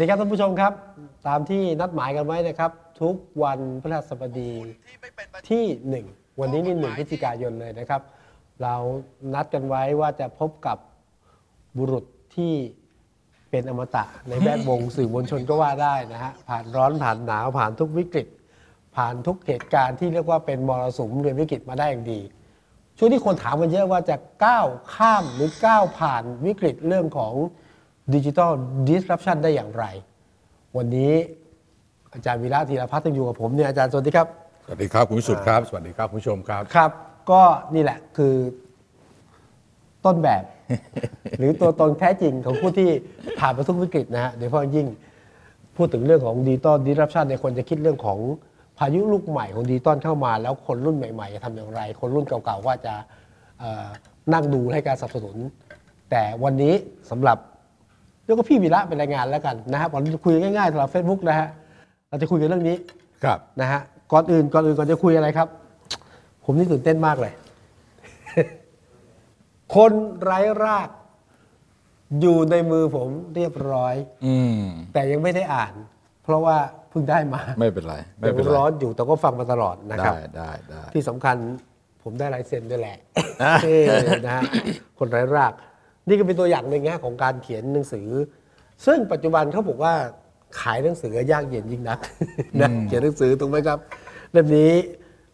[0.00, 0.72] ดีครับท่านผู้ชมครับ
[1.28, 4.52] ตามที่นัดหมายกันไว้นะครับ ทุกวันพฤหัสบดี
[5.50, 5.64] ที่
[6.04, 8.02] 1 วันนี้นี่หนึ่งพฤศจิกายนเลยนะครับ
[8.62, 8.74] เรา
[9.34, 10.78] นัดกันไว้ว่าจะพบกับ
[11.76, 12.04] บุรุษ
[12.36, 12.54] ที่
[13.50, 18.28] เป็นอมตะในแวดวงสื่อมวลชนก็ว่าได้นะฮะผ่านร้อนผ่านหนาวผ่านทุกวิกฤต
[18.96, 22.20] ผ่านทุกเหตุการณ์ที่เรียกว่าเป็นมรสุมเรียนวิกฤตมาได้อย่างดี
[22.98, 27.34] ช่วงที่คนถามกันเยอะว่าจะก้าวข้ามหรือก้าวผ่านวิกฤตเรื่องของ
[28.14, 28.52] ดิจิทัล
[28.88, 29.84] ดิสรั p ชันได้อย่างไร
[30.76, 31.12] วันนี้
[32.14, 34.26] อาจารย์วีระธีรพัฒน์ยังอยู่กับผมเนี่ยอาจารย์สวัสดีครับ
[34.66, 36.90] สวัสดีครับคุณวิสุทธ์ครับ สวัสดีครับคุณผู้ชมครับ ครับ
[37.30, 37.42] ก็
[37.74, 38.34] นี่แหละคือ
[40.04, 40.42] ต้นแบบ
[41.38, 42.90] หรือตัวตนแท้จริงของผู้ที่
[43.38, 44.86] ผ่านมาทุกวิกฤตนะฮะโดยเฉพาะยิ่ง
[45.76, 48.18] พูดถึงเรื่องของดิจิตอลดิสรั p ชันในยคนจะคิดเรื่องของ
[48.78, 52.94] พายุลูกใหม่ของดิจิตอลเข้ามา แล้วคนรุ่นใหม่ ๆ จะทำอย่างไร คนรุ่นเก่าๆว่าจะ
[53.58, 53.86] เอ่อ
[54.32, 55.36] นั่งดูให้การสนับสนุน
[56.10, 56.74] แต่วันนี้
[57.10, 57.49] สำหรับเรี
[58.32, 61.48] ยกว่าพี่วีระเป็นรายงานแล้วกันนะครับวันนี้จะคุยง่ายๆสำหรับ Facebook นะฮะ
[62.08, 62.76] เราจะคุยกันเรื่องนี้
[63.24, 63.80] ครับนะฮะ
[64.12, 65.48] ก่อนอื่นก่อนอื่นก่อนจะคุยอะไรครับ
[66.44, 67.32] ผมนี่ตื่นเต้นมากเลย
[69.74, 69.92] คน
[70.22, 70.88] ไร้ราก
[72.20, 73.94] อยู่ในมือผมเรียบร้อย
[74.26, 74.62] อืม
[74.94, 75.72] แต่ยังไม่ได้อ่าน
[76.24, 76.56] เพราะว่า
[76.90, 81.36] เพิ่งได้มาไม่เป็นไร ไม่ยังเป็นไรร้อนอยู่แต่ก็ฟังมาตลอดนะครับ ได้ได้ได้ที่สำคัญ
[82.02, 82.98] ผมได้ลายเซ็นด้วยแหละ
[83.62, 83.78] เท่
[84.24, 84.42] นะฮะ
[84.98, 85.52] คนไร้ราก
[86.10, 88.08] นี่ก็เป็นตัวอย่างหนึ่งนะของการเขียนหนังสือ
[88.86, 89.94] ซึ่งปัจจุบันเขาบอกว่า
[90.60, 91.98] ขายหนังสือยากเย็นยิ่งนัก
[92.60, 93.78] นะเขียนหนังสือถูกไหมครับ
[94.32, 94.72] เล่มนี้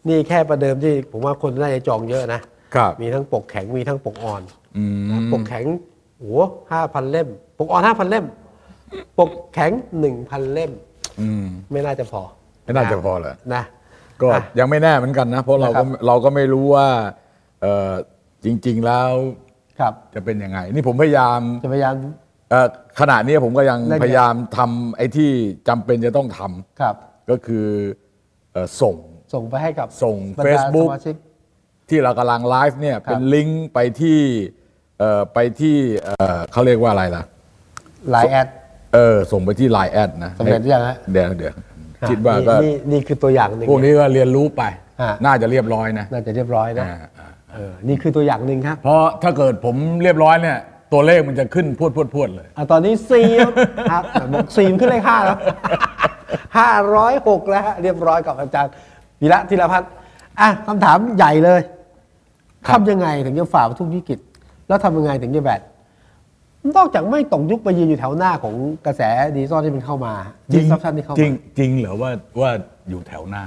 [0.07, 2.41] นี่แค่ประเดิมที่ผมว่าคนน่าจะจองเยอะนะ
[2.75, 4.41] ครับมีทั้งปกแข็งมีทั้งปกอ่อน
[4.77, 5.65] อืมนะปกแข็ง
[6.19, 6.33] โอ้
[6.71, 7.27] ห้าพันเล่ม
[7.59, 8.25] ปกอ่อนห้าพันเล่ม
[9.19, 10.71] ปกแข็งหนึ่งพันเล่ม
[11.21, 12.21] อืมไม่น่าจะพอ
[12.63, 13.63] ไม่น่าจะพอเลยนะ
[14.21, 16.87] ก็อะยังไม่แน่เหมือนกันนะ เพราะเรานะครัก็บเราก็ไม่รู้ว่า
[17.61, 17.91] เออ
[18.45, 19.09] จริง ๆแล้ว
[19.79, 21.93] ครับ จะเป็นยังไง นี่ผมพยายามจะพยายาม
[22.51, 22.67] เอ่อ
[22.99, 25.29] ขณะนี้ผมก็ยังนั่นไงพยายามทำไอ้ที่
[25.67, 26.95] จำเป็นจะต้องทำครับ
[27.29, 27.65] ก็คือ
[28.53, 28.95] เอ่อส่ง
[29.33, 31.15] ส่งไปให้กับส่งบรรดา Facebook สมาชิก
[31.89, 34.19] ที่เรากำลังไลฟ์เนี่ยครับเป็นลิงก์ไปที่
[34.99, 37.23] เอ่อไปที่เอ่อเขาเรียกว่าอะไรล่ะ
[38.11, 38.47] ไลน์แอด
[38.93, 41.53] เออส่งไปที่ Line แอดนะสำเร็จหรือยังฮะเดี๋ยวเดี๋ยว
[42.09, 44.63] คิดว่าก็นี่นี่คือตัวอย่างหนึ่งพวกนี้ก็เรียนรู้ไป
[45.01, 46.85] ฮะน่าจะเรียบร้อยนะ น่าจะเรียบร้อยนะ
[47.57, 50.57] อ่าอ่าเออนี่คือตัวอย่างหนึ่งครับ เพราะถ้าเกิดผมเรียบร้อยเนี่ย
[50.93, 53.21] ตัวเลขมันจะขึ้นพรวดพรวดพรวดเลยอะตอนนี้ซี
[53.91, 54.03] ครับ
[54.33, 55.37] บอกซีมขึ้นเลขห้าแล้ว
[56.57, 58.73] ห้าร้อยหกแล้วฮะเรียบร้อยกับอาจารย์
[59.21, 59.91] วีระธีรพัฒน์
[60.39, 61.61] อะคำถามใหญ่เลย
[62.67, 64.19] ครับทำยังไงถึงจะฝ่าทุกวิกฤต
[64.67, 65.61] แล้วทำยังไงถึงจะแบบ
[66.77, 69.01] นอกจากไม่ตกยุคไปยืนอยู่แถวหน้าของกระแส
[69.35, 70.13] ดีซอนที่มันเข้ามา
[70.53, 72.51] ดิสซับชันที่เข้าจริมางจริงเหรอว่าว่า
[72.89, 73.43] อยู่แถวหน้า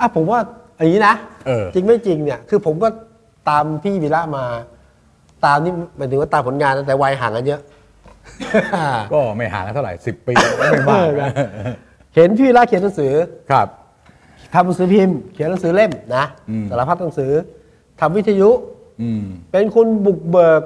[0.00, 0.40] อะผมว่า
[0.78, 1.14] อย่างนี้นะ
[1.46, 2.88] เออจริงไม่จริงเนี่ยคือผมก็
[3.48, 4.44] ตามพี่วีระมา
[5.44, 7.60] ตามนี่หมายถึงว่าตามผลงานนะแต่วัยห่างกันเยอะ
[9.12, 11.28] ก็ไม่ห่างกันเท่าไหร่สิบปีก็ไม่มากเออนะ
[12.14, 13.12] เห็นพี่วีระเขียนหนังสือ
[13.50, 13.68] ครับ
[14.54, 17.32] ทำหนังสือพิมพ์เขียนหนังสือเล่มนะอืมสารพัดหนังสือ
[18.00, 18.50] ทำวิทยุ
[19.02, 20.62] อืมเป็นคนบุกเบิก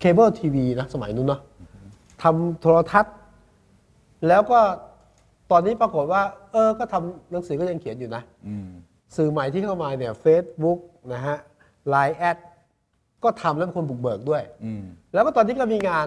[0.00, 1.40] เคเบิลทีวีนะสมัยนู้นเนาะ
[2.22, 3.14] ทำโทรทัศน์
[4.28, 4.60] แล้วก็
[5.50, 6.22] ตอนนี้ปรากฏว่า
[6.52, 8.68] เออ ก็ทำหนังสือก็ยังเขียนอยู่นะอืม
[9.16, 10.78] สื่อใหม่ที่เข้ามาเนี่ย Facebook
[11.12, 11.36] นะฮะ
[11.94, 12.36] Line แอด
[13.24, 16.06] ก็ทำแล้วเป็นคนบุกเบิกด้วยอืมแล้วก็ตอนนี้ก็มีงาน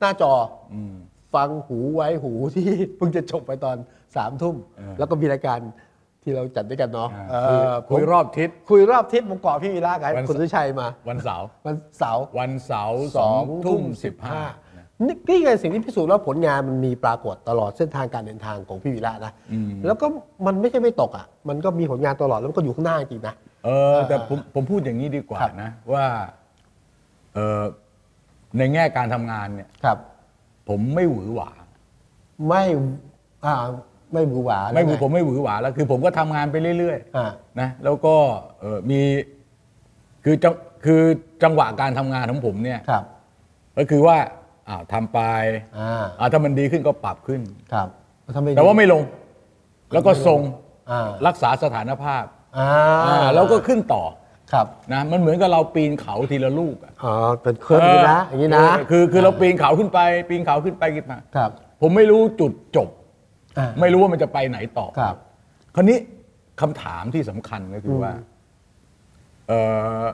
[0.00, 0.32] หน้าจอ
[0.74, 0.94] อืม
[1.34, 3.76] ฟังหูไว้หูที่เพิ่งจะจบไปตอน
[4.16, 5.58] สามทุ่มเออแล้วก็มีรายการ
[6.22, 14.44] ที่เราจัดด้วยกันเนาะอ่าเออคุยผมรอบทิศคุยรอบทิศผมเกาะพี่วีระกับวันคุณสุชัยมา วันเสาร์วันเสาร์วันเสาร์สสอองงทุ่ทุ่มมสิสิบบห้าห้า
[15.06, 20.06] นี่นี่ไงสิ่งที่พิสูจน์ว่าผลงานมันมีปรากฏตลอดเส้นทางการเดินทางของพี่วีระนะอืมแล้วก็
[20.46, 23.34] มันไม่ใช่ไม่ตกอะ มันก็มีผลงานตลอดแล้วมันก็อยู่ข้างหน้าจริงๆนะ
[23.66, 26.06] เออแต่ผมผมพูดอย่างนี้ดีกว่าครับนะ ว่า
[27.34, 27.62] เออ
[28.58, 29.98] ในแง่การทำงานเนี่ย ครับ
[30.68, 31.50] ผมไม่หวือหวา
[32.48, 32.64] ไม่
[33.44, 33.54] อ่า
[34.12, 38.14] ไม่บือหวาไม่แล้วงผมไม่หวือหวาแล้ว คือผมก็ทำงานไปเรื่อยอ่า ๆนะแล้วก็
[38.60, 39.00] เออมี
[40.24, 40.54] คือจัง
[40.84, 41.00] คือ
[41.42, 43.04] จังหวะการทำงานของผมเนี่ยครับ
[43.78, 44.16] ก็คือว่า
[44.68, 45.20] อ้าวทำไป
[45.78, 47.40] อ่า อ่าถ้ามันดีขึ้นก็ปรับขึ้น
[47.72, 47.88] ครับ
[48.36, 49.02] ทำไมแต่ว่าไม่ลง
[49.92, 50.40] แล้วก็ทรง
[50.90, 52.24] อ่า รักษาสถานภาพ
[52.58, 52.70] อ่า
[53.06, 54.04] อ่าแล้วก็ขึ้นต่อ
[54.52, 57.12] ครับนะมันเหมือนกับเราปีนเขาทีละลูกอะอ๋อ
[57.42, 61.50] เป็นเครื่องอย่างนี้นะอย่างนี้นะเออคือคือเราปีนเขาขึ้นไป ปีนเขาขึ้นไปขึ้นมา ครับ
[61.80, 62.88] ผมไม่รู้จุดจบ
[63.58, 65.16] อ่า ไม่รู้ว่ามันจะไปไหนต่อ ครับ
[65.74, 65.98] คราวนี้
[66.60, 68.12] คำถามที่สำคัญก็คือว่า
[69.48, 69.60] เอ่
[70.02, 70.04] อ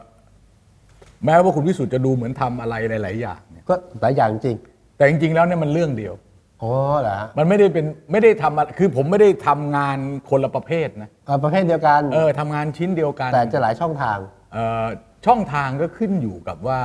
[1.25, 4.57] แม้ว่าคุณวิสุทธ์จะดูเหมือนทำอะไรหลาย ๆ อย่างเนี่ยก็หลายอย่างจริง
[4.97, 6.15] แต่จริง ๆ แล้วเนี่ยมันเรื่องเดียว
[6.63, 9.99] อ๋อเหรอฮะมันไม่ได้เป็นไม่ได้ทำอะไรคือผมไม่ได้ทำงาน
[10.31, 14.19] คนละประเภทนะอ่าประเภทเดียวกัน เออทำงานชิ้นเดียวกัน แต่จะหลายช่องทาง
[14.53, 14.87] เอ่อ
[15.27, 16.81] ช่องทางก็ขึ้นอยู่กับว่า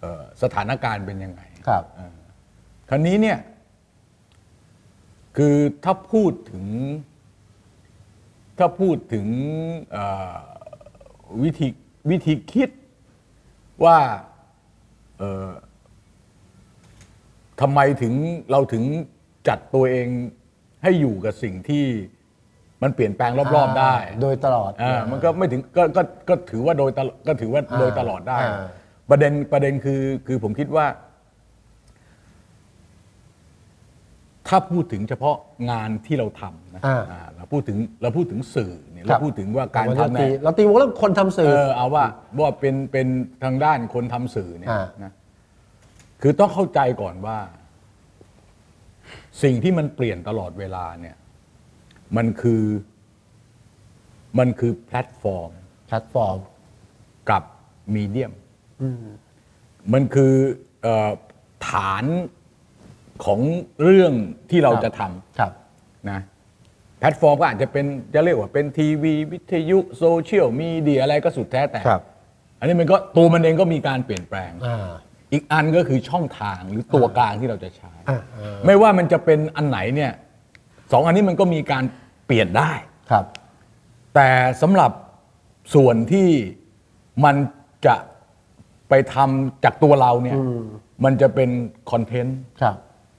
[0.00, 1.82] เอ่อสถานการณ์เป็นยังไง ครับ
[2.88, 3.38] คราวนี้เนี่ย
[5.36, 6.66] คือถ้าพูดถึง
[8.58, 9.26] ถ้าพูดถึง
[9.92, 10.04] เอ่
[10.34, 10.36] อ
[11.42, 11.68] วิธี
[12.10, 12.70] วิธีคิด
[13.84, 13.98] ว่า
[15.18, 15.50] เอ่อ
[17.60, 18.14] ทำไมถึง
[18.50, 18.84] เราถึง
[19.48, 20.08] จัดตัวเอง
[20.82, 21.84] ให้อยู่กับสิ่งที่
[22.82, 28.66] มันเปลี่ยนแปลงรอบๆได้โดยตลอด อ่ามันก็ไม่ถึงก็ก็ก็ถือว่าโดยตลอดก็ถือว่าอ่าโดยตลอดได้ อ่า
[29.10, 30.86] ประเด็นประเด็นคือคือผมคิดว่า
[34.48, 35.36] ถ้าพูดถึงเฉพาะ
[35.70, 42.04] งานที่เราทำนะอ่า อ่าเราพูดถึงเราพูดถึงสื่อเนี่ยครัเราบพูดถึงว่าการวันทำนี้เนี่ย เราตีวงเรื่องคนทำสื่เอออเอาว่า
[42.38, 43.06] ว่าเป็นเป็น
[43.44, 45.12] ทางด้านคนทำสื่อเนี่ยอ่านะ
[46.22, 47.38] คือต้องเข้าใจก่อนว่า
[49.42, 51.16] สิ่งที่มันเปลี่ยนตลอดเวลาเนี่ย
[52.16, 52.64] มันคือ
[54.38, 55.50] มันคือแพลตฟอร์ม
[55.86, 56.38] แพลตฟอร์ม
[57.30, 57.42] กับ
[57.94, 58.32] medium
[59.92, 60.34] มันคือ
[60.82, 61.10] เออ
[61.68, 62.04] ฐาน
[63.24, 63.40] ของ
[63.82, 64.12] เรื่อง
[64.50, 65.00] ที่เราครับจะทำ
[65.38, 66.20] ครับนะ
[67.00, 72.02] แพลตฟอร์มก็อาจจะเป็นจะเรียกว่าเป็นทีวีวิทยุโซเชียลมีเดียอะไรก็สุดแท้แต่ครับ
[72.58, 74.52] อันนี้มันก็ตัวมันเองก็มีการเปลี่ยนแปลง
[75.28, 80.12] อ่าอีกอันก็คือช่องทางหรือตัวกลางที่เราจะใช้อ่าอ่าไม่ว่ามันจะเป็นอันไหนเนี่ย
[80.92, 81.84] สองอันนี้มันก็มีการ
[82.26, 82.72] เปลี่ยนได้
[83.10, 83.24] ครับ
[84.14, 84.28] แต่
[84.62, 84.90] สำหรับ
[85.74, 86.28] ส่วนที่
[87.24, 87.36] มัน
[87.86, 87.96] จะ
[88.88, 90.38] ไปทำจากตัวเราเนี่ย
[91.04, 91.50] มันจะเป็น
[91.90, 92.76] คอนเทนต์ครับ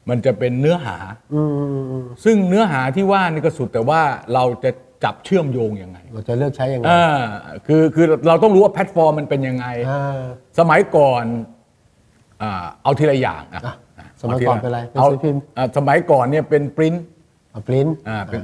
[0.10, 0.98] มันจะเป็นเนื้อหา
[1.34, 4.02] อืมอืมอืมซึ่งเนื้อหาที่ว่านี่ก็สุดแต่ว่า
[4.34, 4.72] เราจะ
[5.04, 7.06] จับเชื่อมโยงยังไง เราจะเลือกใช้ยังไงอ่า
[7.68, 10.22] คือคือเราต้องรู้ว่าแพลตฟอร์มมันเป็นยังไงอ่า
[10.60, 11.57] สมัยก่อนอ่า
[12.84, 13.76] เอาทีละอย่างอะอะ
[14.22, 16.96] สมัยก่อนเป็นอะไรเป็นเอาสื่อพิมพ์อ่าสมัยก่อนเนี่ยเป็นปริ้น
[17.52, 18.42] เอาปริ้นอ่าเป็น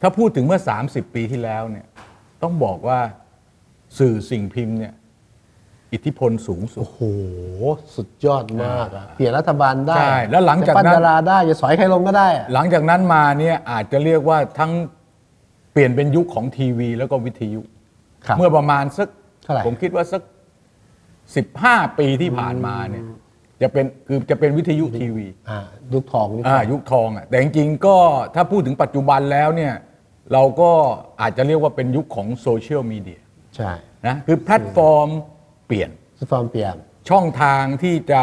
[0.00, 1.86] ถ้าพูดถึงเมื่อ 30 ปีที่แล้วเนี่ย
[2.42, 2.98] ต้องบอกว่า
[3.98, 4.94] สื่อสิ่งพิมพ์เนี่ย
[5.92, 7.00] อิทธิพลสูงสุด โอ้โห
[7.96, 14.72] สุดยอดมากอะเปลี่ยนรัฐบาลได้ ใช่ แล้วหลังจากนั้นจะปั้นดาราได้ จะสอยใครลงก็ได้อะหลังจากนั้นมาเนี่ยอาจจะเรียกว่าทั้ง
[15.72, 17.60] เปลี่ยนเป็นยุคของทีวีแล้วก็วิทยุ
[18.26, 19.08] ครับเมื่อประมาณสัก
[19.42, 20.22] เท่าไหร่ผมคิดว่าสัก
[21.36, 23.04] สิบห้าปีที่ผ่านมาเนี่ย
[23.62, 25.60] จะเป็นคือจะเป็นวิทยุทีวีอ่า
[25.94, 27.96] ยุคทองยุคทอ่าองยุคทองอะแต่จริงๆก็
[28.34, 29.74] ถ้าพูดถึงปัจจุบันแล้วเนี่ย
[30.32, 30.70] เราก็
[31.20, 33.20] อาจจะเรียกว่าเป็นยุคของโซเชียลมีเดีย
[33.56, 33.70] ใช่
[34.06, 35.08] นะคือแพลตฟอร์ม
[35.66, 35.90] เปลี่ยน
[36.20, 36.76] สฟอร์มเปลี่ยน
[37.10, 38.22] ช่องทางที่จะ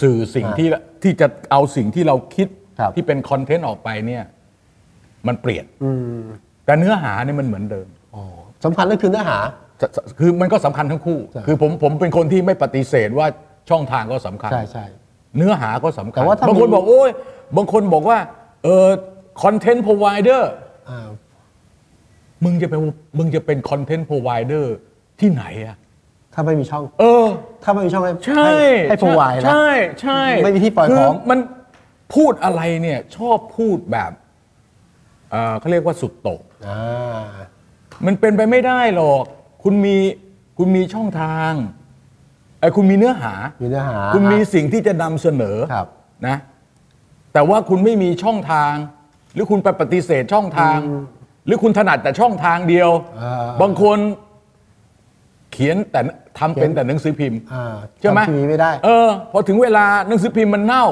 [0.00, 0.68] สื่อสิ่งอ่าที่
[1.02, 2.48] ที่จะเอาสิ่งที่เราคิด
[2.78, 4.24] ครับที่เป็นคอนเทนต์ออกไปเนี่ย
[5.26, 6.22] มันเปลี่ยนอืม
[6.64, 8.24] แต่เนื้อหาเนี่ยมันเหมือนเดิมอ๋อ
[8.64, 9.63] สำคัญก็คือเนื้อหาจะจะ
[10.18, 13.26] คือมันก็สำคัญทั้งคู่ใช่คือผมผมเป็นคนที่ไม่ปฏิเสธว่า
[13.70, 14.84] ช่องทางก็สำคัญใช่ใช่
[15.36, 17.10] เนื้อหาก็สำคัญแต่ว่าถ้าบางคนมีบอกโอ้ย
[17.56, 18.18] บางคนบอกว่า
[18.64, 18.86] เออ
[19.42, 20.50] content provider
[20.90, 21.08] อ่า
[22.44, 22.80] มึงจะเป็น
[23.18, 24.74] มึงจะเป็น content provider
[25.20, 25.76] ที่ไหนอะ
[26.34, 27.26] ถ้าไม่มีช่อง เออ
[27.62, 28.58] ถ้าไม่มีช่องให้ใช่ให้
[28.88, 29.68] ให้พรไวนะใช่
[30.02, 31.38] ใช่ไม่มีที่ปล่อยคืของมัน
[32.14, 34.12] พูดอะไรเนี่ย ชอบพูดแบบ
[35.30, 37.24] เอ่อเขาเรียกว่าสุดโต่งอ่า
[38.06, 39.24] มันเป็นไปไม่ได้หรอก
[39.64, 39.96] คุณมี
[40.58, 41.52] คุณมีช่องทาง
[42.60, 45.86] ไอ้คุณมีเนื้อหา มีเนื้อหาคุณมีสิ่งที่จะนำเสนอครับ
[46.26, 46.36] นะ
[47.32, 48.74] แต่ว่าคุณไม่มีช่องทาง
[49.34, 50.76] หรือคุณไปปฏิเสธช่องทาง
[51.46, 52.90] หรือคุณถนัดแต่ช่องทางเดียว
[53.22, 53.98] อ่าบางคน
[55.52, 56.00] เขียนแต่
[56.38, 60.84] ทำเป็นแต่หนังสือพิมพ์ อ่าใช่ไหมทำทีวีไม่ได้ เออพอถึงเวลาหนังสือพิมพ์มันเน่า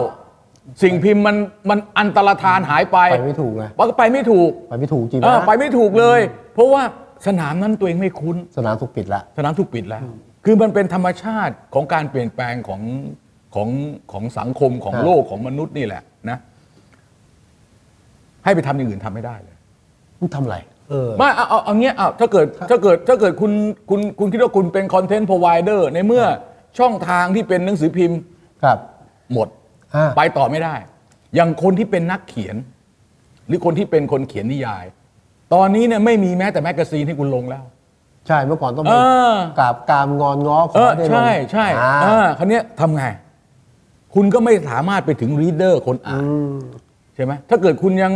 [0.83, 1.37] สิ่งพิมพ์มัน
[1.71, 6.21] มันอันตรธานหายไปไปไม่ถูกไงมันก็ไปไม่ถูกไปไม่ถูกจริงเออนะไปไม่ถูกเลย
[6.55, 6.83] เพราะว่า
[7.27, 10.03] สนามนั้นตัวเองไม่คุ้น สนามถูกปิดละสนามถูกปิดแล้ว
[10.45, 12.83] คือมันเป็นธรรมชาติของการเปลี่ยนแปลงของ
[13.55, 13.69] ของ
[14.13, 16.39] ของสังคมของครับโลกของมนุษย์นี่แหละนะ
[18.45, 19.57] ให้ไปทำอย่างอื่นทำไม่ได้เลย
[20.21, 20.57] มันทำอะไร
[20.91, 23.53] เออ ไม่เอาเอาเอาเงี้ยเอาถ้าเกิดถ้าเกิดถ้าเกิดคุณ
[23.91, 26.25] คุณคุณคิดว่าคุณเป็น content provider ในเมื่อ
[26.79, 28.19] ช่องทางที่เป็นหนังสือพิมพ์
[28.63, 28.79] ครับ
[29.33, 29.49] หมด
[29.95, 30.75] อ่า ไปต่อไม่ได้
[31.35, 32.57] อย่างคนที่เป็นนักเขียน
[33.47, 34.85] หรือคนที่เป็นคนเขียนนิยาย
[35.55, 37.63] ตอนนี้เนี่ยไม่มีแม้แต่ magazine ให้คุณลงแล้ว
[38.27, 43.05] ใช่เมื่อก่อนต้องเออไปกราบกรานงอนง้อขอเออได้ลงใช่ใช่อ่าเออคราวนี้ทำไง
[44.15, 46.23] คุณก็ไม่สามารถไปถึง reader คนอ่าน
[46.55, 46.59] ม
[47.15, 48.13] ใช่ไหมถ้าเกิดคุณยัง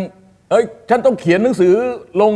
[0.51, 1.75] เอ้ย ฉันต้องเขียนหนังสือ
[2.21, 2.33] ลง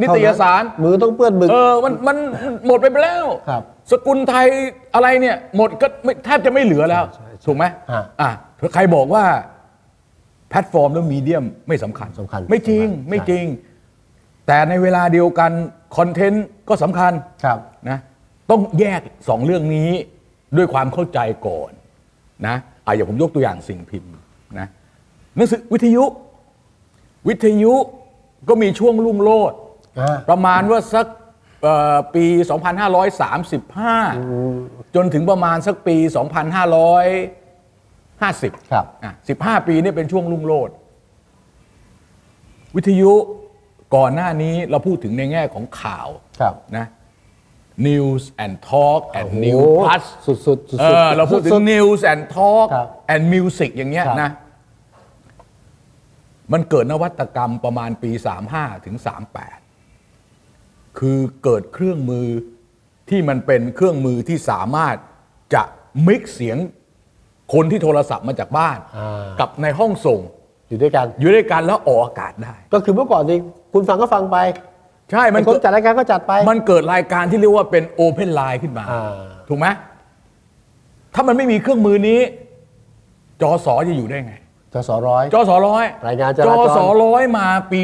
[0.00, 4.46] นิตยสารมือต้องเปื้อนหมึก เออมันมันมันหมดไปแล้ว ครับสกุลไทย
[4.94, 8.30] อะไรเนี่ย หมดก็ไม่แทบจะไม่เหลือแล้วใช่ใช่ถูกไหมอะอะ
[8.74, 9.24] ใครบอกว่า
[10.50, 13.44] แพลตฟอร์มแล้ว medium ไม่สำคัญสำคัญไม่จริงสำคัญไม่จริง
[14.46, 15.50] แต่ในเวลาเดียวกัน
[15.96, 17.12] คอนเทนต์ก็สำคัญ
[17.44, 17.58] ครับ
[17.88, 17.98] นะ
[18.50, 19.90] ต้องแยกสองเรื่องนี้
[20.56, 21.70] ด้วยความเข้าใจก่อน
[22.46, 22.56] นะ
[22.86, 24.12] อะอย่างผมยกตัวอย่างสิ่งพิมพ์
[24.58, 24.66] นะ
[25.36, 26.04] หนังสือวิทยุ
[27.28, 27.74] วิทยุ
[28.48, 29.58] ก็มีช่วงรุ่งโรจน์
[30.00, 31.06] อ่า ประมาณว่าสัก
[31.62, 32.24] เอ่อปี
[33.80, 40.74] 2535 จนถึงประมาณสักปี 2550ครับ อะ15 ปีนี่เป็นช่วงรุ่งโรจน์
[42.76, 43.12] วิทยุ
[43.96, 46.08] ก่อนหน้านี้เราพูดถึงในแง่ของข่าว
[46.40, 46.86] ครับนะ
[47.88, 54.18] news and talk and โอ้โห news plus สุดๆสุดๆเออเราพูดถึสุงด news and talk ครับ and music อย่างเงี้ยครับ
[54.22, 54.30] นะ
[56.52, 58.10] มันเกิดนวัตกรรมประมาณปี
[58.48, 58.96] 35 ถึง
[59.78, 62.26] 38 คือเกิดเครื่องมือ
[63.10, 64.96] ที่มันเป็นเครื่องมือที่สามารถ
[65.54, 65.62] จะ
[66.06, 66.58] มิกเสียง
[67.54, 70.20] คนที่โทรศัพท์มาจากบ้าน อ่า กับในห้องส่ง
[70.68, 73.38] อยู่ด้วยกัน อยู่ด้วยกันแล้วออกอากาศได้ ก็คือเมื่อก่อนนี่
[73.72, 74.36] คุณฟังก็ฟังไป
[75.10, 79.66] ใช่มันไอ้คนเกิดจัดรายการก็จัดไป มันเกิดรายการที่เรียกว่าเป็นโอเพนไลน์ขึ้นมาอ่าถูกไหม
[81.14, 82.20] ถ้ามันไม่มีเครื่องมือนี้
[83.42, 84.34] จอสอจะอยู่ได้ไง
[84.74, 87.82] จสร้อยจอสอร้อยรายงานจจราอจรสอร้อยมาปี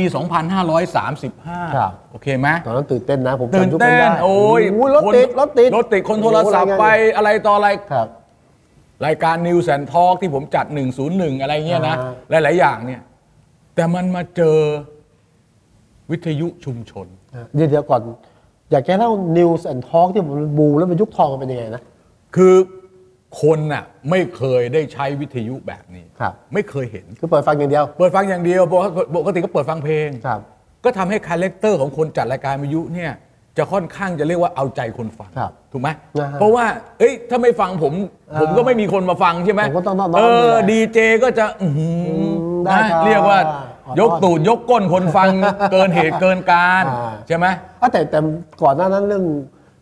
[0.66, 8.08] 2535 ครับ โอเคไหมตอนนั้นตื่นเต้นนะ ผมตื่นจำยุคเต้ได้นโอ้ยโรถคนติดรถติดรถติดคนโทรศัพท์ไปโอ้โหรายงานอะไรต่ออะไรครับ
[9.06, 10.66] รายการ News and Talk ที่ผมจัด
[11.04, 11.96] 101 อะไรเงี้ยนะ
[12.30, 13.00] อ่หลาย ๆ อย่างเนี่ย
[13.74, 14.58] แต่มันมาเจอ
[16.10, 17.06] วิทยุชุมชน
[17.54, 18.00] เดี๋ยวเดี๋ยวก่อน
[18.70, 21.82] อยากแกเล่า News and Talk ที่มันบูมแล้วเป็นยุคทองมันเป็นยังไงนะ
[22.36, 22.54] คือ
[23.42, 30.40] คนน่ะไม่เคยได้ใช้วิทยุแบบนี้ ครับ ไม่เคยเห็น คือเปิดฟังอย่างเดียว เปิดฟังอย่างเดียว ปกติปกติก็เปิดฟังเพลง ครับ
[30.84, 33.12] ก็ทำให้ character ของคนจัดรายการวิทยุเนี่ย
[33.58, 35.88] จะค่อนข้างจะเรียกว่าเอาใจคนฟังครับถูกไหม
[36.20, 36.64] นะฮะเพราะว่า
[36.98, 37.92] เอ้ย ถ้าไม่ฟังผม
[38.32, 43.67] อ่าผมก็ไม่มีคนมาฟังใช่ไหมผมก็ต้องน้อมๆเอดูอแลดีเจก็จะอื้อหือมได้นะครับเรียกว่าอ่อน
[44.00, 45.28] ยกตูดยกก้นคนฟัง
[45.72, 47.46] เกินเหตุเกินการอ่าใช่ไหม
[47.80, 48.18] อะแต่แต่
[48.62, 49.24] ก่อนหน้านั้นเรื่อง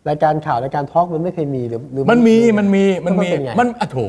[0.09, 3.99] รายการข่าวรายการทอล์กมันไม่เคยมีหรือหรือมันมีมันมีมันมีเป็นไงมันอะโถ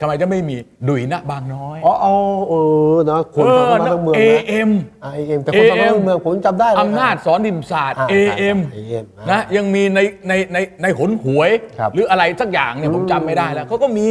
[0.00, 0.56] ทำไมจะไม่มี
[0.88, 2.14] ดุยนะบางน้อย อ๋อเอา
[2.48, 2.54] เอ
[2.92, 4.70] อนะคนฟังมาทั้งเมืองเอนะเอ็ม
[5.04, 14.08] อ่าเอ็มแต่คนฟังมาทั้งเมืองผมจำได้เลยอำนาจสอนดิมศาสตร์อ่า AM ใช่ใช่ AM นะยังมีในในในในหนหวยครับหรืออะไรสักอย่างเนี่ยผมจำไม่ได้แล้วเขาก็มี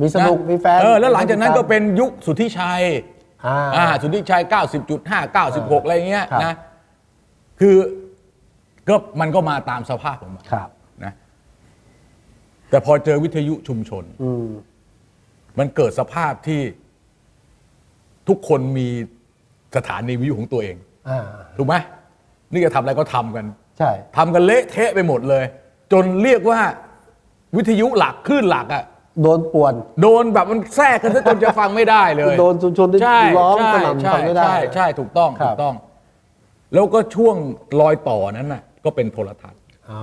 [0.00, 2.82] มีสนุกะมีแฟนเออแล้วหลังจากนั้นมีติดตามก็เป็นยุคสุทธิชัย
[3.46, 4.42] อ่า อ่าสุทธิชัย
[4.88, 6.54] 90.5 96 อะไรเงี้ยครับ นะ
[7.60, 7.76] คือ
[8.88, 10.68] ก็มันก็มาตามสภาพของมันครับ
[11.04, 11.12] นะ
[12.70, 14.46] แต่พอเจอวิทยุชุมชน อืม
[15.58, 16.60] มันเกิดสภาพที่
[18.28, 18.88] ทุกคนมี
[19.76, 20.76] สถานีวิทยุของตัวเอง
[21.08, 21.20] อ่า
[21.56, 21.74] ถูกไหม
[22.52, 23.46] นี่จะทำอะไรก็ทำกัน
[23.78, 25.44] ใช่ ทำกันเละเทะไปหมดเลย
[25.92, 26.60] จนเรียกว่า
[27.56, 28.84] วิทยุหลักคลื่นหลักอะ
[29.22, 35.74] โดนป่วน โดนแบบมันแทรกกันซะจนจะฟังไม่ได้เลยโดนชุมชนที่ใช่ร้องใช่สนั่นใช่ฟังไม่ได้ ใช่ใช่ถูกต้องครับถูกต้อง
[36.74, 37.36] แล้วก็ช่วง
[37.80, 39.60] รอยต่อนั้นน่ะ ก็เป็นโทรทัศน์
[39.90, 40.00] อ๋อ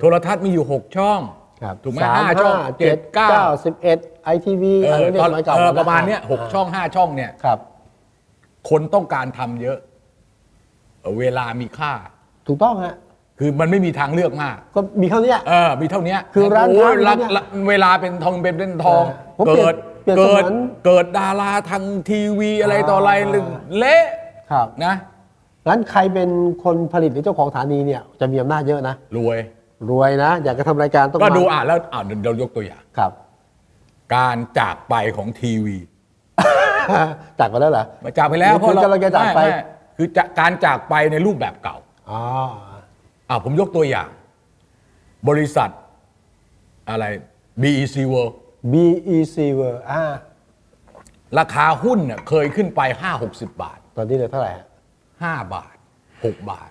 [0.00, 1.20] โทรทัศน์มีอยู่หกช่อง
[1.62, 3.30] ครับถูกไหมสามห้าช่องห้าเจ็ดเก้า
[3.64, 7.58] สิบเอ็ดไอทีวีเออะไรอเรียตกอนสมัยเก่าเออหดประมาณเนี้ยหกาช่องห้าช่องเนี่ยครับ
[8.68, 9.78] คนต้องการทำเยอะ
[11.00, 11.92] เออเวลามีค่า
[12.46, 12.94] ถูกต้องฮะ
[13.38, 23.46] คือมันไม่มีทางเลือกมาก ก็มีเท่านี้เออมีเท่านี้คือร้านโอ้ยค้าละมีเท่านี้ละเวลาเป็นทองเป็นเป็นทองเออผมเปลี่ยนเกิดเปลี่ยนเกิดสมานเกิดดาราทางทีวีอะไรต่ออะไรอ่า
[23.78, 24.04] เละ
[24.50, 24.94] ครับนะ
[25.68, 26.30] งั้นใครเป็น
[26.64, 29.38] คนผลิตหรือเจ้าของสถานีเนี่ยจะมีอำนาจเยอะนะรวย
[29.90, 33.12] รวยนะ อยากจะทำรายการต้องก็มาดูอ่านแล้วอ่านเดี๋ยวยกตัวอย่างครับ
[34.14, 35.76] การจากไปของทีวี
[37.38, 39.62] จากไปแล้วเหรอมาจากไปแล้วหรือคุณกำลังจะจากไปม่ม่
[39.96, 41.76] คือจะการจากไปในรูปแบบเก่า
[43.30, 44.08] อ๋ออ่าผมยกตัวอย่าง
[45.28, 45.70] บริษัท
[46.90, 47.04] อะไร
[47.62, 48.32] BEC World
[48.72, 50.02] BEC World อ่า
[51.38, 52.80] ราคาหุ้นเนี่ยเคยขึ้นไป
[53.20, 54.66] 5-60 บาท ตอนนี้เหลือเท่าไหร่ฮะ
[55.10, 55.74] 5 บาท
[56.12, 56.70] 6 บาท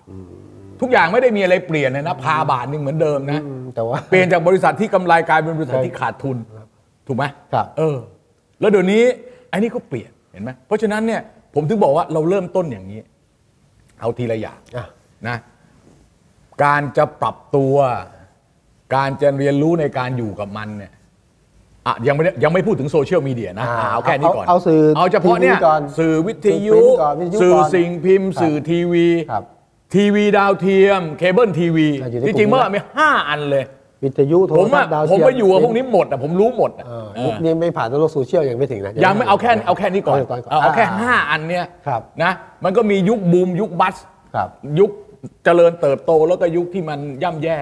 [0.80, 6.36] ทุกอย่างไม่ได้มีอะไรเปลี่ยนเลยนะพาบาทหนึ่งเหมือนเดิมนะอืมแต่ว่า เปลี่ยนจากบริษัทที่กำไรกลายเป็นบริษัทที่ขาดทุน
[7.06, 7.96] ถูกไหมครับ เออ
[8.60, 9.02] แล้วเดี๋ยวนี้
[9.50, 11.20] ไอ้นี่ก็เปลี่ยนเห็นไหมเพราะฉะนั้นเนี่ย
[11.54, 13.00] ผมถึงบอกว่าเราเริ่มต้นอย่างนี้
[14.00, 14.86] เอาทีละอย่าง อะ
[15.28, 15.36] นะ
[16.64, 17.74] การจะปรับตัว
[18.94, 20.92] การจะเรียนรู้ในการอยู่กับมันเนี่ย
[21.86, 29.42] อะยังไม่ได้ยังไม่พูดถึงโซเชียลมีเดียนะอ่าอะเอาแค่นี้ก่อนเอาเอาสื่อเอาเฉพาะเนี่ยทีวีก่อนสื่อวิทสื่อยุพิมพ์ก่อนวิทยุสื่อก่อนสิ่งพิมพ์ครับสื่อทีวี ครับ
[29.94, 33.64] ทีวีดาวเทียม เคเบิลทีวีอะอยู่ในจกลุ่มริงๆนี้เมื่อนะมีห้าอันเลย
[34.04, 42.32] วิทยุโทผรมทัอะศน์ดาวผมเทียมไปอยู่กับพวกนี้หมดอะผมรู้หมดอะเออเอยุอคนี้ไม่ผ่านโลกโซเชียลยังไม่ถึงนะยังไม่เอาแค่เอาแค่นี้ก่อนเอาก่อนก่อนเอาเอาแค่อ่าห้าอันเนี้ยครับ นะ
[42.64, 43.96] มันก็มียุคบูมยุคบัส
[44.34, 44.48] ครับ
[44.80, 44.90] ยุค
[45.44, 47.58] เจริญเติบโตแล้วก็ยุคที่มันย่ำแย่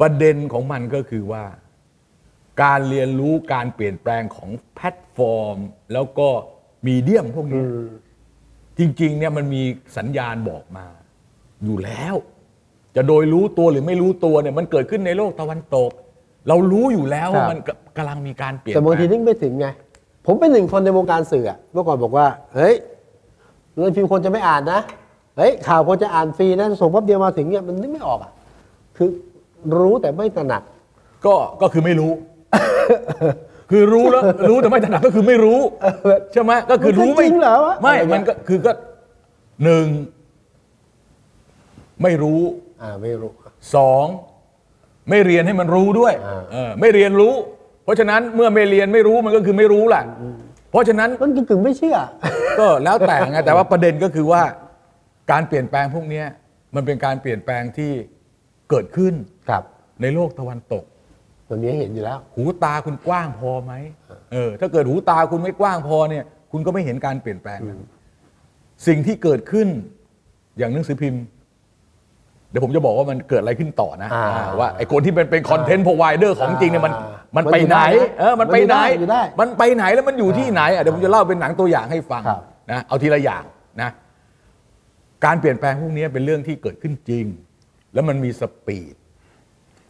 [0.00, 1.44] ประเด็นของมันก็คือว่า
[2.62, 5.58] การเรียนรู้การเปลี่ยนแปลงของแพลตฟอร์ม
[5.92, 6.28] แล้วก็
[6.86, 7.64] มีเดียมพวกนี้
[8.78, 9.62] จริง ๆ เนี่ยมันมี
[9.96, 10.86] สัญญาณบอกมา
[11.64, 12.14] อยู่แล้ว
[12.96, 15.90] จะโดยรู้ตัวหรือไม่รู้ตัวเนี่ยมันเกิดขึ้นในโลกตะวันตก
[16.48, 17.60] เรารู้อยู่แล้วว่าครับมัน
[17.96, 19.66] กำลังมีการเปลี่ยนแต่บางทีแปลนึกไม่ถึงไง
[20.26, 22.74] ผมเป็นหนึ่งคนในวงการสื่ออะเมื่อก่อนบอกว่า เฮ้ย
[23.76, 24.80] เงินพิมพ์คนจะไม่อ่านนะ
[25.36, 28.32] เฮ้ยข่าวคนจะอ่านฟรีนะส่งปั๊บเดียวมาถึงเนี่ยมันนึกไม่ออกอะ
[28.96, 29.08] คือ
[29.78, 30.62] รู้แต่ไม่ตระหนัก
[31.26, 32.12] ก็ก็คือไม่รู้
[33.70, 35.60] คือรู้แล้วรู้แต่ไม่ถนัดก็คือไม่รู้
[36.32, 38.72] ใช่ไหมก็คือรู้มันจะจริงเหรอวะไม่อะไรเงี้ยมันก็คือก็
[39.64, 39.86] หนึ่ง
[42.02, 42.40] ไม่รู้
[42.82, 43.30] อ่าไม่รู้
[43.74, 44.04] สอง
[45.10, 47.34] ไม่เรียนให้มันรู้ด้วยอ่าเออไม่เรียนรู้
[47.84, 50.02] เพราะฉะนั้นเมื่อไม่เรียนไม่รู้มันก็คือไม่รู้แหละ
[50.70, 51.96] เพราะฉะนั้นมันกึ่งๆไม่เชื่อ
[52.58, 54.42] ก็แล้วแต่ไงแต่ว่าประเด็นก็คือว่า
[55.30, 56.26] การเปลี่ยนแปลงพวกเนี้ย
[56.74, 57.92] มันเป็นการเปลี่ยนแปลงที่
[58.70, 59.14] เกิดขึ้น
[59.48, 59.62] ครับ
[60.02, 60.84] ในโลกตะวันตก
[61.50, 63.72] มันมีให้เห็นอยู่แล้ว หูตาคุณกว้างพอไหม
[64.32, 67.80] เออ ถ้าเกิดหูตาคุณไม่กว้างพอเนี่ย คุณก็ไม่เห็นการเปลี่ยนแปลงนั้น
[68.86, 69.68] สิ่งที่เกิดขึ้น
[70.58, 71.22] อย่างหนังสือพิมพ์
[72.50, 82.40] เดี๋ยวผมจะบอกว่ามันเกิดอะไรขึ้นต่อนะอ่าอ่าว่าไอ้คนที่เป็นเป็นคอนเทนต์พรอไวเดอร์ของจริงเนี่ยมันอ่ามันมันไปอยู่ไหนได้เออ มันไปไหนมันอยู่ได้อยู่ได้มันไปไหนแล้วมันอยู่ที่ไหนอะเดี๋ยวผมจะเล่าเป็นหนังตัวอย่างให้ฟังครับ
[82.70, 83.42] นะเอาทีละอย่าง
[83.82, 83.90] นะ
[85.24, 87.26] การเปลี่ยนแปลงพวกนี้เป็นเรื่องที่เกิดขึ้นจริง
[87.94, 88.94] แล้วมันมี speed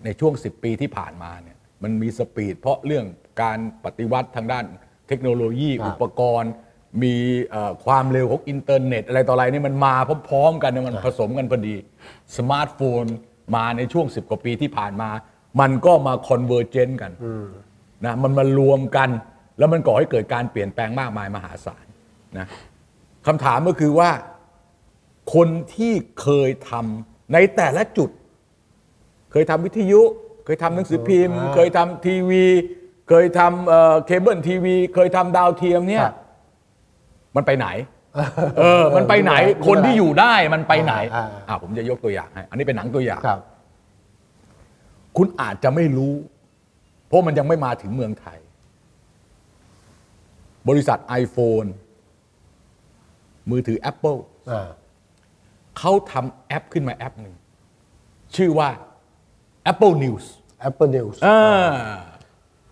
[0.04, 3.04] ในช่วง 10 ปีที่ผ่านมาเนี่ยมันมี speed เพราะเรื่อง
[3.42, 4.64] การปฏิวัติทางด้าน
[5.08, 6.52] เทคโนโลยีครับอุปกรณ์
[7.02, 7.14] มี
[7.50, 9.94] เอ่อความเร็วของอินเทอร์เน็ต อะไรต่ออะไรนี่มันมา
[10.28, 11.74] พร้อมๆ กันเนี่ยมันผสมกันพอดี
[12.36, 13.04] สมาร์ทโฟน
[13.56, 15.10] มาในช่วง 10 กว่าปีที่ผ่านมา
[15.60, 17.12] มันก็มา converge กัน
[18.04, 19.10] นะมันมารวมกัน
[19.58, 21.86] แล้วมันก่อให้เกิดการเปลี่ยนแปลงมากมายมหาศาล
[22.38, 22.46] นะ
[23.26, 24.10] คำถามก็คือว่า
[25.34, 28.10] คนที่เคยทำในแต่ละจุด
[29.32, 30.02] เคยทำวิทยุ
[30.44, 32.44] เคยทำหนังสือพิมพ์อ่าเคยทำทีวี
[33.08, 36.14] เคยทำเอ่อเคเบิลทีวี เคยทำดาวเทียมเนี่ยครับ
[37.36, 37.68] มันไปไหน
[38.58, 43.40] เออ มันไปไหนไม่เป็นไรคนที่อยู่ได้มันไปไหนอ่าอ่าผมจะยกตัวอย่างให้ อันนี้เป็นหนังตัวอย่างครับ
[45.16, 46.14] คุณอาจจะไม่รู้
[47.06, 48.38] เพราะมันยังไม่มาถึงเมืองไทย
[50.68, 51.68] บริษัท iPhone
[53.50, 54.18] มือถือ Apple
[54.50, 54.68] อ่า
[55.78, 57.34] เขาทำแอปขึ้นมาแอปหนึ่ง
[58.36, 58.70] ชื่อว่า
[59.70, 60.24] Apple News
[60.68, 61.28] Apple News เอ
[61.64, 61.66] อ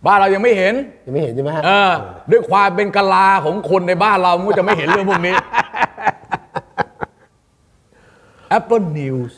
[0.06, 0.74] บ้านเรายังไม่เห็น
[1.06, 1.92] ยังไม่เห็นใช่ไหมฮะเออ
[2.30, 5.34] ด้วยความเป็นกะลาของคนในบ้านเรามันก็จะไม่เห็นเรื่องพวกนี้
[8.58, 9.32] Apple News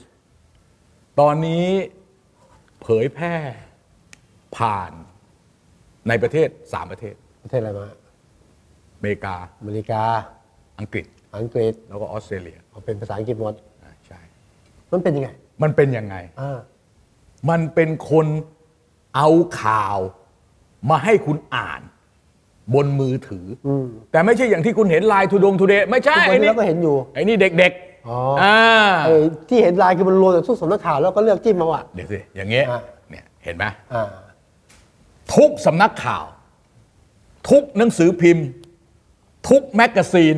[1.21, 1.67] ตอนนี้
[2.83, 3.35] เผยแพร่
[4.57, 4.93] ผ่าน
[6.09, 7.89] ในประเทศสามประเทศ ประเทศอะไรมา
[8.97, 10.03] อเมริกา อเมริกา
[10.79, 11.07] อังกฤษ
[11.39, 14.21] อังกฤษ แล้วก็ออสเตรเลีย เอาเป็นภาษาอังกฤษหมดอ่าใช่
[14.93, 15.29] มันเป็นยังไง
[15.63, 16.59] มันเป็นยังไง อ่า
[17.51, 18.27] มันเป็นคน
[19.17, 19.29] เอา
[19.61, 19.99] ข่าว
[20.91, 21.81] มาให้คุณอ่าน
[22.75, 27.73] บนมือถืออมแต่ไม่ใช่อย่างที่คุณเห็นไลน์ทูดงทูเดไม่ใช่ทุกวันไอ้นี้นี่เราก็เห็นอยู่ ไอ้นี่เด็ก
[28.09, 28.59] อ๋อๆอ่า
[29.05, 29.15] ไอ้
[29.49, 34.09] ที่เห็นลายคือมันรวมจากทุกสำนักข่าวแล้วก็เลือกจิ้มมาว่ะเดี๋ยวสิอย่างเงี้ยอ่าเนี่ยเห็นไหมอ่า
[35.37, 36.25] ทุกสำนักข่าว
[37.51, 38.47] ทุกหนังสือพิมพ์
[39.49, 40.37] ทุกแมกกาซีน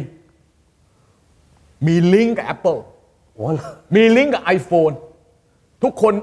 [1.86, 2.80] มีลิงก์กับ Apple
[3.36, 3.46] โอ้
[3.96, 4.94] มีลิงก์กับ iPhone
[5.82, 6.14] ทุกคน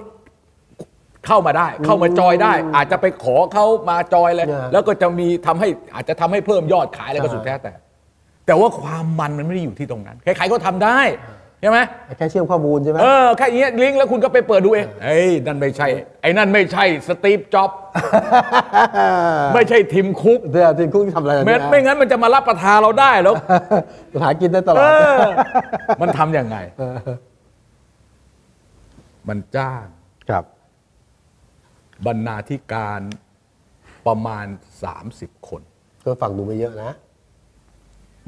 [1.26, 7.74] เข้ามาได้เข้ามาจอยได้ อาจจะไปขอเขามาจอยเลยเนี่ยแล้วก็จะมีทำให้อาจจะทำให้เพิ่มยอดขายอะไรก็สุดแท้แต่
[8.46, 11.00] แต่ว่าความมันมันไม่ได้อยู่ที่ตรงนั้น ใครๆก็ทำได้
[11.62, 11.80] ใช่ไหม
[12.18, 15.88] แค่เชื่อมข้อมูลใช่ไหมเออแค่อย่างเงี้ยลิงก์แล้วคุณก็ไปเปิดดูเองเอ้ยนั่นไม่ใช่
[16.22, 17.78] ไอ้นั่นไม่ใช่สตีฟจ็อบส์
[19.54, 23.36] ไม่ใช่ทิมคุกเดี๋ยวทีมคุกทำอะไรไม่ไม่งั้นมันจะมารับประทานเราได้แล้ว
[24.24, 24.84] หากินได้ตลเอ
[25.16, 26.58] อดอมันทำยังไง
[29.30, 29.86] มันจ้าง
[30.30, 30.44] ครับ
[32.06, 33.02] บรรณาธิการ
[34.08, 34.46] ประมาณ
[34.98, 35.62] 30 คน
[36.06, 36.92] ก็ฟังดูไม่เยอะนะ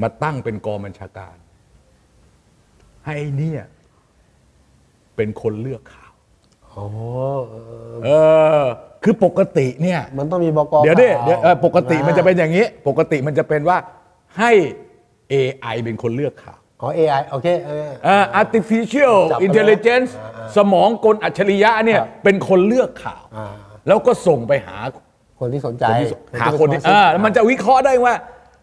[0.01, 1.35] มาตั้งเป็นกองบัญชาการ
[3.07, 3.65] ให้ไอ้เนี่ย
[5.15, 6.11] เป็นคนเลือกข่าว
[6.71, 6.85] โอ้
[7.49, 7.55] เอ
[7.93, 8.09] อเอ
[8.61, 8.63] อ
[9.03, 13.77] คือปกติเนี่ยมันต้องมีบกเดี๋ยวดิข่าเดี๋ยวเออปกติมันจะเป็นอย่างนี้ ปกติมันจะเป็นว่า
[14.37, 14.51] ให้
[15.33, 20.11] AI เป็นคนเลือกข่าวอ๋อ AI โอเคเอออ่า artificial จับไปแล้ว intelligence
[20.57, 23.47] สมองกลอัจฉริยะเนี่ยครับเป็นคนเลือกข่าวอ่า
[23.87, 24.77] แล้วก็ส่งไปหา
[25.39, 28.13] คนที่สนใจคนที่หาคนที่สเออแล้วมันจะวิเคราะห์ได้ว่า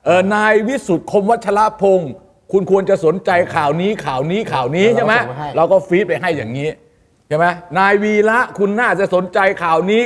[0.04, 2.12] เออนายวิสุทธ์คมวัชรพงศ์
[2.54, 5.14] คุณควรจะสนใจข่าวนี้ข่าวนี้ข่าวนี้ใช่ไหม
[5.56, 6.68] เราก็ feed ไปให้อย่างนี้
[7.28, 7.46] ใช่ไหม
[7.78, 10.02] นายวีระคุณน่าจะสนใจข่าวนี้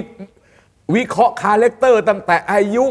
[0.94, 2.84] วิเคราะห์ character ตั้งแต่อายุ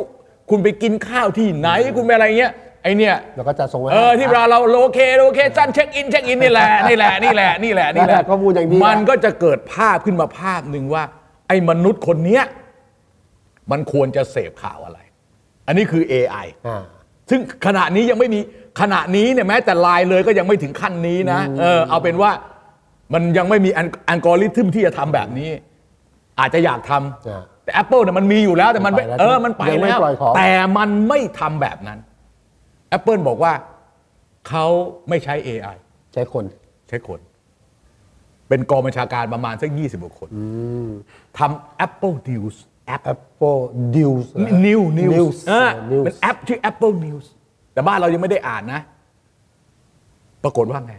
[0.50, 11.04] คุณไปกินข้าวที่ไหนคุณไปอะไรเงี้ยไอเนี่ย แล้วก็จะส่งไว้เออที่เวลาเราโลเค location check-in check-in นี่แหละนี่แหละนี่แหละนี่แหละนี่แหละข้อมูลอย่างดีมันก็จะเกิดภาพขึ้นมาภาพหนึ่งว่า
[11.48, 12.44] ไอ้มนุษย์คนเนี้ย
[13.72, 15.00] มันควรจะเสพข่าวอะไร
[15.68, 16.84] อันนี้คือ AI อ่า
[17.30, 18.40] ซึ่งขณะนี้ยังไม่มี
[18.80, 22.32] ขณะนี้เนี่ยแม้แต่ไลน์เลยก็ยังไม่ถึงขั้นนี้นะเออเอาเป็นว่า
[23.14, 25.50] มันยังไม่มีอัลอัลกอริทึมที่จะทำแบบนี้
[26.40, 32.00] อาจจะอยากทำอ่าแต่ Apple เนี่ยมันมีอยู่แล้วแต่มันไม่ไปแล้วเออมันไปยังไม่แล้วปล่อยของแต่มันไม่ทำแบบนั้น
[32.98, 33.54] Apple บอกว่า
[34.50, 34.66] เขา
[35.10, 35.78] ไม่ใช้ AI
[36.14, 36.46] ใช้คน
[36.88, 37.20] ใช้คน
[38.50, 40.30] เป็นกองบัญชาการประมาณสักยี่สิบกว่าคน
[41.38, 42.56] ทำ Apple News
[42.88, 43.62] แอป Apple
[43.96, 44.26] News
[44.66, 45.44] นิวนิว News ส์
[45.92, 47.26] News เป็นแอปชื่อ Apple News
[47.78, 48.82] แต่บ้านเรายังไม่ได้อ่านนะ
[50.44, 50.96] ปปรากฏว่าไง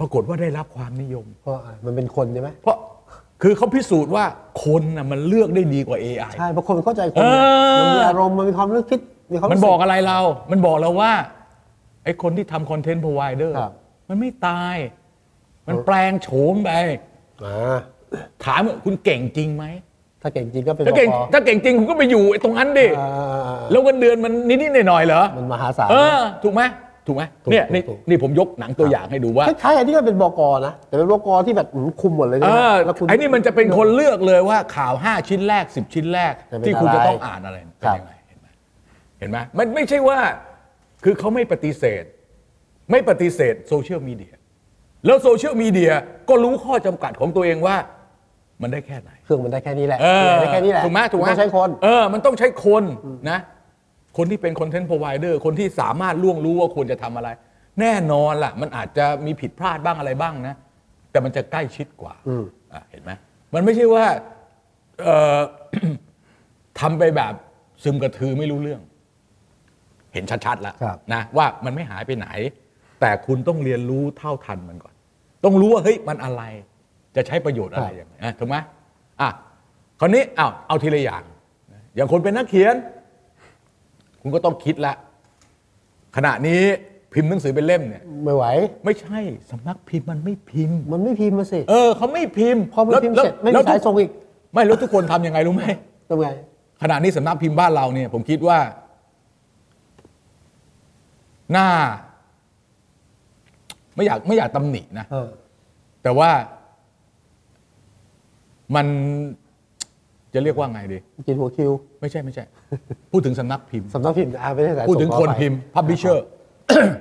[0.00, 2.76] ปรากฏว่าได้รับความนิยม เพราะอะไรมันเป็นคนใช่ไหมเพราะ
[3.42, 4.24] คือเขาพิสูจน์ว่า
[4.64, 7.24] คนน่ะมันเลือกได้ดีกว่า AI ใช่เพราะคนเข้าใจคนเอ
[7.74, 9.00] อมันมีอารมณ์มันมีความรู้คิด
[9.32, 10.18] มีความมันรู้สึบอกอะไรเรา
[10.50, 11.12] มันบอกเราว่า
[12.04, 13.72] ไอ้คนที่ทำคอนเทนต์พรอไวเดอร์ครับ
[14.08, 14.76] มันไม่ตาย
[15.68, 16.70] มันแปลงโฉมไป
[17.44, 17.78] อ่า
[18.44, 19.64] ถามว่าคุณเก่งจริงไหม
[20.26, 26.62] ถ้าเก่งจริงก็เป็นถ้าเก่งบกถ้าเก่งจริงคุณก็ไปอยู่ไอ้ตรงนั้นดิอ่าแล้วเงินเดือนมันนิดๆหน่อยๆเหรอมันมหาศาล เออ ถูกไหม
[27.06, 38.46] ถูกไหมถูกเนี่ยถูกนี่ถูก นี่ผมยกหนังตัวอย่างให้ดูว่า คล้ายๆอันนี้ก็เป็นบกนะ แต่เป็นบกที่แบบหืมคุมหมดเลยเอใช่ไหมอแล้วคุณ ไอ้นี่มันจะเป็นคนเลือกเลยว่าข่าว 5 ชิ้นแรก 10 ชิ้นแรก จะเป็นที่คุณอะไรจะต้องอ่านอะไรเป็นครับยังไงเห็นไหม
[39.18, 40.18] เห็นไหมมันไม่ใช่ว่า
[41.04, 42.04] คือเขาไม่ปฏิเสธ
[42.90, 44.32] ไม่ปฏิเสธโซเชียลมีเดีย
[45.06, 45.92] แล้วโซเชียลมีเดีย
[46.28, 47.76] ก็รู้ข้อจำกัดของตัวเองว่า
[48.62, 52.84] มันได้แค่ไหน เครื่องมันได้แค่นี้แหละเออได้แค่นี้แหละถูกไหมถูกไหมนต้องใช้คน เออ มันต้องใช้คน
[53.30, 53.38] นะ
[54.16, 57.28] คนที่เป็นคอนเทนต์พรอไวเดอร์คนที่สามารถล่วงรู้ว่าควรจะทำอะไร
[57.80, 60.54] แน่นอนล่ะ มันอาจจะมีผิดพลาดบ้างอะไรบ้างนะ
[61.10, 63.10] แต่มันจะใกล้ชิดกว่าอืมอะเห็นไหม
[63.54, 64.06] มันไม่ใช่ว่า
[65.02, 65.40] เอ่อ
[66.80, 67.34] ทำไปแบบ
[67.82, 68.80] ซึมกระทือไม่รู้เรื่อง
[70.12, 72.28] เห็นชัดๆแล้วครับนะว่ามันไม่หายไปไหน
[73.00, 74.94] แต่คุณต้องเรียนรู้เท่าทันมันก่อน
[75.44, 76.42] ต้องรู้ว่าเฮ้ยมันอะไร
[77.16, 78.56] จะใช้ประโยชน์อะไรอย่างไรอะถูกไหม
[79.20, 79.30] อะ
[80.00, 81.22] คราวนี้เอาเอาทีละอย่าง
[81.96, 82.74] อย่างคนเป็นนักเขียน
[84.22, 84.94] คุณก็ต้องคิดละ
[86.16, 86.62] ขณะนี้
[87.12, 88.44] พิมพ์หนังสือเป็นเล่มเนี่ยไม่ไหว
[88.84, 89.18] ไม่ใช่
[89.50, 94.10] สำนักพิมพ์มันไม่พิมพ์ มันไม่พิมพ์มาสิเออเขาไม่พิมพ์พอมันแล้วพิมพ์แล้วเสร็จไม่มีแล้วสายส่งอีก
[94.52, 95.64] ไม่แล้วทุกคนทำยังไงรู้ไหม
[96.08, 96.26] ทำไง
[96.82, 98.58] ขณะนี้สำนักพิมพ์บ้านเราเนี่ย ผมคิดว่า
[101.52, 101.68] หน้า
[103.96, 105.28] ไม่อยากไม่อยากตำหนินะเออ
[106.02, 106.30] แต่ว่า
[108.74, 108.86] มัน
[110.34, 112.44] จะเรียกว่าไงดี กินหัวคิว ไม่ใช่ไม่ใช่
[113.12, 116.18] พูดถึงสำนักพิมพ์ สำนักพิมพ์อ่าไม่ใช่สายส่พูดถึงขอคนอภัยพิมพ์ publisher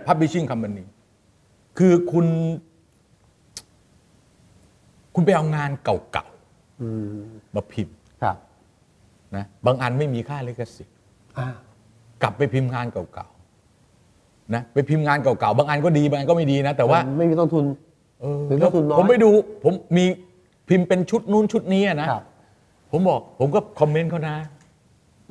[0.07, 0.83] publishing company
[1.77, 2.25] คือคุณ
[5.15, 6.25] คุณไปเอางานเก่า
[6.81, 8.37] อืมๆมาพิมพ์ครับ
[9.35, 10.93] นะบางอันไม่มีค่าลิขสิทธิ์
[11.37, 11.47] อ่า
[12.23, 17.63] กลับไปพิมพ์งานเก่าๆนะไปพิมพ์งานเก่าๆบางอันก็ดีบางอันก็ไม่ดีนะ แต่ว่าไม่มีต้นทุน
[18.21, 19.29] เออหรือต้นทุนน้อยผมไปดู
[19.63, 20.05] ผมมี
[20.69, 22.23] พิมพ์เป็นชุดนู้นชุดนี้อะนะ ครับ
[22.91, 24.35] ผมบอกผมก็คอมเมนต์เขานะ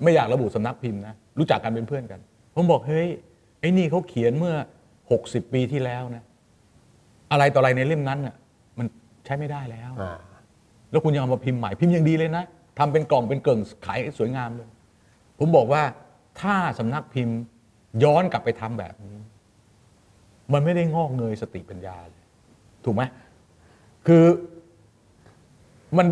[0.02, 2.20] ไม่อยากระบุสำนักพิมพ์นะ รู้จักกันเป็นเพื่อนกัน
[2.54, 3.08] ผมบอกเฮ้ย
[3.60, 4.54] ไอ้นี่เขาเขียนเมื่อ
[5.04, 6.22] 60 ปีที่แล้วนะ
[7.32, 8.34] อะไรต่ออะไรในเล่มนั้นน่ะ
[8.78, 8.86] มัน
[9.24, 10.18] ใช้ไม่ได้แล้ว อ่า
[10.90, 12.44] แล้วคุณยังเอามาพิมพ์ใหม่พิมพ์ยังดีเลยนะ
[12.78, 14.68] ทำเป็นกล่องเป็นเกล่งขายสวยงามเลย
[15.38, 15.82] ผมบอกว่า
[16.40, 17.36] ถ้าสำนักพิมพ์
[18.04, 19.16] ย้อนกลับไปทำแบบนี้
[20.52, 22.24] มันไม่ได้งอกเงยสติปัญญาเลย
[22.84, 23.02] ถูกไหม
[24.06, 24.24] คือ
[25.98, 26.06] มัน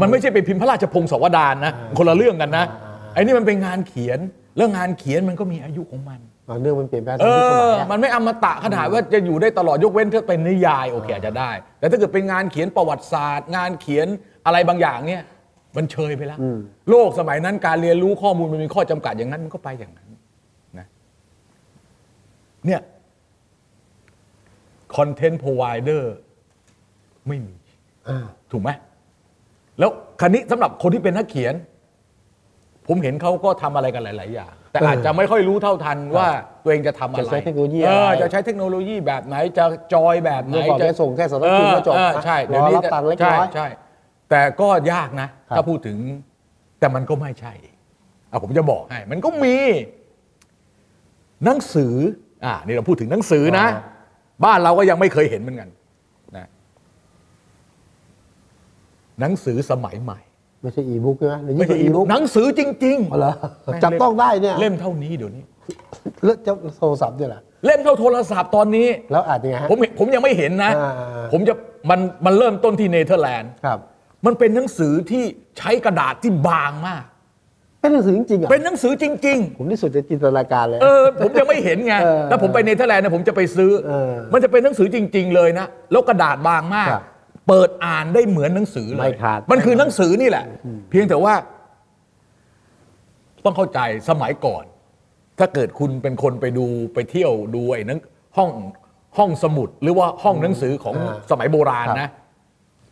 [0.00, 4.18] มันไม่ใช่ไปพิมพ์พระราชพงศาวดารนะคนละเรื่องกันนะอ่าไอ้นี่มันเป็นงานเขียน
[4.56, 14.06] แล้วงานเขียนมันก็มีอายุของมันอ่าเรื่องมันเปลี่ยนแปลงเอตามยุคสมัอยอะมันไม่อมตะขนาดว่าจะอยู่ได้ตลอดยกเว้นถ้าเป็นนิยายโอเคอาจจะได้ แต่ถ้าเกิดเป็นงานเขียนประวัติศาสตร์ งานเขียน
[14.46, 15.22] อะไรบางอย่างเนี่ย
[15.76, 16.38] มันเชยไปแล้ว
[16.90, 20.08] โลกสมัยนั้นการเรียนรู้ข้อมูลมันมีข้อจำกัดอย่างนั้น มันก็ไปอย่างนั้น
[20.78, 20.86] นะ
[22.66, 22.80] เนี่ย
[24.96, 26.14] คอนเทนต์พรอไวเดอร์
[27.28, 27.54] ไม่มี
[28.08, 28.70] อ่าถูกไหม
[29.82, 31.54] แล้วคันนี้สำหรับคนที่เป็นนักเขียน
[32.86, 36.28] ผมเห็นเขาก็ทำอะไรกันหลาย ๆ อย่าง แต่เออออาจจะไม่ค่อยรู้เท่าทันว่า
[36.64, 39.64] ตัวเองจะทำอะไร จะใช้เทคโนโลยีเอออะไรจะใช้เทคโนโลยีแบบไหนจะ
[39.94, 43.66] จอยแบบไหนเมื่อก่อนจะไปส่งแค่สำนักพิมพ์ก็จบเออนะใช่รเดี๋ยวอนี้รับตังค์เล็กใช่น้อยใช่
[44.30, 45.98] แต่ก็ยากนะครับถ้าพูดถึง
[46.80, 47.52] แต่มันก็ไม่ใช่
[48.30, 49.56] อะผมจะบอกให้ มันก็มี
[51.44, 51.94] หนังสือ
[52.44, 53.66] อ่านี่เราพูดถึงหนังสือนะ
[54.44, 55.68] บ้านเราก็ยังไม่เคยเห็นเหมือนกัน
[56.36, 56.46] นะ
[59.22, 60.18] หนังสือสมัยใหม่
[60.62, 63.32] ไม่ใช่อีบุ๊กใช่ไหมหรือไม่ยิ่งกใช่ว่าอีบุ๊กหนังสือจริงอ๋อเหรอ
[63.64, 65.42] แม่งจับต้องได้เนี่ยเล่มเท่านี้เดี๋ยวนี้
[66.24, 70.92] เลือกจะโทรศัพท์ด้วยเหรอเล่มเท่าโทรศัพท์ตอนนี้ แล้วอ่านยังไงฮะผมเห็นผมยังไม่เห็นนะอ่า
[71.32, 71.54] ผมจะ
[71.90, 73.78] มันมันเริ่มต้นที่เนเธอร์แลนด์ครับ
[74.26, 75.24] มันเป็นหนังสือที่
[75.58, 77.04] ใช้กระดาษที่บางมาก
[77.80, 87.02] เป็นหนังสือจริงๆเหรอะเป็นหนังสือจริงผมที่สุดจะจินตนาการเลยๆเออผมยังไม่เห็นไงเออถ้าผมไปเนเธอร์แลนด์เนี่ยผมจะไปซื้อเออมันจะเป็นหนังสือจริง ๆ เลยนะแล้วกระดาษบางมากครับ
[87.48, 90.44] เปิดอ่านได้เหมือนหนังสือเลยไม่ขาดมันคือหนังสือนี่แหละ
[90.90, 91.34] เพียงแต่ว่า
[93.44, 94.64] ต้องเข้าใจสมัยก่อน
[95.38, 98.00] ถ้าเกิดคุณเป็นคนไปดูไปเที่ยวดูไอ้นั้น
[98.36, 98.50] ห้อง
[99.18, 102.10] ห้องสมุด หรือว่าห้องหนังสือของอ่าสมัยโบราณครับนะ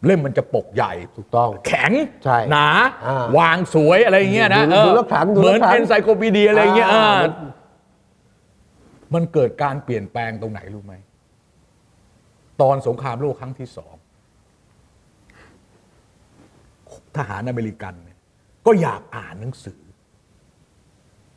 [0.07, 1.93] เล่มมันจะปกใหญ่ถูกต้อง แข็ง
[2.25, 2.67] ใช่หนา
[3.07, 7.31] อ่าวางสวยอะไรอย่างเงี้ยนะดูเออดูแล้วขลังดูเหมือนแล้วขลังเป็นไซโคปีเดียอะไรอย่างเงี้ยอ่าเออ
[9.15, 10.95] มันเกิดการเปลี่ยนแปลงตรงไหนรู้ไหม
[12.61, 13.95] ตอนสงครามโลกครั้งที่สอง
[17.16, 18.18] ทหารอเมริกันเนี่ย
[18.66, 19.81] ก็อยากอ่านหนังสือ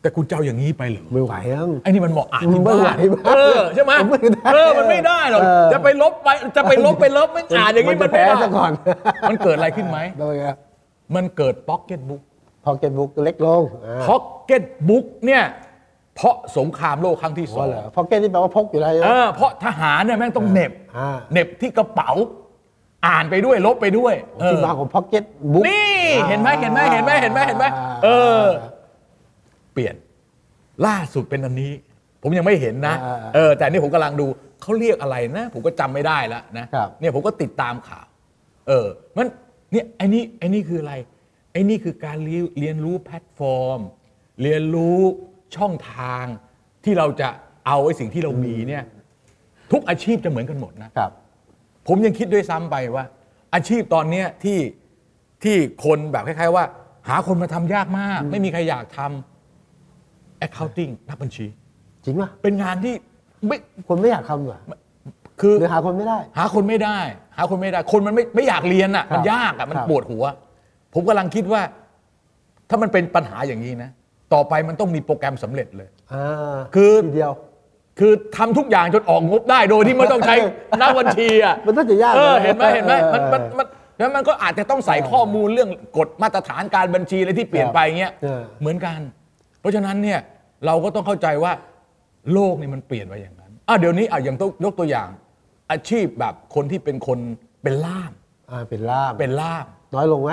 [0.01, 2.95] แต่คุณจะเอาอย่างนี้ไปเหรอไม่ไหวแล้ว ไอ้นี่มันเหมาะอ่านที่ไม่ไหวบ้านมาก
[3.27, 8.71] เออใช่ไหมไม่ได้เออมันไม่ได้หรอกเออ จะไปลบไปจะไปลบไปลบไม่อ่านอย่างนี้มัมันนจะไม่แพ้ได้ซะก่อน
[9.29, 10.55] มันเกิดอะไรขึ้นไหมโดยครับ
[11.15, 12.21] มันเกิดพ็อกเก็ตบุ๊ก
[12.63, 15.43] พอเก็ตบุ๊กเล็กลงอ่าพ็อกเก็ตบุ๊กเนี่ย
[16.15, 22.11] เพราะสงครามโลกครั้งที่สอ๋อองเหรอพอเก็ตที่แปลว่าพกอยู่แล้วใช่ไหม เออเพราะทหารเนี่ยแม่งต้องเหน็บอ่า เหน็บที่กระเป๋า
[23.07, 27.65] อ่านไปด้วยรบไปด้วยเออที่มาของพ็อกเก็ตบุ๊ก นี่เห็นไหมเห็นไหมเห็นไหมเห็นไหมเห็นไหม
[28.03, 28.07] เอ
[28.41, 28.43] อ
[29.73, 29.95] เปลี่ยน
[30.85, 31.71] ล่าสุดเป็นอันนี้
[32.21, 34.25] ผมยังไม่เห็นนะอ่าเออ แต่นี่ผมกำลังดู
[34.61, 38.05] เขาเรียกอะไรนะ ผมก็จำไม่ได้แล้วนะครับ เนี่ยผมก็ติดตามข่าว
[38.67, 38.87] เออ
[39.17, 39.27] มัน
[39.71, 40.93] เนี่ยไอ้นี่ไอ้นี่คืออะไร
[41.51, 43.79] ไอ้นี่คือการเรียนเรียนรู้แพลตฟอร์ม
[44.41, 44.99] เรียนรู้
[45.55, 46.25] ช่องทาง
[46.83, 47.29] ที่เราจะ
[47.67, 48.83] เอาไอ้สิ่งที่เรามีเนี่ย
[49.71, 51.11] ทุกอาชีพจะเหมือนกันหมดนะ ครับ
[51.87, 53.05] ผมยังคิดด้วยซ้ำไปว่า
[53.53, 54.59] อาชีพตอนเนี้ยที่
[55.43, 56.65] ที่คนแบบคล้ายๆว่า
[57.09, 61.45] หาคนมาทำยากมาก ไม่มีใครอยากทำ accounting นักบัญชี
[62.03, 62.93] จริงป่ะเป็นงานที่
[63.47, 64.61] ไม่คนไม่อยากทำเหรอ
[65.41, 66.99] คือหรือหาคนไม่ได้ หาคนไม่ได้
[67.37, 70.23] หาคนไม่ได้ คนมันไม่ไม่อยากเรียนอะครับมันยากอะมันครับปวดหัว
[70.93, 71.61] ผมกำลังคิดว่า
[72.69, 73.89] ถ้ามันเป็นปัญหาอย่างนี้นะ
[74.33, 77.33] ต่อไปมันต้องมีโปรแกรมสำเร็จเลยอ่าคือทีเดียว
[77.99, 80.35] คือทำทุกอย่างจนออกงบได้โดยที่ไม่ต้องใช้
[80.81, 88.99] นักบัญชีอะมันน่าจะยากเออนะเห็นไหมเห็นไหมมันมันเออมันแล้วมันก็อาจจะต้องใส่ข้อมูลเรื่องกฎมาตรฐานการบัญชีอะไรที่เปลี่ยนไปเงี้ยเออเหมือนกัน
[89.59, 90.19] เพราะฉะนั้นเนี่ย
[90.65, 91.53] เราก็ต้องเข้าใจว่า
[92.33, 95.09] โลกนี่มันเปลี่ยนไปอย่างนั้นอะเดี๋ยวนี้อะอย่างต้องยกตัวอย่าง
[95.71, 97.19] อาชีพแบบคนที่เป็นคน
[97.63, 98.11] เป็นล่าม
[98.51, 100.31] อ่าเป็นล่ามเป็นล่ามน้อยลงไหม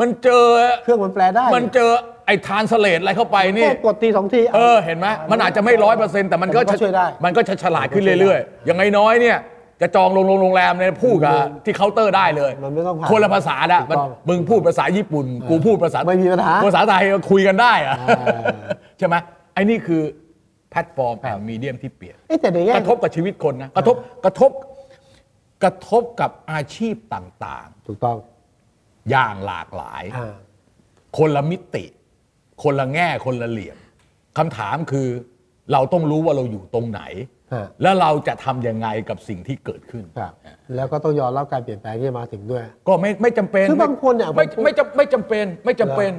[0.00, 0.44] มันเจอ
[0.84, 1.90] เครื่องมันแปลได้ มันเจอ
[2.26, 9.38] ไอ้ translate อะไรเข้าไปนี่ก็กดทีสองทีเออเห็นไหมมันอาจจะไม่ร้อยเปอร์เซ็นต์แต่มันก็แต่มันก็ช่วยได้มันก็จะฉลาดขึ้นเรื่อยๆ อย่างน้อยๆเนี่ย
[9.80, 18.38] จะจองโรงโรงแรมเนี่ยพูดกับที่เคาน์เตอร์ได้เลยมันไม่ต้องผ่านคนละภาษาละถูกมันต้องมึงพูดภาษาญี่ปุ่น กูพูดภาษาไม่มีปัญหาภาษาไทยคุยกันได้อะอ่า
[18.98, 19.14] ใช่ไหม
[19.54, 20.02] ไอ้นี่คือ
[20.70, 24.50] แพลตฟอร์มแห่ง medium ที่เปลี่ยนเอ้ยแต่ในแง่กระทบกับชีวิตคนนะกระทบกระทบ
[25.62, 28.33] กระทบกับอาชีพต่างถูกต้องๆ
[29.10, 30.34] อย่างหลากหลายอ่า
[31.18, 31.84] คนละมิติ
[32.62, 33.76] คนละแง่คนละเหลี่ยม
[34.38, 35.08] คำถามคือ
[35.72, 37.02] เราต้องรู้ว่าเราอยู่ตรงไหน
[37.54, 40.32] ฮะแล้วเราจะทำยังไงกับสิ่งที่เกิดขึ้นครับ
[40.76, 46.12] แล้วก็ต้องยอมรับการเปลี่ยนแปลงที่จะมาถึงด้วย ก็ไม่ไม่จำเป็นคือบางคนเนี่ยไม่ผมไม่จำไม่จำเป็นไม่จำเป็น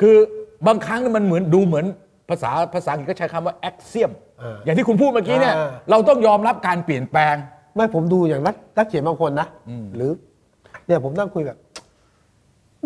[0.00, 0.16] คือ
[0.66, 1.86] บางครั้งมันเหมือนดูเหมือน
[2.30, 4.10] ภาษาภาษาอังกฤษก็ใช้คำว่า axiom
[4.42, 7.34] อ่าอย่างที่คุณพูดเมื่อกี้เนี่ยอ่าเราต้องยอมรับการเปลี่ยนแปลง
[7.74, 9.46] ไม่ผมดูอย่างนักนักเขียนบางคนนะ
[9.96, 10.10] หรือ
[10.86, 11.58] เนี่ยผมนั่งคุยแบบ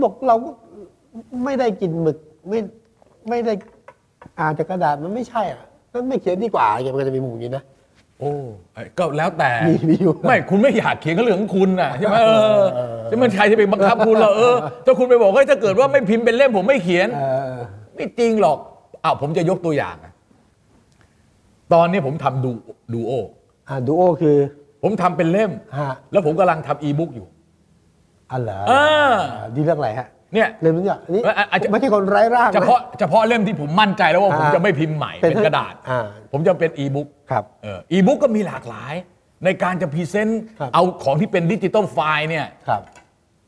[0.02, 0.50] บอกเราก็
[1.44, 2.58] ไม่ได้กินหมึกไม่
[3.28, 3.52] ไม่ได้
[4.38, 7.64] อ่านจากกระดาษมันไม่ใช่อะนั่นไม่เขียนดีกว่าอะไรเงี้ยมันก็จะมีหมู่อย่างนี้นะ
[8.18, 8.32] โอ้
[8.98, 12.64] ก็แล้วแต่มีมีอยู่ ไม่คุณไม่อยากเขียนก็เรื่องของคุณน่ะใช่ไหมเออ
[13.10, 17.24] จะมันใครจะไปบังคับคุณเหรอเออถ้าคุณไปบอกเฮ้ยถ้าเกิดว่าไม่พิมพ์เป็นเล่มผมไม่เขียน เอ
[17.56, 17.58] อ
[17.94, 18.58] ไม่จริงหรอก
[19.04, 20.12] อ้าวผมจะยกตัวอย่างนะ
[21.72, 22.50] ตอนนี้ผมทำดู
[22.94, 23.12] ดูโอ
[23.68, 24.36] อ่าดูโอคือ
[24.82, 27.26] ผมทำเป็นเล่ม ฮะแล้วผมกำลังทำอีบุ๊กอยู่
[28.30, 28.84] อันเหรออ่า
[29.34, 38.94] อ่าดีเรื่องอะไรฮะเนี่ยเรื่องนี้อะอันนี้เอ่ออาจจะ ไม่ใช่คนไร้ร่างนเฉพาะเฉพาะเล่มที่ผมมั่นใจแล้วว่าผมอ่าจะไม่พิมพ์ใหม่เป็นเป็นกระดาษ อ่า ผมจะเป็นอีบุ๊กครับ เอออีบุ๊กก็มีหลากหลาย
[39.44, 42.82] ในการจะ present ครับ เอาของที่เป็น digital file เนี่ยครับ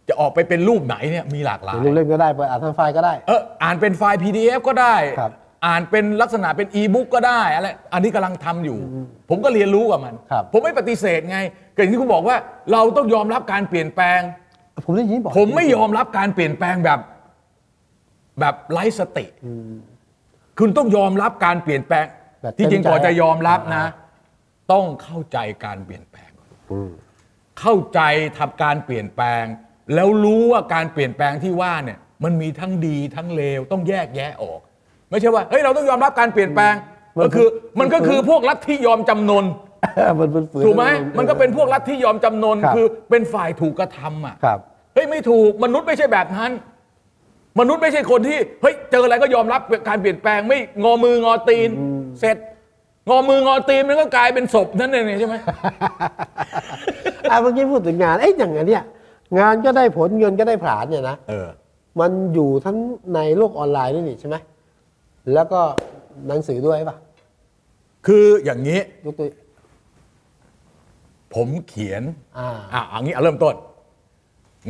[0.08, 5.32] จะออกไปเป็นรูปไหนเนี่ยมีหลากหลาย เดี๋ยวเล่นก็ได้เปิดอ่านทางไฟล์ก็ได้ เอออ่านเป็นไฟล์ PDF ก็ได้ ครับ
[5.66, 8.78] อ่านเป็นลักษณะเป็นอีบุ๊กก็ได้อะไรอันนี้กำลังทำอยู่
[9.30, 11.38] ผมก็เรียนรู้กับมัน ครับผมไม่ปฏิเสธไง
[11.74, 12.36] ก็อย่างที่คุณบอกว่า
[12.72, 14.20] เราต้องยอมรับการเปลี่ยนแปลง
[14.84, 17.00] ผมได้ยินบอกผมไม่ยอมรับการเปลี่ยนแปลงแบบ
[18.40, 19.26] แบบไร้สติ
[20.58, 22.06] คุณต้องยอมรับการเปลี่ยนแปลง
[22.42, 24.00] แบบที่จริงเต็มใจก่อนจะยอมรับนะอ่า
[24.72, 26.30] ต้องเข้าใจการเปลี่ยนแปลง
[26.72, 26.90] อืม
[27.60, 28.00] เข้าใจ
[28.38, 29.44] ทำการเปลี่ยนแปลง
[29.94, 34.60] แล้วรู้ว่าการเปลี่ยนแปลงที่ว่าเนี่ย มันมีทั้งดีทั้งเลวต้องแยกแยะออก
[35.10, 36.74] ไม่ใช่ว่าเฮ้ยเราต้องยอมรับการเปลี่ยนแปลง
[37.18, 39.44] มันก็คือคือ มันก็คือพวกลัทธิยอมจำนน
[40.18, 40.84] มันเป็นฝืนถูกไหม
[41.18, 44.58] มันก็เป็นพวกลัทธิยอมจำนนครับคือเป็นฝ่ายถูกกระทำอะครับ
[44.94, 46.52] เฮ้ยไม่ถูกมนุษย์ไม่ใช่แบบนั้น
[47.60, 51.70] มนุษย์ไม่ใช่คนที่เฮ้ยเจออะไรก็ยอมรับการเปลี่ยนแปลงไม่งอมืองอตีน
[52.20, 52.36] เสร็จ
[53.08, 55.36] งอมืองอตีนมันก็กลายเป็นศพนั่นเองใช่ไหม
[57.30, 58.84] อะเมื่อกี้พูดถึงงานเอ๊ะอย่างเนี้ย
[59.38, 61.48] งานก็ได้ผลเงินก็ได้ผลานเนี่ยนะเออ
[62.00, 62.76] มันอยู่ทั้ง
[63.14, 64.36] ในโลกออนไลน์ด้วยนี่ใช่ไหม
[65.34, 65.60] แล้วก็
[66.28, 66.96] หนังสือด้วยป่ะ
[68.06, 69.26] คืออย่างนี้ยกตัว
[71.34, 72.02] ผมเขียน
[72.38, 73.54] อ่า อะเอย่างนี้เอาเริ่มต้น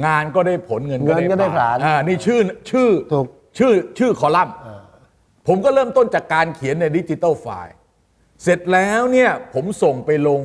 [0.07, 3.27] งานก็ได้ผลเงินเงินก็ได้ผลาญอ่านี่ชื่อชื่อถูก
[3.59, 4.83] ชื่อชื่อคอลัมน์อ่า
[5.49, 7.75] ผมก็เริ่มต้นจากการเขียนใน digital file
[8.43, 10.41] เสร็จแล้วเนี่ยผมส่งไปลง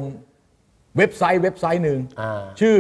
[0.98, 2.78] เว็บไซต์เว็บไซต์หนึ่งอ่าชื่อ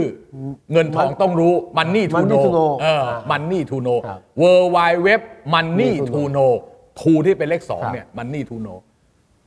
[0.72, 5.22] เงินทองต้องรู้ Money to Money know to know เอออ่า Money to know ครับ World Wide Web
[5.54, 6.52] Money to to know
[7.00, 8.68] two ที่เป็นเลขสองครับ เนี่ย Money to know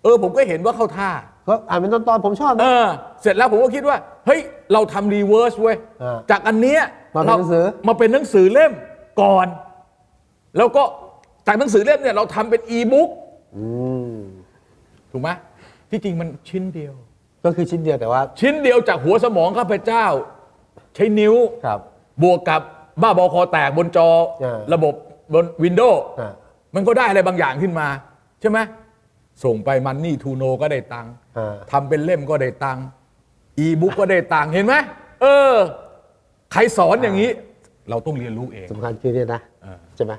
[0.02, 1.10] เออผมก็เห็นว่าเข้าท่า
[1.50, 2.88] ก็อ่านเป็นตอนๆผมชอบเอนะ อ
[3.22, 4.40] เสร็จแล้วผมก็คิดว่า เฮ้ย
[4.72, 6.82] เราทำ reverse เว้ย อ่าจากอันเนี้ย
[7.16, 8.72] มาเป็นหนังสือเรามาเป็นหนังสือเล่ม
[9.20, 9.46] ก่อน
[10.56, 10.82] แล้วก็
[11.46, 13.08] จากหนังสือเล่มเนี่ยเราทำเป็นอีบุ๊ก
[13.56, 13.64] อื
[14.12, 14.16] ม
[15.10, 15.28] ถูกไหม
[15.90, 16.94] ที่จริงมันชิ้นเดียว
[17.44, 20.06] ก็คือชิ้นเดียวแต่ว่าชิ้นเดียวจากหัวสมองข้าพเจ้า
[20.94, 21.34] ใช้นิ้ว
[21.64, 21.80] ครับ
[22.22, 22.62] บวกกับ
[23.02, 24.08] บ้าบอคอแตกบนจอ
[24.40, 24.94] เออ ระบบ
[25.34, 26.32] บนวินโดว์อ่า
[26.74, 27.88] มันก็ได้อะไรบางอย่างขึ้นมา
[28.40, 28.58] ใช่ไหม
[29.44, 31.19] ส่งไปมันนี่ทูโนก็ได้ตังค์อ่า
[31.70, 32.84] ทำเป็นเล่มก็ได้ตังค์
[33.58, 34.74] อีบุ๊กก็ได้ตังค์เห็นไหม
[35.22, 35.54] เออ
[36.52, 37.30] ใครสอนอย่างนี้
[37.90, 40.12] เราต้องเรียนรู้เองสำคัญคือเนี่ยนะเออใช่ไหม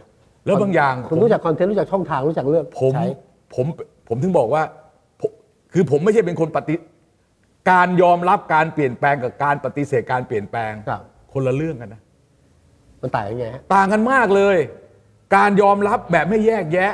[0.46, 3.08] แล้วบางอย่างคุณผมรู้จักคอนเทนต์รู้จักช่องทางรู้จักเลือกผมใช้
[3.56, 3.66] ผม
[4.08, 4.64] ผมถึงบอกว่า
[5.22, 5.32] ผม
[5.74, 6.76] คือผมไม่ใช่เป็นคนปฏิ
[7.72, 11.02] การยอมรับการเปลี่ยนแปลงกับการปฏิเสธการเปลี่ยนแปลงครับ
[11.34, 12.02] คนละเรื่องกันนะ
[13.02, 14.58] มันต่างยังไงฮะต่างกันมากเลย
[15.36, 16.94] การยอมรับแบบไม่แยกแยะ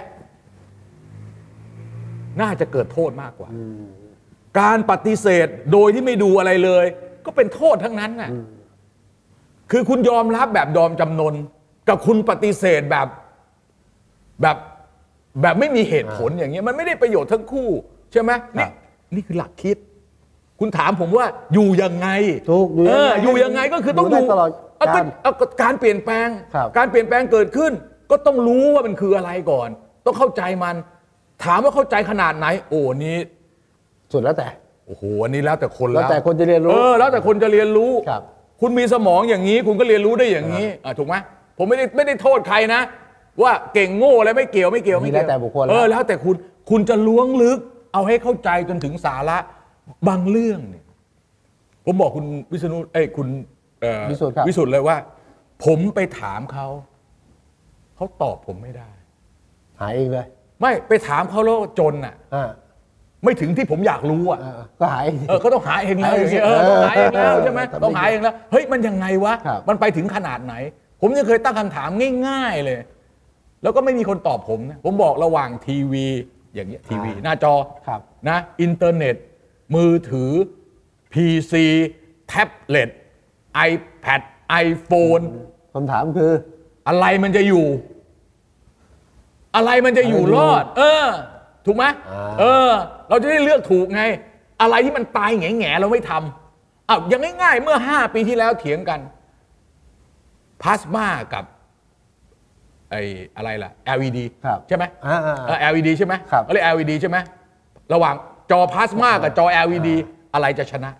[2.42, 3.50] น่าจะเกิดโทษมากกว่า
[4.60, 6.86] การปฏิเสธโดยที่ไม่ดูอะไรเลย
[7.26, 8.30] ก็เป็นโทษทั้งนั้นน่ะ
[9.72, 11.34] คือคุณยอมรับแบบยอมจำนน
[11.90, 13.08] กับคุณปฏิเสธแบบ
[14.42, 14.58] แบบ
[15.42, 17.70] แบบไม่มีเหตุผลอย่างเงี้ยมันไม่ได้ประโยชน์ทั้งคู่
[18.12, 18.72] ใช่ไหมครันี่บ
[19.16, 19.78] นี่คือหลักคิด
[20.60, 22.08] คุณถามผมว่าอยู่ยังไง
[22.50, 27.72] ถูกอยู่เอยังไงออยู่ยังไงก็คือต้องอยู่อยู่ได้ตลอดเอาก็การเอาก็การเปลี่ยนแปลงครับการเปลี่ยนแปลงเกิดขึ้น
[28.12, 29.70] ก็ต้องรู้ว่ามันคืออะไรก่อน
[30.06, 30.76] ต้องเข้าใจมัน
[31.44, 33.18] ถามว่าเข้าใจขนาดไหน โอ้นี้
[34.14, 34.48] สุดแล้วแต่
[34.88, 38.22] โอ้โหอันนี้แล้วแต่คนแล้วแต่คนจะเรียนรู้เออแล้วแต่คนจะเรียนรู้ครับ
[38.62, 41.16] คุณมีสมองอย่างนี้คุณก็เรียนรู้ได้อย่างนี้อะถูกไหม
[41.58, 42.82] ผมไม่ได้ไม่ได้โทษใครนะ
[43.42, 46.36] ว่าเก่งโง่อะไรไม่เกี่ยวไม่เกี่ยวไม่เกี่ยวมีแล้วแต่บุคคลเออแล้วแต่คุณ
[46.70, 47.60] คุณจะล้วงลึก
[47.94, 49.38] เอาให้เข้าใจจนถึงสาระ
[50.08, 50.86] บางเรื่องเนี่ย
[51.86, 53.28] ผมบอกคุณวิษณุเอ้ยคุณ
[53.82, 54.98] เอ่อวิสุทธิ์ครับวิสุทธ์เลยว่า
[55.66, 56.68] ผมไปถามเขา
[57.96, 58.90] เขาตอบผมไม่ได้
[59.80, 60.28] หาเองเลย
[60.62, 62.50] ไม่ไปถามเขาแล้วจนอะอ่า
[63.24, 70.54] ไม่ถึงที่ผมอยากรู้อะอ่าก็หาเองเออเขาต้องหาเองแล้วหาอเองย่างเงี้ยเออต้องหาเองแล้วใช่ไหมเออต้องหาเองแล้วเฮ้ยมันยังไงวะครับ มันไปถึงขนาดไหน
[71.02, 71.90] ผมยังเคยตั้งคำถาม
[72.28, 72.80] ง่าย ๆเลย
[73.64, 76.06] แล้วก็ไม่มีคนตอบผมนะผมบอกระหว่างทีวี
[76.56, 77.54] อย่างเงี้ยทีวี หน้าจอ
[77.88, 79.16] ครับ นะอินเทอร์เน็ต
[79.76, 80.32] มือถือ
[81.14, 81.54] PC
[82.28, 82.90] แท็บเล็ต
[83.70, 84.22] iPad
[84.66, 85.24] iPhone
[85.74, 86.32] คำถามคือ
[86.88, 87.68] อะไรมันจะอยู่
[89.56, 91.06] อะไรมันจะอยู่อะไรอยู่รอด เออ
[91.68, 92.72] ถูกไหมอ่าเออ
[93.10, 94.04] เราจะได้เลือกถูกไง
[94.62, 99.00] อะไรที่มันตายแง่แง่ๆเราไม่ทำอ้าวอย่างง่ายๆ เมื่อ 5 ปีที่แล้วเถียงกัน
[100.62, 101.44] พลาสมากับ
[102.92, 103.02] ไอ้
[103.38, 107.18] อะไรล่ะ LED ครับใช่ไหมอ่าอ่าเออ LED ใช่ไหมครับเขาเรียก LED ใช่ไหม
[107.94, 108.16] ระหว่าง
[108.52, 109.90] จอพลาสมากับจอ LED
[110.34, 110.92] อะไรจะชนะ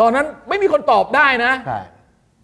[0.00, 1.80] ตอนนั้นไม่มีคนตอบได้นะใช่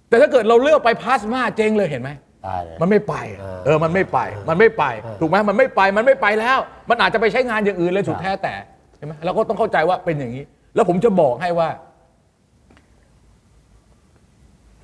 [0.09, 2.11] แต่ถ้าเกิดเราเลือกไปพลาสมาเจ๊งเลยเห็นไหม
[2.47, 6.59] ตายเลย มันไม่ไปอ่าเออมันไม่ไป มันไม่ไปอ่าถูกไหมมันไม่ไปมันไม่ไปแล้ว
[6.91, 8.55] มันอาจจะไปใช้งานอย่างอื่นเลยสุดครับแท้แต่
[8.97, 11.69] ใช่ไหมเราก็ต้องเข้าใจว่าเป็นอย่างนี้ แล้วผมจะบอกให้ว่า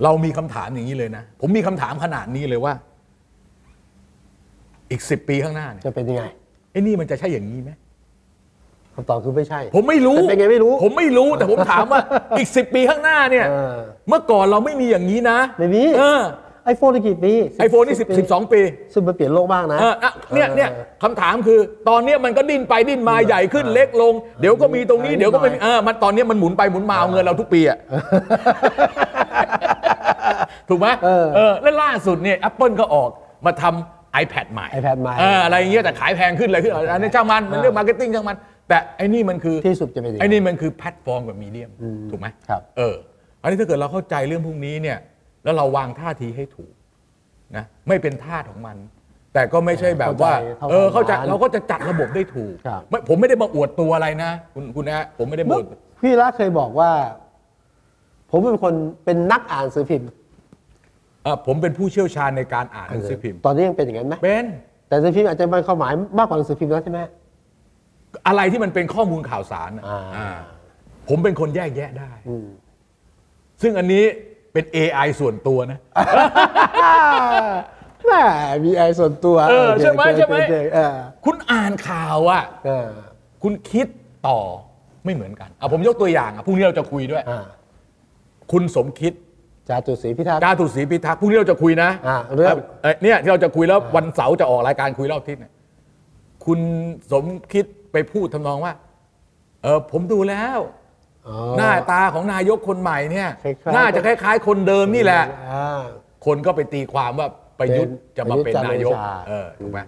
[0.04, 2.74] เรามีคำถามอย่างนี้เลยนะ ผมมีคำถามขนาดนี้เลยว่า
[4.90, 6.24] อีกสิบปีข้างหน้าเนี่ยจะเป็นยังไง
[6.72, 7.70] ไอ้นี่มันจะใช่อย่างนี้ไหม
[8.94, 12.00] คำตอบคือไม่ใช่ ผมไม่รู้เป็นไงไม่รู้ผมไม่รู้แต่ผมถามว่า
[12.38, 16.22] อีกสิบปีข้างหน้าเนี่ย เออเมื่อก่อนเราไม่มีอย่างนี้นะไม่มี เออ
[16.64, 18.60] ไอโฟนได้กี่ปีไอโฟนนี่สิบสิบสองปี
[18.92, 27.78] ซึ่งมันเปลี่ยนโลกมากนะเอออะเนี่ยเนี่ยออคำถามคือตอนเนี้ยมันก็ดิ้นไปดิ้นมาใหญ่ขึ้นเออเล็กลง เดี๋ยวก็มีตรงนี้เออเดี๋ยวก็ไม่นิดหน่อยเออมันตอนเนี้ยมันหมุนไปหมุนมาเอาเงินเราทุกปีอะ
[30.68, 33.10] ถูกไหมเออเออแล้วล่าสุดเนี่ย Apple ก็ออก
[33.46, 38.36] มาทำ iPad ใหม่ iPad ใหม่เอออะไรอย่างเงี้ยแต่ขายแพงขึ้นอะไรขึ้นอันนี้ช่างมันมันเรื่อง marketing ช่างมัน
[38.68, 41.70] แต่ไอ้นี่มันคือที่สุดจะเป็นยังไงไอ้นี่มันคือแพลตฟอร์มกับ medium
[42.10, 42.94] ถูกไหมครับเออ
[43.42, 44.98] อันนี้ถ้าเกิดเราเข้าใจเรื่องพวกนี้เนี่ย
[45.44, 46.72] แล้วเราวางท่าทีให้ถูก
[47.56, 48.76] นะไม่เป็นทาสของมัน
[49.34, 55.64] แต่ก็ไม่ใช่แบบว่าเข้าใจเออเข้าใจเท่ากันเราก็จะจัดระบบได้ถูกครับ ไม่ผมไม่ได้มาอวดตัวอะไรนะ คุณคุณนะผมไม่ได้มาอวด
[56.02, 56.90] พี่ละเคยบอกว่า
[58.30, 60.08] ผมเป็นคนเป็นนักอ่านหนังสือพิมพ์
[61.22, 64.44] เอ่อผมเป็นผู้เชี่ยวชาญในการอ่านหนังสือพิมพ์ตอนนี้ยังเป็นอย่างนั้นไหมเป็น
[64.88, 67.00] แต่หนังสือพิมพ์อาจจะมีความหมายมากกว่าหนังสือพิมพ์แล้วใช่ไหม
[68.26, 70.28] อะไรที่มันเป็นข้อมูลข่าวสารน่ะอ่า อ่า
[71.08, 72.46] ผมเป็นคนแยกแยะได้อืม
[73.62, 74.04] ซึ่งอันนี้
[74.54, 75.78] เป็น AI ส่วนตัวนะ
[78.06, 78.24] แหม่
[78.64, 80.94] มีไอส่วนตัวเออโคใช่ไหมโอเคใช่ไหม โอเคเออ
[81.24, 82.88] คุณอ่านข่าวอะเออ
[83.42, 83.86] คุณคิด
[84.28, 84.40] ต่อ
[85.04, 87.46] ไม่เหมือนกันอะผมยกตัวอย่างอะพรุ่งนี้เราจะคุยด้วย อ่า
[88.52, 89.12] คุณสมคิด
[89.68, 95.52] จาตุศรีพิทักษ์ กาตุศรีพิทักษ์พรุ่งนี้เราจะคุยนะอ่าเรื่อง เอ้ยเนี่ยที่เราจะคุยแล้ววันเสาร์จะออกรายการคุยรอบทิศเนี่ย
[96.46, 96.58] คุณ
[97.12, 98.74] สมคิดไปพูดทำนองว่า
[99.62, 100.83] เออผมดูแล้วอ๋อ
[101.58, 105.22] หน้าตาของนายกคนใหม่เนี่ย คล้ายๆ น่าจะคล้ายๆ คนเดิมนี่แหละ
[105.52, 105.82] อ่า
[106.26, 109.80] คนก็ไปตีความว่าประยุทธ์เป็นจะมาเป็นประยุทธ์จันทร์นายกโอชา เออถูกไหม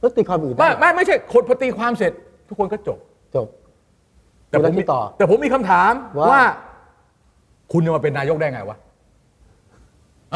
[0.00, 2.12] แล้วตีความอื่นได้ไม่ไม่ไม่ใช่คนพอตีความเสร็จ
[2.48, 2.98] ทุกคนก็จบ
[3.36, 3.48] จบ
[4.48, 6.42] แต่ผมคุณมีคิดต่อแต่ผมมีคำถามว่า ว่า
[7.72, 8.76] คุณจะมาเป็นนายกได้ไงวะ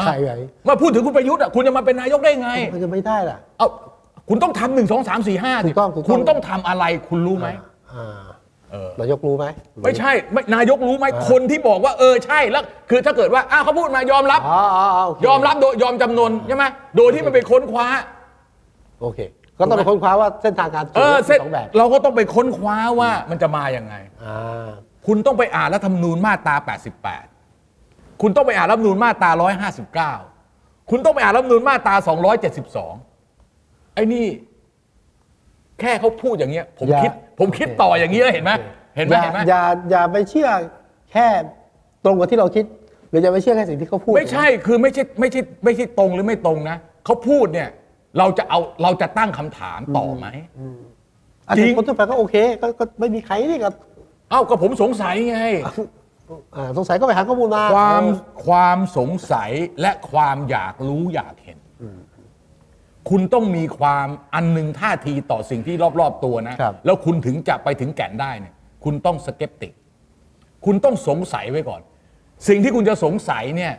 [0.03, 0.31] ใช่ไหม
[0.67, 3.67] มาพูดถึงคุณประยุทธ์อะคุณจะมาเป็นนายกได้ไง มันจะไม่ได้ล่ะ เอา
[4.29, 8.21] คุณต้องทำหนึ่งสองสามสี่ห้าถูกต้องถูกต้อง คุณต้องทำอะไรคุณรู้ไหม อ่าเออ
[9.01, 9.45] นายกรู้ไหม
[9.83, 16.65] ไม่ใช่ไม่นายกรู้ไหมคนที่บอกว่าเออใช่แล้วคือถ้าเกิดว่าอ้าวเขาพูดมายอมรับอ๋ออ๋อโเคยอมรับโดยยอมจำนนใช่ไหม
[16.97, 17.87] โดยที่มันไปค้นคว้า
[19.01, 19.19] โอเค
[19.59, 24.67] ก็ต้องไปค้นคว้าว่าเส้นทางการเออเสร็จสองแบบเราก็ต้องไปค้นคว้าว่ามันจะมาอย่างไงอ่า
[25.07, 26.55] คุณต้องไปอ่านรัฐธรรมนูญมาตรา
[27.39, 29.31] 88 คุณต้องไปอ่านรัฐธรรมนูญมาตรา
[30.09, 31.95] 159 คุณต้องไปอ่านรัฐธรรมนูญมาตรา
[33.15, 34.25] 272 ไอ้นี่
[35.79, 38.51] แค่เขาพูดอย่างเงี้ย ผมอย่า คิด ผมคิดต่ออย่างนี้แล้วเห็นไหม
[38.97, 40.49] เห็นไหมอย่าเห็นไหมอย่าอย่าไปเชื่อ
[41.11, 41.27] แค่
[42.05, 42.65] ตรงกับที่เราคิด
[43.09, 47.69] หรืออย่าไปเชื่อแค่สิ่งที่เขาพูด ไม่ใช่คือไม่ใช่ไม่ใช่ไม่ใช่ตรงหรือไม่ตรงนะเขาพูดเนี่ย
[48.17, 50.27] เราจะเอาเราจะตั้งคำถามต่อไหม
[51.47, 53.69] อาจริทิงคนทั่วไปก็โอเคก็ก็ไม่มีใครนี่ก็
[54.29, 55.39] เอ้าก็ผมสงสัยไง
[56.55, 59.51] อ่าสงสัยก็ไปหาข้อมูลมาความเออความสงสัย
[59.81, 61.57] และความอยากรู้อยากเห็น
[63.09, 68.53] คุณต้องมีความอันหนึ่งท่าทีต่อสิ่งที่รอบ ๆ ตัวนะ ครับ แล้วคุณถึงจะไปถึงแก่นได้เนี่ย
[68.83, 69.73] คุณต้องสเกปติก
[70.65, 71.81] คุณต้องสงสัยไว้ก่อน
[72.47, 73.73] สิ่งที่คุณจะสงสัยเนี่ย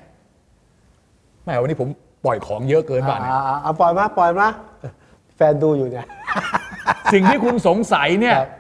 [1.43, 1.89] แหมวันนี้ผม
[2.25, 4.49] ปล่อยของเยอะเกินบ้าเนี่ย อ่าอ่าเอาปล่อยมาปล่อยมา
[5.37, 6.07] แฟนดูอยู่เนี่ย
[7.13, 8.51] สิ่งที่คุณสงสัยเนี่ย ครับ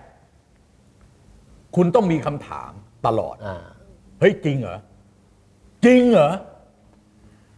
[1.76, 2.70] คุณต้องมีคำถาม
[3.06, 3.56] ตลอด อ่า
[4.20, 4.78] เฮ้ยจริงเหรอ
[5.84, 6.32] จริงเหรอ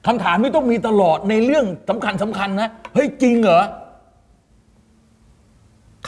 [0.06, 3.62] คำถามนี้ต้องมีตลอดในเรื่องสำคัญสำคัญนะ เฮ้ยจริงเหรอ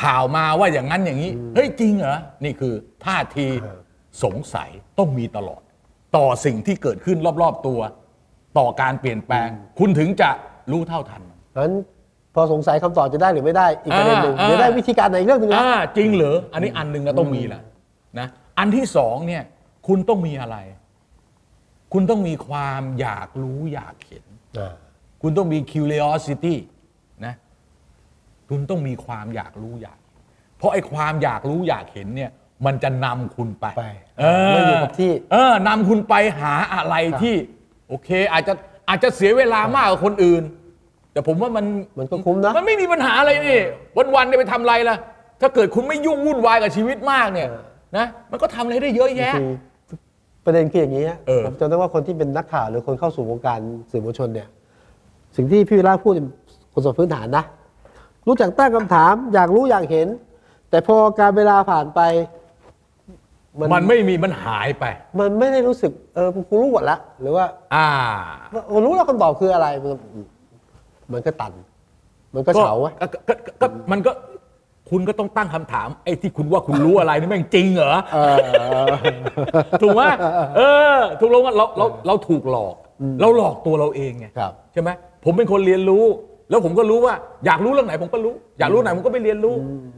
[0.03, 2.74] ข่าวมาว่าอย่างนั้นอย่างนี้ เฮ้ยจริงเหรอ นี่คือ
[3.05, 3.47] ท่าที
[4.24, 5.62] สงสัยต้องมีตลอด
[6.16, 7.80] ต่อสิ่งที่เกิดขึ้นรอบๆตัว
[8.59, 10.30] ต่อการเปลี่ยนแปลง คุณถึงจะ
[10.72, 11.74] รู้เท่าทันมันเพราะฉะนั้น
[12.34, 17.62] พอสงสัยคำตอบจะได้หรือไม่ได้อีกประเด็นหนึ่งอ่าเดี๋ยวได้วิธีการในอีกเรื่องหนึ่งนะอ่าจริงเหรออันนี้อันหนึ่งนะต้องมีแหละ
[18.18, 18.26] นะ
[18.59, 19.43] อันที่สองเนี่ย
[19.86, 20.57] คุณต้องมีอะไร
[21.93, 24.24] คุณต้องมีความอยากรู้อยากเห็น
[24.59, 24.74] อ่า
[25.22, 26.57] คุณต้องมี curiosity
[27.24, 27.34] นะ
[28.49, 30.22] คุณต้องมีความอยากรู้อยากเห็น
[30.57, 32.30] เพราะไอ้ความอยากรู้อยากเห็นเนี่ย
[32.66, 33.86] มันจะนำคุณไปไป
[34.20, 37.34] เออไม่อยู่กับที่ เออนำคุณไปหาอะไรที่
[37.88, 38.55] โอเค อาจจะ
[38.88, 40.43] อาจจะเสียเวลามากกว่าคนอื่น
[41.12, 41.66] แต่ผมว่ามัน
[41.99, 43.61] มันก็คุ้มนะ มันไม่มีปัญหาอะไรนี่
[44.14, 44.97] วันๆเนี่ยไปทำอะไรล่ะ
[45.40, 47.62] ถ้าเกิดคุณไม่ยุ่งวุ่นวายกับชีวิตมากเนี่ยเออ
[47.97, 49.53] นะมันก็ทำอะไรได้เยอะแยะคือ
[50.45, 54.49] ประเด็นคืออย่างนี้ฮะเออ ผมจำได้ว่าคนที่เป็นนักข่าวหรือคนเข้าสู่วงการสื่อมวลชนเนี่ย
[55.36, 56.12] สิ่งที่พี่วิระพูด
[56.72, 57.45] คนสมพื้นฐานนะ
[58.26, 60.09] รู้จักตั้งคำถาม อยากรู้อยากเห็น
[60.70, 62.01] แต่พอการเวลาผ่านไป
[63.74, 64.84] มันไม่มีมันหายไป
[65.20, 67.86] มันไม่ได้รู้สึกเออกูรู้หมดละหรือว่าอ่า
[68.51, 69.93] เออรู้แล้วคำตอบคืออะไรมัน
[71.12, 71.53] มันก็ตัน
[72.34, 74.12] มันก็เฉาไว้ยก็ก็ก็ก็มันก็
[74.93, 78.18] คุณก็ต้องตั้งคำถามไอ้ที่คุณว่าคุณรู้อะไรนี่แม่งจริงเหรอ เอ
[78.84, 78.95] อ
[79.82, 80.03] ถูกไหม
[80.57, 80.61] เอ
[80.95, 82.74] อ ถูกลงว่าเราเราเราถูกหลอก
[83.20, 84.90] เราหลอกตัวเราเองไงครับ ใช่ไหม
[85.24, 86.05] ผมเป็นคนเรียนรู้
[86.51, 87.14] แล้วผมก็รู้ว่า
[87.47, 89.55] อยากรู้เรื่องไหนผมก็รู้ อยากรู้ไหนผมก็ไปเรียนรู้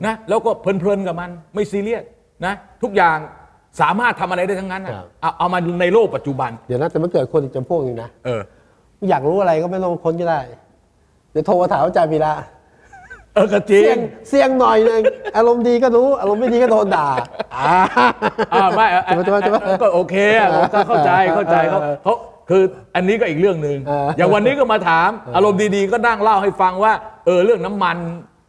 [0.06, 2.04] นะแล้วก็เพลินๆกับมันไม่ซีเรียส
[2.44, 3.18] นะ ทุกอย่าง
[3.80, 8.40] สามารถทำอะไรได้ทั้งนั้นนะครับ เอาเอามาในโลกปัจจุบัน เดี๋ยวนะแต่มันเกิดคนอีกจำพวกหนึงนะ เออ
[9.10, 10.40] อยากรู้อะไรก็ไม่ต้องค้นก็ได้
[11.32, 12.32] เดี๋ยวโทรมาถามอาจารย์วีระ
[13.34, 15.02] เออก็จริเสี่ยง งเสี่ยงหน่อยหนึง
[15.36, 17.08] อารมณ์ดีก็รู้ อารมณ์ไม่ดีก็โดนด่า
[17.54, 17.74] อ่า
[18.54, 22.14] อ่าไม่อะจะมาจะมาจะมาก็โอเคอะผมก็เข้าใจเข้าใจเขาเขา
[22.50, 22.62] คือ
[22.96, 26.92] อันนี้ก็อีกเรื่องหนึ่งเอออย่างวันนี้ก็มาถาม อารมณ์ดีๆก็นั่งเล่าให้ฟังว่า
[27.26, 27.96] เออเรื่องน้ำมัน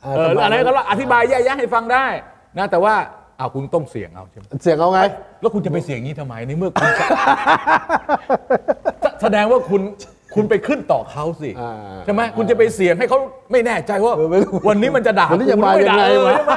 [0.04, 2.06] เออเออประมาณ อะไรนั้นก็เล่าอธิบายแยกๆให้ฟังได้
[2.58, 2.96] นะแต่ว่า
[3.40, 5.02] อ้าวคุณต้องเสี่ยงเอาใช่ไหมเสี่ยงเอาไง
[5.42, 7.02] แล้วคุณจะไปเสี่ยงนี้ทำไมในเมื่อคุณ แส
[9.22, 9.82] แสดงว่าคุณ
[10.36, 11.72] คุณไปขึ้นต่อเขาสิอ่า
[12.06, 13.20] ใช่ไหมคุณจะไปเสี่ยงให้เขา
[13.52, 16.54] ไม่แน่ใจว่าเออไม่รู้วันนี้มันจะด่าวันนี้จะกูมาหรือยังไงด่าเออวะใช่ไหม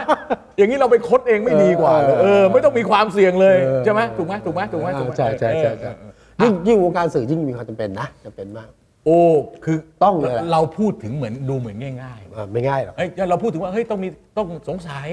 [0.59, 6.13] อย่างนี้เราไปค้นเองไม่ดีกว่าเหรอเออเออไม่ต้องมีความเสี่ยงเลยเออใช่ไหมถูกไหมถูกไหมถูกไหมถูกไหมใช่ใช่ใช่ใช่เออเออ
[6.43, 8.69] ยิ่งยิ่งวงการสื่อยิ่งมีความจำเป็นนะจำเป็นมาก
[9.05, 9.21] โอ้
[9.65, 15.09] คือต้องเลยแหละเราพูดถึงเหมือนดูเหมือนง่ายอ่าไม่ง่ายหรอกๆเฮ้ยเราพูดถึงว่าเฮ้ยต้องมีต้องสงสัย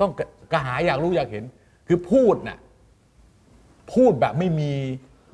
[0.00, 0.10] ต้อง
[0.52, 1.44] กระหายอยากรู้อยากเห็น
[1.88, 2.58] คือพูดน่ะ
[3.94, 4.72] พูดแบบไม่มี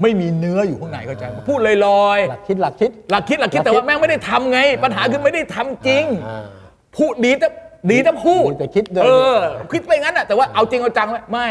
[0.02, 6.44] ไม่มีเนื้ออยู่ข้างในเข้าใจไหมพูดลอยๆหลักคิดหลักคิดหลักคิดหลักคิดแต่ว่าแม่งไม่ได้ทำไง ปัญหาคือไม่ได้ทำจริง อ่า
[6.96, 7.48] พูดดีแต่
[7.90, 9.36] ดีแต่พูดดีแต่คิดด้วย เออ
[9.72, 11.48] คิดไปงั้นน่ะแต่ว่าเอาจริงเอาจังไหมไม่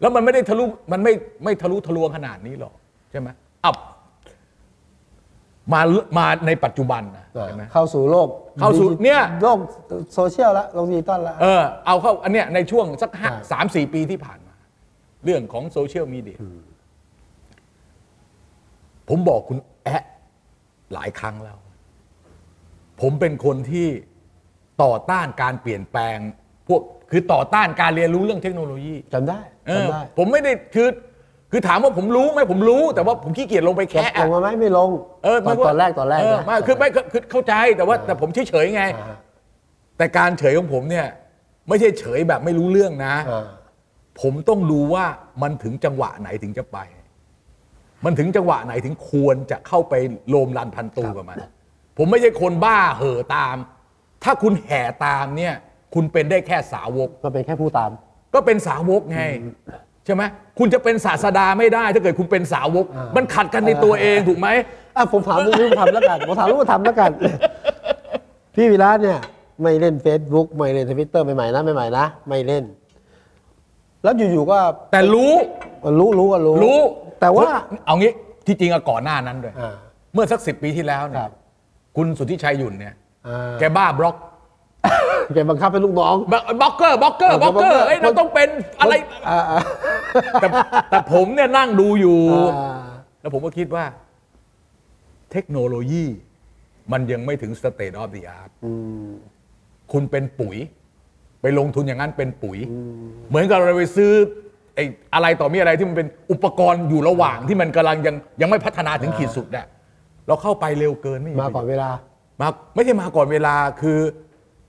[0.00, 1.12] แล้วมันไม่ได้ทะลุมันไม่
[1.44, 2.72] ไม่ทะลุทะลวงขนาดนี้หรอก
[3.10, 3.28] ใช่ไหม
[3.64, 3.76] อับ
[5.72, 5.80] มา
[6.18, 8.28] มาในปัจจุบันนะใช่ไหม เข้าสู่โลก
[8.60, 9.58] เข้าสู่ดิจิเนี่ย โลก
[10.14, 14.54] โซเชียลละโลกดิจิตอลละ เออเอาเข้าอันเนี้ยในช่วงสักห้าอ่าสามสี่ปีที่ผ่านมา
[15.24, 16.36] เรื่องของโซเชียลมีเดีย
[19.08, 20.02] ผมบอกคุณแอะ
[20.94, 21.58] หลายครั้งแล้ว
[23.00, 23.86] ผมเป็นคนที่
[24.82, 26.18] ต่อต้านการเปลี่ยนแปลง
[26.68, 26.80] พวก
[27.10, 30.88] คือต่อต้านการเรียนรู้เรื่องเทคโนโลยีจำได้เออจำได้ผมไม่ได้คือ
[31.52, 34.90] คือถามว่าผมรู้ไหมผมรู้ แต่ว่าผมขี้เกียจลงไปลแคะงมาไหมไม่ลง
[35.24, 39.16] เออตอนไม่ว่าตอนแรกตอนแรกเออนะไม่คือไม่คือคือเข้าใจแต่ว่าแต่ผมเฉยๆไงอ่า
[39.98, 41.06] แต่การเฉยของผมเนี่ย
[41.68, 43.46] ไม่ใช่เฉยแบบไม่รู้เรื่องนะอ่า
[44.20, 45.04] ผมต้องดูว่า
[45.42, 46.78] มันถึงจังหวะไหนถึงจะไป
[48.04, 49.94] มันถึงจังหวะไหนถึงควรจะเข้าไป
[50.28, 51.38] โลมลันพันตูกับมัน
[51.98, 53.56] ผมไม่ใช่คนบ้าเห่อตาม
[54.24, 55.54] ถ้าคุณแห่ตามเนี่ย
[55.94, 57.90] คุณเป็นได้แค่สาวก ก็เป็นแค่ผู้ตาม
[58.34, 59.20] ก็เป็นสาวกไง
[60.04, 60.22] ใช่ไหม
[60.58, 64.48] คุณจะเป็นศาสดาไม่ได้ ถ้าเกิดคุณเป็นสาวกอ่ามัมันขัดกันในตัวเองถูกไหม
[64.96, 67.10] อะผมถามลูกลูกทำแล้วกันผมถามลูกทำแล้วกัน
[68.54, 69.18] พี่วิระเนี่ย
[69.62, 72.64] ไม่เล่น Facebook ไม่เล่นทวิตเตอร์ใหม่ๆนะใหม่ๆนะ ไม่เล่น
[74.02, 74.58] แล้วอยู่ๆก็
[74.92, 75.32] แต่รู้
[75.98, 76.80] รู้รู้ก็รู้รู้
[77.20, 77.44] แต่ว่า
[77.86, 78.12] เอางี้
[78.46, 79.74] ที่จริงอะก่อนหน้านั้นด้วยอ่า
[80.12, 81.32] เมื่อสักสิบปีที่แล้วเนี่คยรับ
[81.96, 82.94] คุณสุทธิชัยหยุ่นเนี่ย
[83.26, 84.16] อ่าแกบ้าบล็อก
[85.34, 86.16] แกบังคับเป็นลูกน้อง
[86.60, 88.48] blogger blogger blogger เอ้ยเราต้องเป็น
[88.80, 88.94] อะไร
[89.28, 89.60] อ่าอ่า
[90.40, 90.48] แต่
[90.90, 92.20] แต่ผมเนี่ยนั่งดูอยู่
[92.56, 92.78] อ่า
[93.20, 93.84] แล้วผมก็คิดว่า
[95.32, 96.04] เทคโนโลยี
[96.92, 98.72] มันยังไม่ถึง state of the art อื
[99.06, 99.10] ม
[99.92, 100.56] คุณเป็นปุ๋ย
[101.42, 102.58] ไปลงทุนอย่างนั้นเป็นปุ๋ย
[103.28, 104.12] เหมือนกับเราไปซื้อ
[104.76, 109.66] ไอ้อะไรต่อมีอะไรที่มันเป็นอุปกรณ์อยู่ระหว่างที่มันกำลังยังยังไม่พัฒนาถึงขีดสุดอะ
[110.28, 111.90] เราเข้าไปเร็วเกินไม่มาก่อนเวลา
[112.40, 113.98] มาไม่ใช่มาก่อนเวลาคือ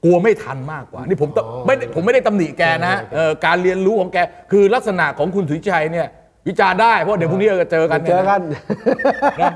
[0.04, 4.18] กลัวไม่ทันมากกว่า นี่ผมตอ๋อไม่ได้ผมไม่ได้ตำหนิแกนะโอเคเออการเรียนรู้ของแก
[4.52, 6.08] คือลักษณะของคุณสุริชัยเนี่ย
[6.48, 8.42] วิจารณ์ได้เพราะเดี๋ยวพรุ่งนี้เราจะเจอกันเจอกัน
[9.42, 9.54] นะ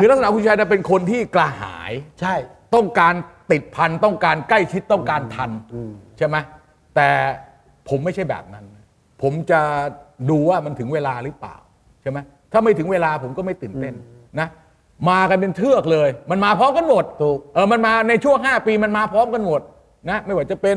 [0.00, 2.34] คือลักษณะคุณสุริชัยเนี่ยเป็นคนที่กระหาย ใช่
[2.74, 3.14] ต้องการ
[3.52, 5.50] ติดพันต้องการใกล้ชิดต้องการทัน
[6.18, 6.36] ใช่ไหม
[6.96, 7.08] แต่
[7.88, 8.64] ผมไม่ใช่แบบนั้น
[9.22, 9.60] ผมจะ
[10.30, 11.56] ดูว่ามันถึงเวลาหรือเปล่า
[12.02, 12.18] ใช่ไหม
[12.52, 13.94] ถ้าไม่ถึงเวลาผมก็ไม่ตื่นเต้น
[14.40, 14.48] นะ
[15.10, 19.60] มากันเป็นเทือกเลย มันมาพร้อมกันหมดถูกเออมันมาในช่วง 5 ปีมันมาพร้อมกันหมด
[20.10, 20.76] นะไม่ว่าจะเป็น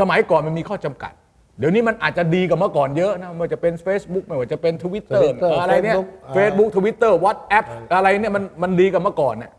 [0.00, 1.12] สมัยก่อนมันมีข้อจำกัด
[1.58, 7.64] เดี๋ยวนี้มันอาจจะดีกว่าเมื่อก่อนเยอะนะไม่ว่าจะเป็น Facebook ไม่ว่าจะเป็น Twitter Twitter อะไรเนี่ย Facebook อ่า Facebook Twitter WhatsApp
[7.96, 9.52] อะไรเนี่ยมันมันดีกว่าเมื่อก่อนเนี่ย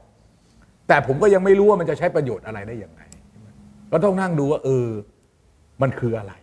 [0.88, 3.01] แต่ผมก็ยังไม่รู้ว่ามันจะใช้ประโยชน์อะไรได้ยังไง
[3.91, 4.88] ก็ต้องนั่งดูว่าเออ
[5.82, 6.34] มันคืออะไร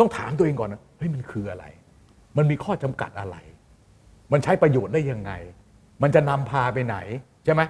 [0.00, 1.64] ต้องถามตัวเองก่อนนะเฮ้ยมันคืออะไร
[2.36, 3.36] มันมีข้อจำกัดอะไร
[4.32, 5.32] มันใช้ประโยชน์ได้ยังไง
[6.02, 6.96] มันจะนำพาไปไหน
[7.44, 7.62] ใช่ไหม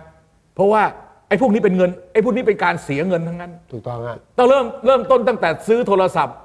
[0.55, 0.83] เพราะว่า
[1.28, 6.37] ไอ้พวกนี้เป็นเงินไอ้พวกนี้เป็นการเสียเงินทั้งนั้น ถูกต้องฮะต้องเริ่มเริ่มต้นตั้งแต่ซื้อโทรศัพท์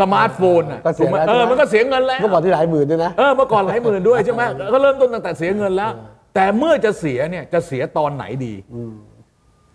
[0.00, 5.90] สมาร์ทโฟนอะก็เสีถูยกไหมแล้วเออใช่ไหมมันก็เสียเงินแล้วเมื่อก่อนที่หลายหมื่นด้วยนะเออเมื่อก่อนหลายหมื่นด้วยใช่ไหมก็เริ่มต้นตั้งแต่เสียเงินแล้ว
[6.34, 8.54] แต่เมื่อจะเสียเนี่ยจะเสียตอนไหนดี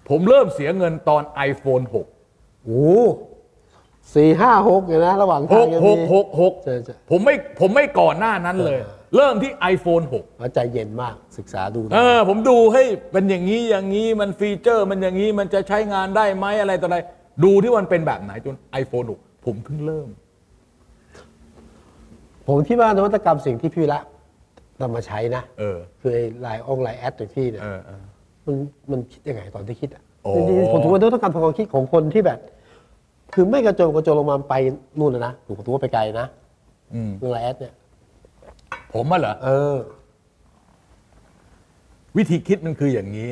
[0.09, 1.83] ผมเริ่มเสียเงินตอน iPhone
[2.25, 2.89] 6โอ้
[4.15, 8.79] สี่ห้าหกเนี่ยนะระหว่างทางยัง6มี6 6ใช่ใช่6ผมไม่ผมไม่ก่อนหน้านั้นเลย
[9.15, 16.97] เริ่มที่ iPhone 6 แล้วใจเย็นมากศึกษาดูนะเออผมดูให้ยเป็นอย่างนี้อย่างนี้มันฟีเจอร์ มันอย่างนี้มันจะใช้งานได้ไหมอะไรต่ออะไร
[17.43, 20.07] ดูที่มันเป็นแบบไหนจน iPhone 6 ผมเพิ่งเริ่ม
[22.47, 23.99] ผมคิดว่านวัตกรรมสิ่งที่พี่วิระ
[24.81, 28.03] นำมาใช้นะ เออ คือไอ้ไลน์องไลน์แอดของพี่เนี่ยเออเออ
[28.45, 28.55] มัน
[28.91, 32.39] มันคิดยังไงตอนที่คิดอะโอ้ จริงๆผมถือว่านวัตกรรมทางความคิดของคนที่แบบ
[33.33, 34.55] คือไม่กระโจนกระโจนลงมาไป
[34.99, 36.27] นู่นนะนะผมถือว่าไปไกลนะ
[36.93, 37.73] อืมเรื่องไลน์แอดเนี่ย
[38.93, 39.75] ผมอะเหรอ เออ
[42.17, 43.29] วิธีคิดมันคืออย่างนี้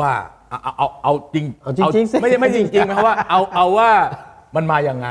[0.00, 0.12] ว่า
[0.48, 3.90] เอาเอาเอาเอาจริงเอาจริงๆสิ ไม่ใช่ไม่จริงจริงๆนะว่าเอาเอาว่า
[4.56, 5.08] มันมาอย่างไง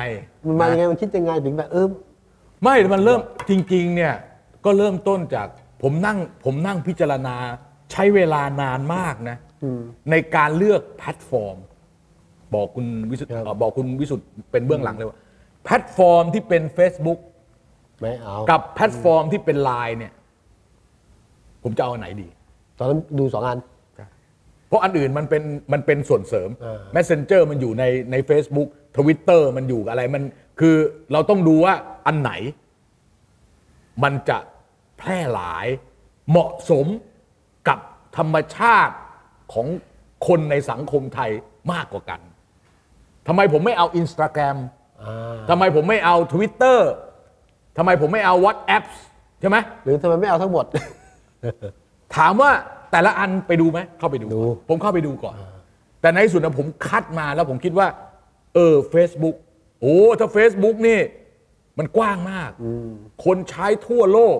[0.47, 1.87] มันมายังไงมันคิดยังไงถึงแบบเออ
[2.63, 3.19] ไม่มันเริ่ม
[3.49, 4.13] จริง ๆ เนี่ย
[4.65, 5.47] ก็เริ่มต้นจาก
[5.81, 7.35] ผมนั่งผมนั่งพิจารณา
[7.91, 9.81] ใช้เวลานานมากนะอืม
[10.11, 11.57] ในการเลือกแพลตฟอร์ม
[12.55, 15.17] บอกคุณวิสุทธ์ครับ เอ่อบอกคุณวิสุทธ์เป็นเบื้องหลังเลยว่า
[15.63, 17.19] แพลตฟอร์มที่เป็น Facebook
[18.01, 20.13] ไม่เอากับแพลตฟอร์มที่เป็น Line เนี่ย
[21.63, 22.27] ผมจะเอาอันไหนดี
[22.77, 23.59] ตอนนั้นดูสองอัน
[24.67, 25.43] เพราะอันอื่นมันเป็น
[25.73, 30.23] มันเป็นส่วนเสริมอ่า Messenger มันอยู่ในใน Facebook Twitter มันอยู่อะไรมัน
[30.59, 30.75] คือ
[31.11, 31.73] เราต้องดูว่า
[32.07, 32.31] อันไหน
[34.03, 34.37] มันจะ
[34.97, 35.67] แพร่หลาย
[36.29, 36.85] เหมาะสม
[37.67, 37.79] กับ
[38.17, 38.95] ธรรมชาติ
[39.53, 39.67] ของ
[40.27, 41.31] คนในสังคมไทย
[41.71, 42.19] มากกว่ากัน
[43.27, 44.57] ทำไมผมไม่เอา Instagram
[45.03, 46.79] อ่าทำไมผมไม่เอา Twitter
[47.77, 48.83] ทำไมผมไม่เอา WhatsApp
[49.39, 50.65] ใช่ไหมหรือทำไมไม่เอาทั้งหมด
[52.15, 52.51] ถามว่า
[52.91, 55.35] แต่ละอันไปดูไหมเข้าไปดู ดู ผมเข้าไปดูก่อน
[56.01, 57.87] แต่ในที่สุดนะผมคัดมาแล้วผมคิดว่า
[58.53, 59.35] เออ Facebook
[59.81, 60.99] โอ้ถ้า Facebook นี่
[61.77, 62.51] มันกว้างมาก
[63.25, 64.37] คนใช้ทั่วโลก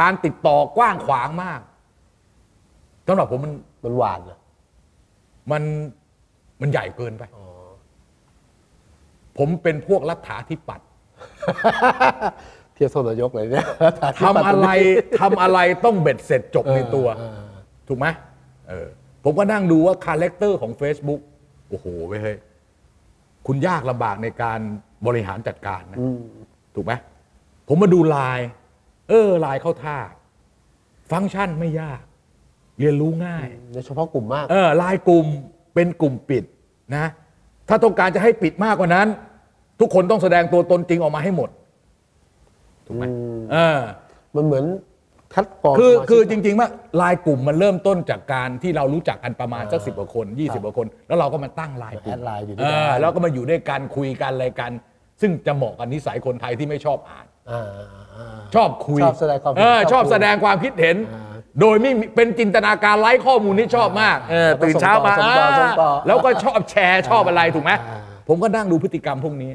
[0.00, 1.60] การติดต่อกว้างขวางมาก
[3.06, 3.52] สำหรับผมมัน
[3.84, 4.38] มันกว้างนะ
[5.52, 5.62] มัน
[6.60, 7.24] มันใหญ่เกินไป
[9.38, 10.86] ผมเป็นพวกรัฐาธิปัตย์
[12.74, 13.66] เทียบโซนนายกเลยเนี่ย
[14.22, 14.68] ทำอะไร
[15.20, 17.40] ทำอะไรต้องเบ็ดเสร็จจบในตัวเออ
[17.88, 18.06] ถูกไหม
[18.68, 18.88] เออ
[19.24, 21.20] ผมก็นั่งดูว่า character ของ Facebook
[21.68, 22.36] โอ้โหเว้ยเฮ้ย
[23.46, 24.60] คุณยากลำบากในการ
[25.06, 26.22] บริหารจัดการนะอืม
[26.74, 26.92] ถูกไหม
[27.68, 28.48] ผมมาดูไลน์
[29.08, 29.98] เออไลน์เข้าท่า
[31.10, 32.00] ฟังก์ชันไม่ยาก
[32.78, 35.26] เรียนรู้ง่ายโดยเฉพาะกลุ่มมาก เออไลน์กลุ่ม
[35.74, 36.44] เป็นกลุ่มปิด
[36.96, 37.06] นะ
[37.68, 39.08] ถ้าต้องการจะให้ปิดมากกว่านั้น
[39.80, 41.50] ทุกคนต้องแสดงตัวตนจริงออกมาให้หมด
[42.86, 43.78] ถูกไหมอืมเออ
[44.36, 44.64] มันเหมือน
[45.34, 54.70] คัดกรองคือสมาชิกคือจริงๆว่าไลน์กลุ่มมันเริ่มต้นจากการที่เรารู้จักกันประมาณสักอ่าสิบกว่าคนยี่สิบกว่าคน แล้วเราก็มาตั้งไลน์กลุ่ม add ไลน์อยู่ด้วยกันเออแล้วก็มาอยู่ด้วยกันคุยกันอะไรกัน
[55.20, 57.68] ซึ่งจะเหมาะกับนิสัยคนไทยที่ไม่ชอบอ่านอ่า
[58.16, 61.24] อ่าชอบคุยชอบแสดงความคิดเออชชออบบคุยแสดงความคิดเห็นอ่า
[61.60, 69.50] โดยไม่มีเป็นจินตนาการไร้ข้อมูลที่ชอบมากเออแล้วก็ตื่นเช้ามาส่งต่อส่งต่ออ่าแล้วก็ชอบแชร์ชอบอะไรถูกไหมอ่าผมก็นั่งดูพฤติกรรมพวกนี้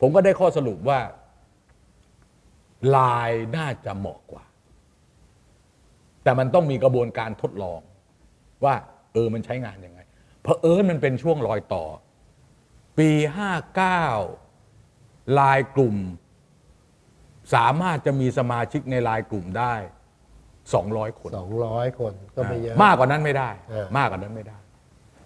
[0.00, 1.00] ผมก็ได้ข้อสรุปว่า
[2.90, 4.44] ไลน์น่าจะเหมาะกว่า
[6.22, 7.80] แต่มันต้องมีกระบวนการทดลอง
[8.64, 8.74] ว่า
[9.12, 10.00] เออมันใช้งานยังไง
[10.40, 11.84] เพราะเออมันเป็นช่วงรอยต่อ
[12.98, 14.04] ปีห้าเก้า
[15.38, 15.96] ลายกลุ่ม
[17.54, 19.74] สามารถจะมีสมาชิกในลายกลุ่มได้
[20.64, 24.58] 200 คนสองร้อยคนก็ไม่เยอะมากกว่านั้นไม่ได้เออมากกว่านั้นไม่ได้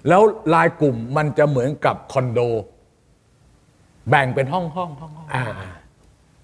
[0.09, 0.23] แล้ว
[0.55, 2.41] ลายกลุ่มมันจะเหมือนกับคอนโด
[4.11, 5.45] แบ่งเป็นห้องห้องห้องห้องอ่า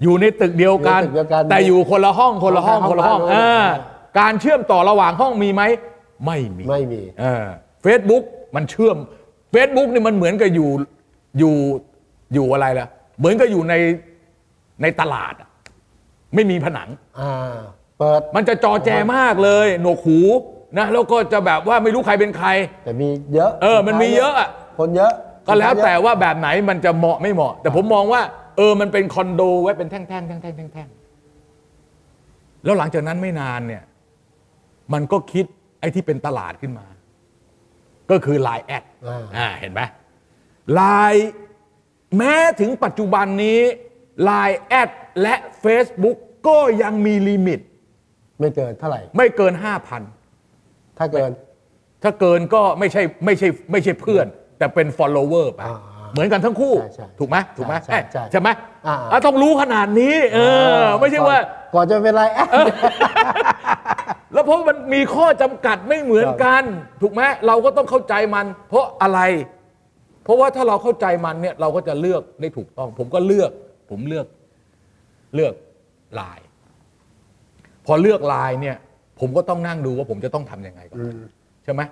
[0.03, 5.63] อยู่ในตึกเดียวกัน อยู่ในตึกเดียวกันแต่อยู่คนละห้องคนละห้องห้องคนละห้องห้องเออห้องการเชื่อมต่อระหว่างห้องมีไหม
[6.25, 7.01] ไม่มีไม่มี
[7.83, 8.23] เฟซบุ๊ก
[8.57, 8.97] มันเชื่อม
[9.55, 10.71] Facebook นี่มันเหมือนกับอยู่
[11.39, 11.55] อยู่
[12.35, 12.89] อยู่อะไรล่ะ
[13.19, 13.75] เหมือนกับอยู่ใน
[14.83, 15.49] ในตลาดอะ
[16.35, 16.89] ไม่มีผนัง
[17.21, 17.57] อ่า
[17.99, 20.19] เปิด มันจะจอแจมากเลย หนวกหู
[20.79, 22.49] นะแล้วก็จะแบบว่าไม่รู้ใครเป็นใคร
[22.85, 24.49] แต่มีเยอะเออ มันมีเยอะอะ
[24.79, 25.13] คนเยอะ
[25.47, 28.23] ก็แล้วแต่ว่าแบบไหนมันจะเหมาะไม่เหมาะ แต่ผมมองว่า
[28.57, 33.83] เออมันเป็นคอนโดไว้เป็นแท่งๆแท่งๆแท่งๆแท่งๆแล้วหลังจากนั้นไม่นานเนี่ย
[34.93, 35.45] มันก็คิด
[35.81, 36.87] ไอ้ที่เป็นตลาดขึ้นมา
[38.11, 39.81] ก็คือ Line แอดอ่า อ่าเห็นไหม
[40.75, 40.83] ไล
[41.13, 41.31] น์
[42.17, 43.61] แม้ถึงปัจจุบันนี้
[44.29, 44.91] Line แอด
[45.23, 45.35] และ
[45.65, 46.17] Facebook
[46.47, 47.61] ก็ยังมี limit
[48.41, 49.53] ไม่เกินเท่าไหร่ ไม่เกิน
[50.27, 51.31] 5,000 ถ้าเกิน
[52.03, 54.27] ถ้าเกินก็ไม่ใช่ไม่ใช่ไม่ใช่เพื่อน
[54.59, 55.77] แต่เป็น follower ไปอ่า
[56.13, 58.49] เหมือนกันทั้งคู่ใช่ใช่ถูกไหมถูกไหมใช่ใช่ใช่ไหม
[58.87, 60.39] อ่าอะต้องรู้ขนาดนี้ เอ
[60.79, 61.39] อ ไม่ใช่ว่า
[61.75, 62.49] ก่อนจะเป็นไรแอด
[64.33, 66.63] แล้วเพราะมันมีข้อจำกัดไม่เหมือนกัน
[67.03, 69.21] ถูกไหมเราก็ต้องเข้าใจมัน เพราะอะไร
[70.25, 73.51] เพราะว่าถ้าเราเข้าใจมันเนี่ย เราก็จะเลือกได้ถูกต้อง ผมก็เลือก
[73.91, 74.27] ผมเลือก
[75.35, 75.55] เลือก
[76.21, 76.41] ลาย
[77.87, 78.77] พอเลือกลายเนี่ย
[79.21, 80.99] ผมก็ต้องนั่งดูว่าผมจะต้องทำยังไงก่อน
[81.65, 81.83] ใช่ไหม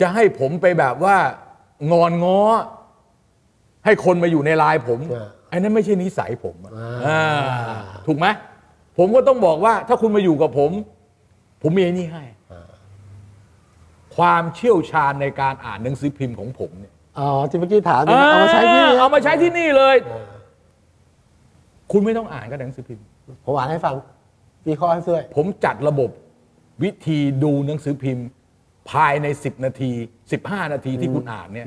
[0.00, 1.16] จะให้ผมไปแบบว่า
[1.90, 2.40] งอนง้อ
[3.84, 8.26] ให้คนมาอยู่ในลายผมใช่ไอ้นั้นไม่ใช่นิสัยผมอะอ่าอ่าถูกไหม
[8.98, 10.70] ผมก็ต้องบอกว่า ถ้าคุณมาอยู่กับผม
[11.62, 12.24] ผมมีไอ้นี่ให้
[14.16, 19.96] ความเชี่ยวชาญในการอ่านหนังสือพิมพ์ของผมเนี่ย อ๋อที่เมื่อกี้ถามเนี่ยเอามาใช้ที่นี่เอามาใช้ที่นี่เลย
[21.92, 23.04] คุณไม่ต้องอ่านก็ได้หนังสือพิมพ์
[23.44, 23.94] ผมอ่านให้ฟัง
[24.66, 26.10] วิเคราะห์ให้ช่วยผมจัดระบบ
[26.82, 28.26] วิธีดูหนังสือพิมพ์
[28.90, 29.90] ภายใน 10 นาที
[30.32, 31.66] 15 นาทีที่คุณอ่านเนี่ย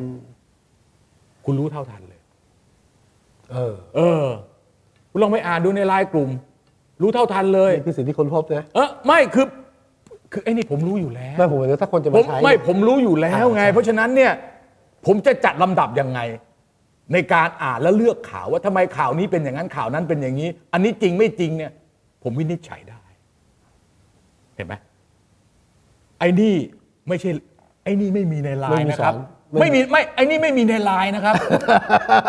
[1.45, 2.21] คุณรู้เท่าทันเลย
[3.51, 4.25] เออ เออ
[5.11, 6.29] คุณลองไปอ่านดูในไลน์กลุ่ม
[7.01, 9.45] รู้เท่าทันเลย นี่คือสิ่งที่คนพบนะ เออไม่คือ
[10.31, 14.31] คือไอ้นี่ผมรู้อยู่แล้ว ไม่ผมว่าถ้าคนจะผมามใช้ ไม่ผมรู้อยู่แล้วไงอ่าใช่เพราะฉะนั้นเนี่ย
[15.05, 16.19] ผมจะจัดลำดับยังไง
[17.13, 21.71] ในการอ่านและเลือกข่าวว่าทำไมข่าวนี้เป็นอย่างนั้นข่าวนั้นเป็นอย่างนี้ อันนี้จริงไม่จริงเนี่ย
[22.23, 23.01] ผมวินิจฉัยได้
[24.55, 24.73] เห็นไหม
[26.19, 26.55] ไอ้นี่
[27.07, 27.29] ไม่ใช่
[27.83, 29.13] ไอ้นี่ไม่มีในไลน์นะครับ
[29.61, 31.35] ไม่มีไม่ไอ้นี่ไม่มีในไลน์นะครับ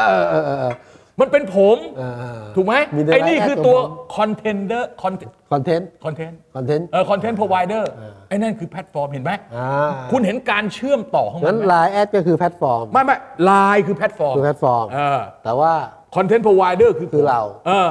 [0.09, 0.74] เออเออเออเออ
[1.20, 2.03] มันเป็นผมเอ
[2.41, 5.14] อถูกไหมมีในไอ้นี่ Line คือแอดตัวของผม contender คอน content
[5.53, 7.91] content content เออ content provider
[8.29, 9.68] ไอ้นั่นคือแพลตฟอร์มเห็นไหมอ่า
[10.12, 15.72] คุณเห็นการเชื่อมต่อของมังั้นนไหมไลน์แอดก็คือแพลตฟอร์มไม่ไม่ไลน์คือแพลตฟอร์มคือแพลตฟอร์มเออแต่ว่า
[16.16, 17.89] content provider คือคือเรา เออ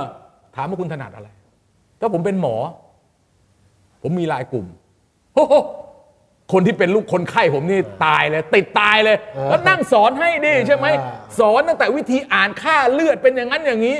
[0.56, 1.30] ถามว่าคุณถนัดอะไร
[2.00, 2.56] ถ้าผมเป็นหมอ
[4.04, 4.66] ผมมีไลน์กลุ่ม
[5.36, 5.56] โอ้โห
[6.52, 13.98] คนที่เป็นลูกคนไข้ผมนี่ตายเลย ติดตายเลยเออแล้วนั่งสอนให้ดิใช่ไหมอ่าสอนตั้งแต่วิธีอ่านค่าเลือดเป็นอย่างนั้นอย่างนี้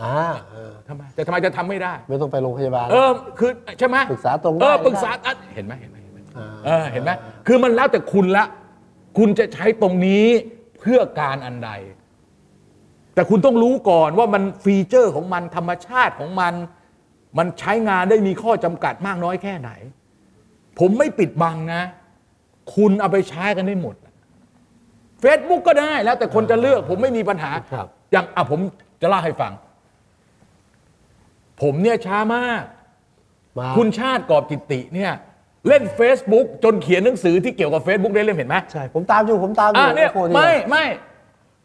[0.00, 0.16] อ่า
[0.50, 7.10] เออทำไมแต่ทำไมจะทำไม่ได้ ไม่ต้องไปโรงพยาบาล เออคือใช่ไหมปรึกษาตรงได้เออได้ปรึกษาอะเห็นไหมเห็นไหมเห็นไหมอ่าเออเห็นไหม
[7.46, 8.44] คือมันแล้วแต่คุณละ
[9.18, 10.26] คุณจะใช้ตรงนี้
[10.80, 11.70] เพื่อการอันใด
[13.14, 16.54] แต่คุณต้องรู้ก่อนว่ามันฟีเจอร์ของมันธรรมชาติของมัน
[17.38, 19.70] มันใช้งานได้มีข้อจำกัดมากน้อยแค่ไหน
[20.78, 21.82] ผมไม่ปิดบังนะ
[22.74, 23.94] คุณเอาไปใช้กันได้หมด
[25.22, 28.60] Facebook ก็ได้แล้วแต่คนจะเลือก ผมไม่มีปัญหาครับ อย่างอะผม
[29.02, 29.52] จะเล่าให้ฟัง
[31.62, 32.62] ผมเนี่ยช้ามาก
[33.58, 35.12] มา คุณชาติกอบกิติเนี่ย
[35.68, 40.84] เล่น Facebook จนเขียนหนังสือที่เกี่ยวกับ Facebook ได้เล่มเห็นไหม ใช่ ผมตามอยู่ ผมตามอยู่อ่าเนี่ยโอ้โห ไม่ไม่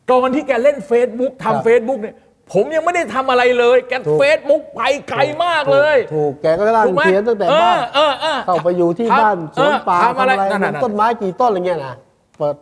[0.09, 2.15] ตอนที่แกเล่น Facebook ครับ ทำ Facebook เนี่ย
[2.51, 11.95] ผมยังไม่ได้ทำอะไรเลยแกถูกเฟซบุ๊กไปไกลมากเลย ถูกถูกแกก็ร่างถูกไหมเขียนตั้งแต่เอบ้าอนเออเออเข้าไปอยู่ที่ทำบ้านสวนป่าเออทำอะไรนั่นน่ะต้นไม้กี่ต้นอะไรเงี้ยนะ
[12.37, 12.55] เปิด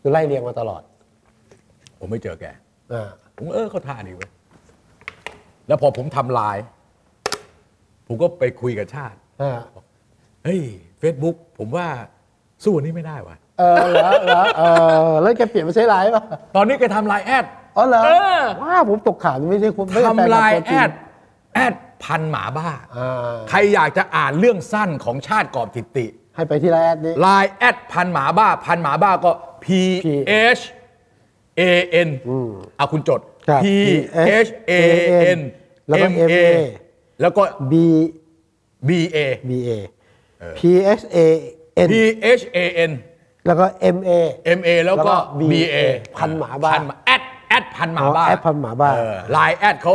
[0.00, 0.82] คือไล่เรียงมาตลอด
[1.98, 2.44] ผมไม่เจอแก
[2.92, 4.30] อ่าผมเออเขาท่าดีเว้ย
[5.68, 6.64] แล้วพอผมทำไลน์
[8.06, 9.60] ผมก็ไปคุยกับชาติอ่า
[10.44, 10.60] เฮ้ย
[10.98, 11.86] เฟซบุ๊กผมว่า
[12.64, 14.62] สู้อันนี้ไม่ได้ว่ะเออเหรอเหรอเอ
[15.10, 16.24] อแล้วแกเปลี่ยนมาใช้ไลน์ป่ะ
[16.56, 17.44] ตอนนี้แกทำไลน์แอด
[17.80, 20.90] อ๋อเหรอเออว้าผมตกข่าวไม่ใช่คุณไม่ใช่แฟนทำคไลบน์ตัวจแอริงด
[21.54, 21.74] แอด
[22.04, 29.30] พันหมาบ้าอ่าใครอยากจะอ่านเรื่องสั้นของชาติกอบติติ ให้ไปที่ไลน์แอดนี้ไลน์แอดพันหมาบ้า พันหมาบ้าก็
[29.64, 29.66] P
[30.58, 30.62] H
[31.60, 31.62] A
[32.06, 32.08] N
[32.76, 33.66] เอาคุณจดครับ P
[34.46, 34.72] H A
[35.38, 35.40] N
[35.88, 36.36] แล้วก็ M A MA
[37.20, 37.74] แล้วก็ B
[38.88, 39.18] B A
[39.48, 39.70] B A
[40.58, 40.60] P
[40.98, 41.18] S A
[41.86, 41.94] N P
[42.38, 42.58] H A
[42.90, 42.92] N
[43.46, 43.66] แล้วก็
[43.96, 44.10] M A
[44.58, 45.16] M A แล้วก็แล้วก็
[45.50, 45.76] B A
[46.16, 46.72] พันหมาบ้า
[47.06, 48.90] แอด แอดพันหมาบ้าอ๋อแอดพันหมาบ้า
[49.32, 49.92] ไลน์แอดเขา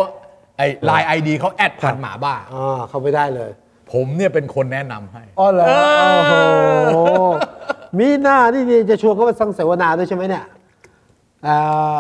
[0.58, 3.52] ไอไลน์ ID เขาแอดพันหมาบ้าอ่าเข้าไปได้เลย
[3.92, 5.72] ผมเนี่ยเป็นคนแนะนำให้อ๋อเหรอเอ
[6.16, 7.00] อโอ้โห
[8.00, 10.44] มีหน้านี่นี่จะชวนเขาไปสังเสวนาด้วยใช่ไหมเนี่ย
[11.48, 12.00] อ่า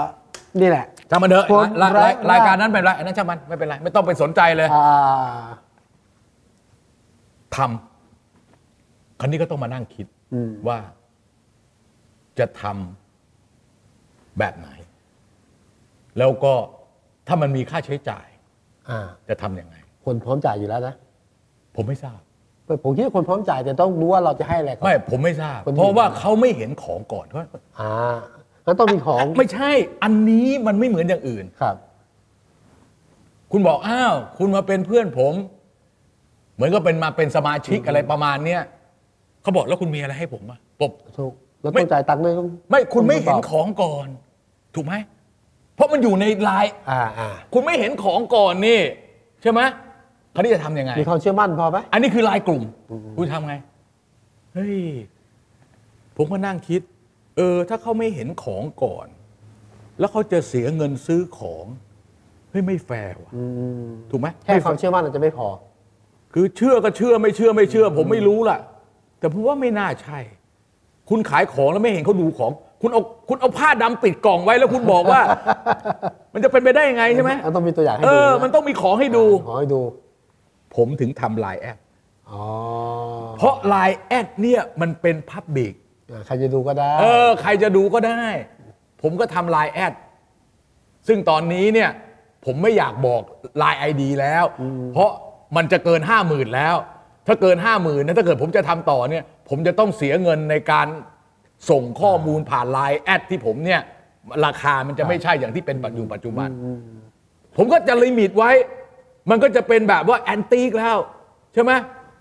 [0.62, 5.44] นี่แหละจำมันเถอะคนรายรายไร้รายการนั้นเป็นไรอันนั้นช่างมันไม่เป็นไรไม่ต้องไปสนใจเลยอ่า
[7.56, 10.08] ทำคราวนี้ก็ต้องมานั่งคิด
[10.68, 10.78] ว่า
[12.40, 14.70] จะทำแบบไหน
[16.20, 16.54] แล้วก็
[17.28, 18.28] ถ้ามันมีค่าใช้จ่าย
[18.90, 19.00] อ่า
[19.30, 20.96] จะทำยังไง คนพร้อมจ่ายอยู่แล้วนะ
[21.76, 22.20] ผมไม่ทราบ
[22.84, 27.46] ผมคิดว่าคนพร้อมจ่ายแต่ต้องรู้ว่าเราจะให้อะไรเขา ไม่ผมไม่ทราบ คนที่ เพราะว่าเขาไม่เห็นของก่อนว่า
[27.80, 27.92] อ่า
[28.66, 29.72] แล้วต้องมีของไม่ใช่
[30.04, 31.76] อันนี้มันไม่เหมือนอย่างอื่น ครับ
[33.52, 35.34] คุณบอกอ้าว คุณมาเป็นเพื่อนผม
[36.56, 38.62] เหมือนก็เป็นมาเป็นสมาชิกอะไรประมาณเนี้ย
[39.42, 44.08] เขาบอกแล้วคุณมีอะไรให้ผมอะผมถูกแล้วไม่ ต้องจ่ายตังค์ด้วยต้อง ไม่คุณไม่เห็นตอบของก่อน
[44.76, 44.94] ถูกไหม
[45.76, 48.82] เพราะมันอยู่ในไลน์อ่าอ่าคุณไม่เห็นของก่อนนี่
[49.42, 49.62] ใช่ไหม
[50.34, 52.64] คราวนี้จะทำยังไง มีความเชื่อมั่นพอไหมอันนี้คือไลน์กลุ่ม
[53.18, 53.56] คุณทำไง
[54.54, 54.78] เฮ้ย
[56.18, 56.82] ผมก็นั่งคิด
[57.38, 59.08] เออ ถ้าเขาไม่เห็นของก่อน
[60.00, 61.66] แล้วเขาจะเสียเงินซื้อของ
[62.50, 63.44] เฮ้ยไม่แฟร์ว่ะอื
[63.86, 65.48] มถูกไหมแค่ความเชื่อมั่นอาจจะไม่พอ
[66.34, 68.60] คือเชื่อก็เชื่อไม่เชื่อไม่เชื่อ ผมไม่รู้ล่ะ
[69.20, 70.20] แต่ผมว่าไม่น่าใช่
[71.10, 72.52] คุณขายของแล้วไม่เห็นเขาดูของ
[72.86, 75.22] คุณเอาคุณเอาผ้าดำปิดกล่องไว้แล้วคุณบอกว่า
[76.34, 79.82] มันจะเป็นไปได้ยังไงใช่ไหมมันต้องมีตัวอย่างให้เอดูอนะมันต้องมีของให้ดูขอให้ดู
[80.76, 81.78] ผมถึงทำ LINE@
[82.32, 82.44] อ๋อ
[83.38, 85.74] เพราะ LINE@ เนี่ยมันเป็น public
[86.12, 88.22] อ่าใครจะดูก็ได้ เออ ใครจะดูก็ได้
[89.02, 89.94] ผมก็ทำ LINE@
[91.08, 91.90] ซึ่งตอนนี้เนี่ย
[92.46, 93.22] ผมไม่อยากบอก
[93.58, 94.44] LINE ID แล้ว
[94.94, 95.10] เพราะ
[95.56, 96.76] มันจะเกินห้าหมื่นแล้ว
[97.28, 100.88] ถ้าเกินห้าหมื่นนะถ้าเกิดผมจะทำต่อเนี่ย ผมจะต้องเสียเงินในการ
[101.70, 103.82] ส่งข้อมูลผ่าน LINE@ ที่ผมเนี่ย
[104.46, 106.50] ราคามันจะไม่ใช่อย่างที่เป็นปัจจุปัจจุบัน
[107.58, 108.52] ผมก็จะ limit ไว้
[109.30, 110.98] มันก็จะเป็นแบบว่า anti แล้ว
[111.54, 111.72] ใช่ไหม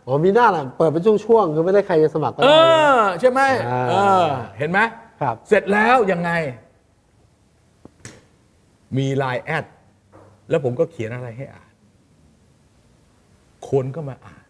[0.06, 2.56] อ๋อมีหน้าล่ะเปิดเป็นช่วงๆคือไม่ได้ใครจะสมัครก็เอได้
[2.96, 4.24] อ ใช่ไหมอ่าเออ
[4.58, 4.78] เห็นไหม
[5.20, 6.30] ครับ เสร็จแล้วยังไง
[8.96, 9.64] มี LINE@
[10.50, 11.72] แล้วผมก็เขียนอะไรให้อ่าน
[13.70, 14.46] คนก็มาอ่าน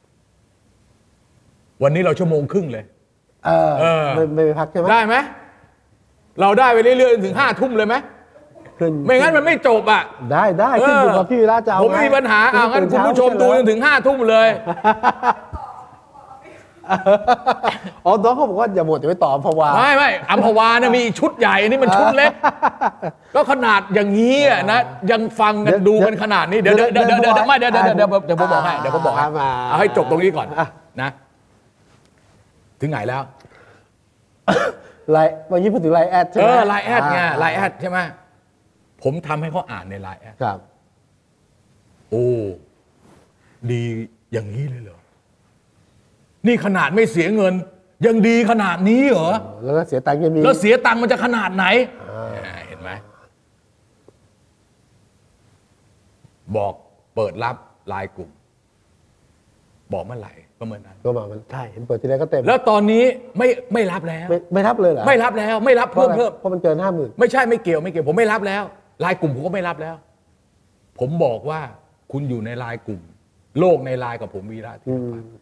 [1.83, 2.85] วันนี้เราชั่วโมงครึ่งเลย
[3.47, 5.17] เออเออ ไม่ไม่ไปพักใช่ไหมได้ไหม
[6.41, 7.95] เราได้ไปเรื่อยๆถึงห้าทุ่มเลยไหม
[8.79, 14.49] ขึ้นไม่งั้นมันไม่จบอะ ได้ได้ขึ้นอยู่กับพี่วิระจะเอาผมไม่มีปัญหาอ่างั้นคุณผู้ชมดูจนถึงห้าทุ่มเลย
[18.07, 22.33] อ๋อน้องเขาบอกว่าอย่าหมดจะไปต่ออัมพวา ไม่ไม่อัมพวาเนี่ยมีอีกชุดใหญ่อันนี่มันชุดเล็ก
[23.35, 24.81] ก็ขนาดอย่างนี้อะนะ
[25.11, 30.67] ยังฟังกันเดี๋ยวดูกันขนาดนี้เดี๋ยวเดี๋ยวเดี๋ยวเดี๋ยวเดี๋ยวไม่เดี๋ยวเดี๋ยวเดี๋ยวเดี๋ยวผมบอกให้อ่าเดี๋ยวผมบอกให้มาเอาให้จบตรงนี้ก่อนอะ
[31.01, 31.11] นะ
[32.81, 33.23] ถึงไหนแล้ว
[35.13, 37.99] ไลน์วันนี้พูดถึง LINE@ ใช่เอไหมอ LINE@ ไง LINE@ ใช่ไหม
[39.03, 40.59] ผมทำให้เขาอ่านใน LINE@ ครับ
[42.11, 42.27] โอ้
[43.71, 43.83] ดี
[44.33, 44.99] อย่างนี้เลยเหรอ
[46.47, 47.55] นี่ขนาดไม่เสียเงิน
[48.07, 49.33] ยังดีขนาดนี้เหรอ
[49.65, 51.65] แล้วก็เสียตังค์ยังมีแล้วเสียตังค์มันจะขนาดไหน
[52.67, 52.91] เห็นไหม
[56.57, 56.75] บอก
[57.15, 57.57] เปิดรับ
[57.89, 58.31] ไลน์กลุ่ม
[59.93, 63.05] บอกเมื่อไหร่ ก็เมื่อนั้นก็มามันใช่เห็นเปิดทีไรก็เต็ม แล้วตอนนี้
[63.39, 68.63] ไม่ไม่รับแล้ว ไม่ไม่รับเลยเหรอไม่รับแล้วไม่รับเพราะเพิ่มอะไรเพิ่มเพราะมันเกินห้าหมื่นไม่ใช่ไม่เกี่ยวไม่เกี่ยวผมไม่รับแล้ว
[69.01, 69.95] ไลน์กลุ่มผมก็ไม่รับแล้ว
[70.99, 71.61] ผมบอกว่า
[72.13, 73.01] คุณอยู่ในไลน์กลุ่ม
[73.61, 75.33] โลกในไลน์กับผมวีระธีรพันธ์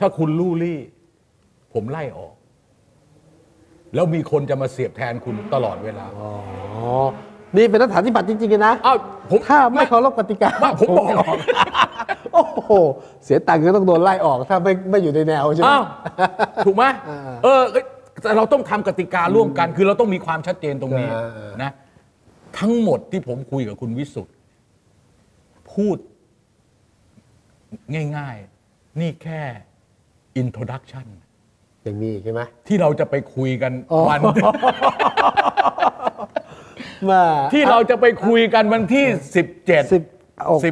[0.00, 0.80] ถ้าคุณลู่ลี่
[1.74, 2.34] ผมไล่ออก
[3.94, 6.30] แล้วมีคนจะมาเสียบแทนคุณตลอดเวลาอ๋อ
[7.56, 8.96] นี่เป็นนักฐานที่บัตรจริงๆนะอ้าว
[9.30, 12.72] ผมถ้าไม่เคารพกติกาไม่ผมบอกไโอ้โห
[13.24, 15.82] เสียตังค์ก็ต้องโดนไล่ออกถ้าไม่ไม่อยู่ในแนวใช่ไหมอ้าว
[16.66, 17.84] ถูกไหมอ่าเออเอ้ย
[18.22, 21.72] แต่เราต้องทำกติการ่วมกัน คือเราต้องมีความชัดเจนตรงนี้อ่าอ่านนะ
[22.58, 24.34] ทั้งหมดที่ผมคุยกับคุณวิสุทธ์
[25.72, 25.96] พูด
[28.16, 29.42] ง่ายๆ นี่แค่
[30.42, 31.06] introduction
[31.86, 34.20] ยังมีอีกใช่ไหมที่เราจะไปคุยกันอ๋อวัน
[37.12, 37.22] มา
[37.54, 39.42] ที่เราจะไปคุยกันวันที่ 17 สิ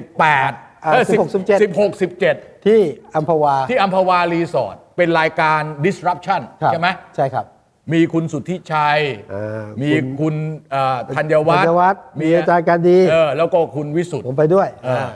[0.00, 2.80] บ18อ่าเออ16 17 16 17 ที่
[3.16, 7.46] อัมพวาที่อัมพวารีสอร์ทเป็นรายการ disruption ครับใช่ไหมใช่ครับ
[7.92, 9.00] มีคุณสุทธิชัย
[9.34, 10.34] อ่ามีคุณคุณ
[10.70, 15.10] เอ่อธัญวัฒธัญวัฒน์มีอาจารย์การดี เออแล้วก็คุณวิสุทธ์ผมไปด้วย เอออ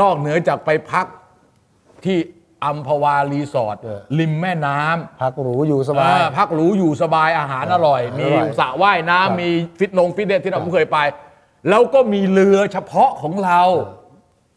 [0.00, 1.06] นอกเหนือจากไปพัก
[2.04, 2.18] ที่
[2.64, 9.48] อัมพวารีสอร์ทเออ ริมแม่น้ำพักหรูอยู่สบายเออพักหรูอยู่สบายอาหารอร่อยอาหารมีอร่อยสระว่ายครับ น้ำมี
[9.78, 10.98] ฟิตนงฟิตเนสที่เราเคยไป
[11.68, 13.60] แล้วก็มีเรือเฉพาะของเรา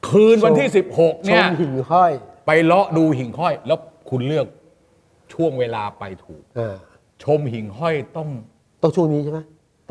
[0.08, 2.12] คืนวันที่ 16 ชเนี่ย มหิ่งห้อย
[2.45, 3.80] ไปเลาะดูหิ่งห้อย แล้ว
[4.10, 4.45] คุณเลือก
[5.34, 6.78] ช่วงเวลาไปถูกอ่า
[7.24, 8.28] ชมหิ่งห้อยต้อง
[8.82, 9.39] ต้องช่วงนี้ใช่ไหม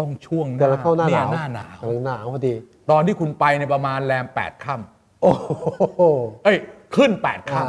[0.01, 2.55] ต้องช่วงหแต่เราเข้าหน้าหเนี่ยนาวหน้าหนาว กำลังหนาวพอดี
[2.91, 4.75] ตอนที่คุณไปในประมาณแรมแปดค่
[5.23, 6.59] โอ้โหำเอ้ย
[6.97, 7.65] ขึ้นแปดค่อ่า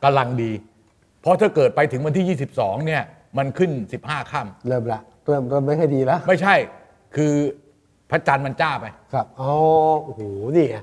[0.00, 0.52] ำกำลังดี
[1.20, 3.02] เพราะถ้าเกิดไปถึงวันที่ 22 เนี่ย
[3.38, 3.70] มันขึ้น
[4.02, 6.54] 15ค่ำเริ่มละเริ่มเริ่มไม่ค่อยดีแล้ว ไม่ใช่
[7.16, 7.32] คือ
[8.10, 9.52] พระจันทร์มันจ้าไป ครับอ๋อ
[10.04, 10.22] โอ้โห
[10.56, 10.76] นี่ไง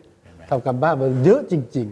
[0.50, 1.88] ทำกันบ้านมันเยอะจริง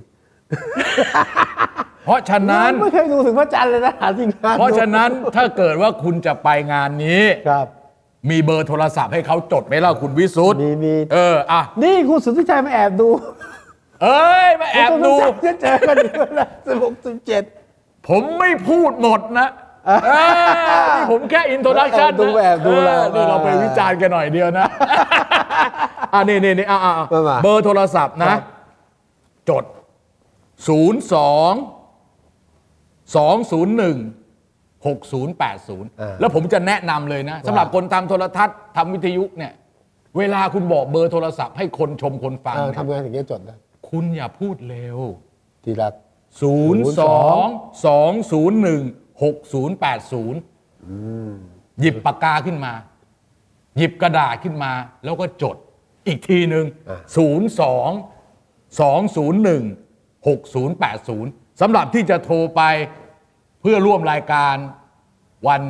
[2.06, 7.68] เพราะฉะๆนั้น ไม่เคยดูถึงพระจันทร์เลยนะหาที่งานเพราะฉะนั้นถ้าเกิดว่าคุณจะไปงานนี้ครับ
[8.30, 13.08] มีเบอร์โทรศัพท์ให้เขาจดไหมล่ะคุณวิสุทธ์มีมีเอออะนี่คุณสุทธิชัยมาแอบดู
[14.04, 15.14] เอ้ยมาแอบดู
[15.46, 17.44] จะเจอกันอีกแล้วนะสิบหกสิบเจ็ด
[18.08, 19.48] ผมไม่พูดหมดนะ
[19.86, 19.98] เออ
[20.96, 24.68] นี่ผมแค่อินโทรดักชันแอบดูแอบดูแล้วนี่เราไปวิจารณ์กันหน่อยเดียวนะ
[26.14, 28.42] อ่านี่นี่นี่อ่าอ่ามามาเบอร์โทรศัพท์นะครับ
[29.50, 29.70] จด 02
[33.16, 33.62] 201
[34.86, 39.54] 6080 แล้วผมจะแนะนำเลยนะสำหรับคนทำโทรทัศน์ทำวิทยุเนี่ย
[40.18, 43.58] เวลาคุณบอกเบอร์โทรศัพท์ให้คนชมคนฟังเออเนี่ยทำงานถึงจะจดนะ
[43.92, 45.00] คุณอย่าพูดเร็ว
[45.64, 45.94] ทีละ02
[46.42, 46.44] 201
[49.22, 52.74] 6080 หยิบปากกาขึ้นมา
[53.78, 54.72] หยิบกระดาษขึ้นมา
[55.04, 55.56] แล้วก็จด
[56.08, 57.12] อีกทีหนึ่งอ่า02
[58.80, 62.62] 201 6080สำหรับที่จะโทรไป
[63.62, 64.56] เพื่อร่วมรายการ
[65.48, 65.62] วัน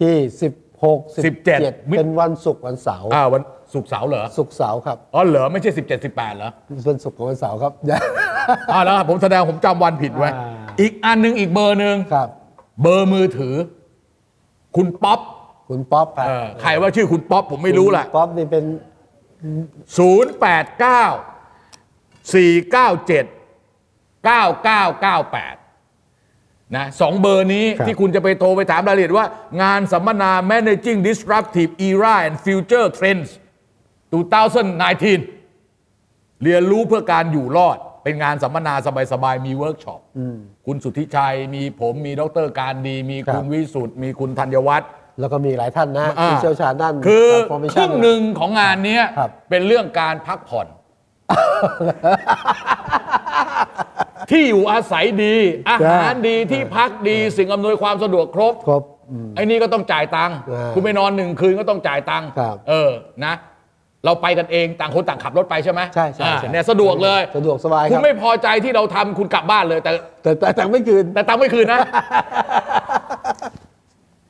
[0.00, 0.52] ที่สิบ
[0.84, 3.42] หกสิบ17เจ็ดเป็นวันศุกร์วันเสาร์อ่าวัน
[3.74, 6.50] ศุกร์เสาร์เหรอศุกร์เสาร์ครับอ๋อเหรอไม่ใช่ 17 18เหรอ
[6.84, 7.72] เป็นศุกร์กับวันเสาร์ครับ
[8.72, 10.46] อ่าแล้วผมแสดงผมจำวันผิดไว้ อ่า
[10.80, 12.28] อีกอันหนึ่งอีกเบอร์หนึ่งครับ
[12.82, 13.54] เบอร์มือถือ
[14.76, 15.20] คุณป๊อป
[15.68, 18.64] คุณป๊อปครับเออใครว่าชื่อคุณป๊อปผมไม่รู้แหละ คุณป๊อปนี่เป็น
[19.98, 20.02] 089
[22.32, 29.26] 497 9998 นะสองเบอร์นี้ครับ ที่คุณจะไปโทรไปถามรายละเอียดว่า
[29.62, 33.30] งานสัมมนา Managing Disruptive Era and Future Trends
[34.12, 38.74] 2019 เรียนรู้เพื่อการอยู่รอด เป็นงานสัมมนา
[39.12, 40.00] สบายๆ มีเวิร์กช็อป
[40.66, 44.88] คุณสุทธิชัย มีผม มีดรการดี มีคุณวิสุทธ์มีคุณธัญวัฒน์
[45.20, 50.66] แล้วก็มีหลายท่านนะอ่าที่เชี่ยวชาญด้านคือ transformation ครึ่งหนึ่งของงานเนี้ยครับเป็นเรื่องการพักผ่อน
[54.30, 55.36] ที่อยู่อาศัยดี
[55.70, 62.90] อาหารดีที่พักดีสิ่งอำนวยความสะดวกครบ ครบอืมไอ้นี่ก็ต้องจ่ายตังค์อ่าคุณไปนอนหนึ่งคืนก็ต้องจ่ายตังค์ครับเออ
[63.24, 63.34] นะ
[64.04, 69.92] เราไปกันเองต่างคนต่างขับรถไปใช่ไหมใช่ใช่อ่าใช่เนี่ยสะดวกเลยสะดวกสบายคุคณรับไม่พอใจที่เราทำคุณกลับบ้านเลย แต่
[70.22, 71.80] แต่แต่แต่ไม่คืน แต่ตังค์ไม่คืนนะ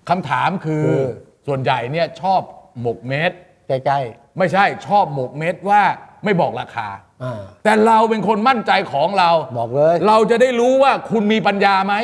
[0.08, 1.02] คำถามคือคือ
[1.46, 2.40] ส่วนใหญ่เนี่ยชอบ
[2.80, 3.32] หมกเม็ด
[3.68, 4.00] ใกล้
[4.38, 5.82] ไม่ใช่ชอบหมกเม็ดว่า
[6.24, 11.94] ไม่บอกราคา ๆอ่า แต่เราเป็นคนมั่นใจของเราบอกเลย เราจะได้รู้ว่าคุณมีปัญญาไหม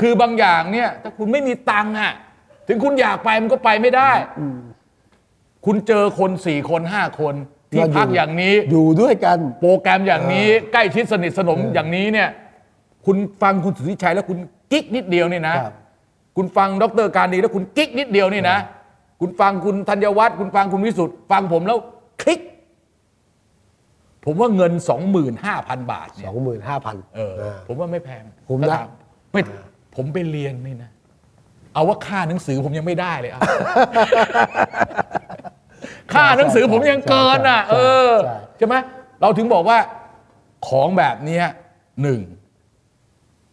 [0.00, 2.12] คือบางอย่างเนี่ย ถ้าคุณไม่มีตังค์อะ
[2.68, 4.10] ถึงคุณอยากไปมันก็ไปไม่ได้
[5.66, 7.34] คุณเจอคนสี่คนห้าคน
[7.72, 12.28] ที่ก็อยู่ พักอย่างนี้ อยู่ด้วยกัน โปรแกรมอย่างนี้ใกล้ชิดสนิทสนมอย่างนี้เนี่ย
[13.06, 14.38] คุณฟังคุณสุทธิชัยแล้วคุณ
[14.72, 15.74] กิ๊กนิดเดียวนี่นะ ครับ
[16.36, 18.58] คุณฟังดรการดีแล้วคุณกิ๊กนิดเดียวนี่นะ
[19.20, 21.78] คุณฟังคุณธัญวัฒน์คุณฟังคุณวิสุทธ์ฟังผมแล้ว
[22.22, 22.40] คลิก
[24.24, 24.72] ผมว่าเงิน
[25.30, 27.34] 25,000 บาทสเนี่ยองหมื่นห้าพันเออ
[27.68, 28.86] ผมว่าไม่แพงคุ้มนะ ถ้าถา
[29.32, 29.40] ไม่
[29.96, 30.90] ผมไปเรียนนี่นะ
[31.74, 33.40] เอาว่าค่าหนังสือผมยังไม่ได้เลยอะ
[36.12, 37.76] ค่าหนังสือผมยังเกินอะ เอ
[38.08, 38.74] อใช่ใช่ไหม
[39.20, 39.78] เราถึงบอกว่า
[40.68, 41.44] ของแบบเนี้ย
[42.02, 42.20] หนึ่ง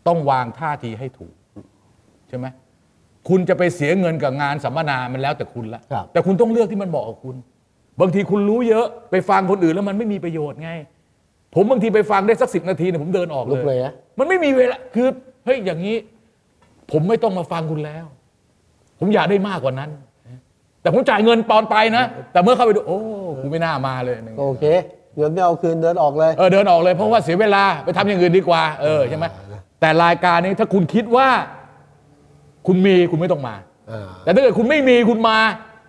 [0.08, 1.34] ต้องวางท่าทีให้ถูก
[2.30, 2.45] ใช่ไหม
[3.30, 7.36] คุณจะไปเสียเงินกับงานสัมมนามันแล้วแต่คุณละครับแต่คุณต้องเลือกที่มันเหมาะกับคุณ
[7.99, 10.72] บางทีคุณรู้เยอะไปฟังคนอื่นแล้วมันไม่มีประโยชน์ไง
[11.56, 15.08] ผมบางทีไปฟังได้สักสิบนาทีเนี่ยผมเดินออกลุกเลเลยยนะมันไม่มีเวลาคือ
[15.45, 15.95] เฮ้ยอย่างนี้
[16.91, 18.06] ผมไม่ต้องมาฟังคุณแล้ว
[18.99, 19.89] ผมอยากได้มากกว่านั้น
[20.82, 22.99] แต่ผมจ่ายเงินปอนไปนะ แต่เมื่อเข้าไปดู โอ้
[23.41, 24.63] กูไม่น่ามาเลยโอเค
[25.17, 29.25] เงินไม่เอาคืนเดินออกเลยเออเดินออกเลยเพราะว่าเสียเวลาไปทำอย่างอื่นดีกว่าเออใช่ไหม
[29.79, 31.27] แต่รายการนี้ถ้าคุณคิดว่า
[32.67, 33.55] คุณมีคุณไม่ต้องมา
[33.91, 35.38] อ่าแต่ถ้าเกิดคุณไม่มีคุณมา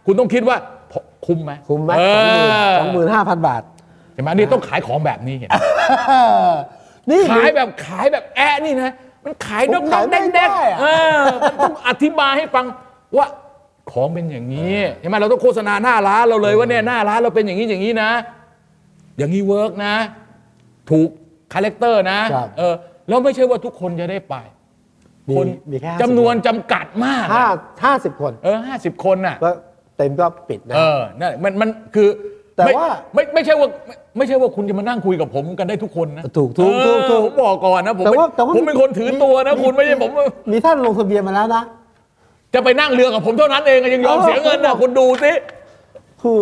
[0.06, 0.56] คุณต้องคิดว่า
[0.90, 2.02] พอคุ้มไหมคุ้มไหมเอ
[2.80, 3.62] สองหมื่นห้าพันบาท
[4.14, 5.54] ใช่ไหมนี่ต้องขายของแบบนี้เห็นไหม
[7.10, 8.90] นี่ขายแบบขายแบบแอะนี่นะ
[9.24, 10.86] มันขายดผอกมดขาอยกไม่แดกได้ๆอะเอ
[11.16, 12.64] อมันต้องอธิบายให้ฟัง
[13.16, 13.26] ว่า
[13.90, 18.10] ของเป็นอย่างนี้ใช่ไหมเราต้องโฆษณาหน้าร้านเราเลยว่าเนี่ยหน้าร้านเราเป็นอย่างนี้อย่างนี้นะ
[19.18, 19.94] อย่างนี้เวิร์กนะ
[20.90, 21.08] ถูก
[21.52, 22.74] คาแรคเตอร์นะครับเออ
[23.08, 24.36] แล้วไม่ใช่ว่าทุกคนจะได้ไป
[25.28, 27.46] มีคนมีแค่50จำนวนจำกัดมากห้า
[27.84, 29.50] ห้าสิบคน เออห้าสิบคนน่ะก็
[29.96, 32.08] เต็มก็ปิดนะเออนั่นมันมันคือ
[32.56, 40.10] แต่ไม่ว่าไม่ไม่ใช่ว่าไม่ไม่ใช่ว่าคุณจะมานั่งคุยกับผมกันได้ทุกคนนะถูกถูกถูกถูกเออผมบอกก่อนนะผมแต่ไม่ว่าแต่ว่าผมเป็นคนถือตัวนะคุณไม่ใช่ผม
[40.52, 41.62] มีท่านลงทะเบียนมาแล้วนะ
[42.54, 45.32] จะไปนั่งเรือกับผมเท่านั้นเองอะยังยอมเออเสียเงินนะคุณดูสิ
[46.22, 46.40] คือ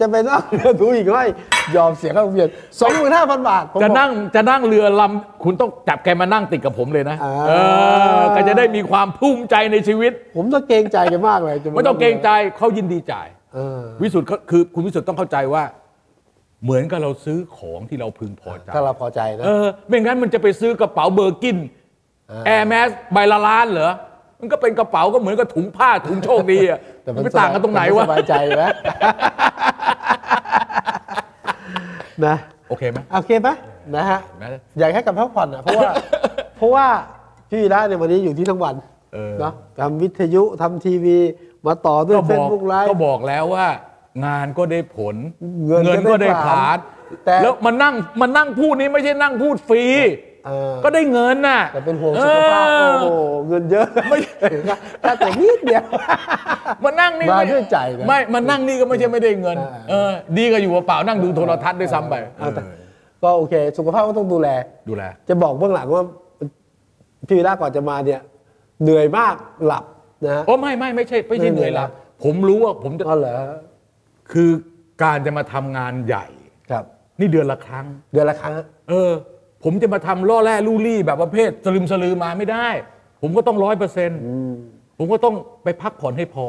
[0.00, 1.24] จะไปนั่งเรือดูอีกไม่
[1.76, 7.52] ยอมเสียค่าลงทะเบียนสองหมื่นห้าพันบาทผมจะบอกนั่งจะนั่งเรือลำคุณต้องจับแกมานั่งติดกับผมเลยนะอ่าเอ
[8.20, 15.64] อก็จะได้มีความภูมิใจในชีวิต ผมต้องเกรงใจกันมากเลยจะาไม่ต้องเกรงใจเขายินดีจ่ายเออวิสุทธ์ก็คือคุณวิสุทธ์ต้องเข้าใจว่า
[16.64, 21.56] เหมือนกับเราซื้อของที่เราพึงพอใจถ้าเราพอใจนะเออไม่งั้นมันจะไปซื้อกระเป๋าเบอร์กิน
[22.30, 23.92] อ่า Hermès ใบละล้านเหรอ
[24.40, 28.62] มันก็เป็นกระเป๋าก็เหมือนกับถุงผ้าถุงโชคดีอะแต่มันไม่ต่างกันตรงไหนวะสบายใจไหม
[32.26, 32.36] นะ
[32.68, 33.48] โอเคไหมโอเคไหม
[33.96, 34.44] นะฮะเห็นไหม
[34.78, 35.90] อยากให้กลับพักผ่อนอะเพราะว่า
[36.56, 36.86] เพราะว่า
[37.48, 38.74] พี่วีระเนี่ยวันนี้อยู่ที่ทั้งวัน
[39.14, 41.18] เออเนาะทำวิทยุทำทีวี
[41.66, 43.66] มาต่อด้วยก็ Facebook live ก็บอกแล้วว่า
[44.24, 45.14] งานก็ได้ผล
[45.66, 46.78] เงินก็ก็ได้ได้ผผลาลาญญ
[47.24, 50.29] แต่แล้วมานั่งมานั่งพูดนี้ไม่ใช่นั่งพูดฟรีเออ
[50.84, 54.18] ก็ได้เงินน่ะแต่เป็นห่วงสุขภาพเออโอ้โหเงินเยอะไม่
[55.02, 55.84] ถ้าแต่นิดเดียว
[56.84, 62.62] มานั่งนี่มาได้วยใจนะไม่มานั่งนี่ก็ไม่ใช่ไม่ได้เงินเออเออดีก็อยู่เปล่าๆนั่งดูโทรทัศน์ด้วยซ้ำไปเอาแต่
[63.22, 64.48] ก็โอเค สุขภาพก็ต้องดูแล
[64.88, 66.04] ดูแล จะบอกเบื้องหลังว่า
[67.26, 68.20] พี่วีระก่อนจะมาเนี่ย
[68.82, 69.34] เหนื่อยมาก
[69.66, 69.84] หลับ
[70.24, 71.88] นะฮะโอ้ไม่ไม่ไม่ใช่ไม่ใช่ไม่เหนื่อยเหนื่อยหลับ
[72.22, 73.38] ผมรู้ว่าผมจะก็เหรอ
[74.32, 74.50] คือ
[75.02, 76.26] การจะมาทำงานใหญ่
[76.70, 76.84] ครับ
[77.20, 78.52] นี่เดือนละครั้ง เดือนละครั้ง
[78.88, 79.10] เออ
[79.64, 82.68] ผมจะมาทำล่อแร่ลู่ลี่แบบประเภทสลึมสลือมาไม่ได้
[83.22, 84.20] ผมก็ต้องร้อยเปอร์เซ็นต์
[84.98, 85.34] ผมก็ต้อง
[85.64, 86.46] ไปพักผ่อนให้พอ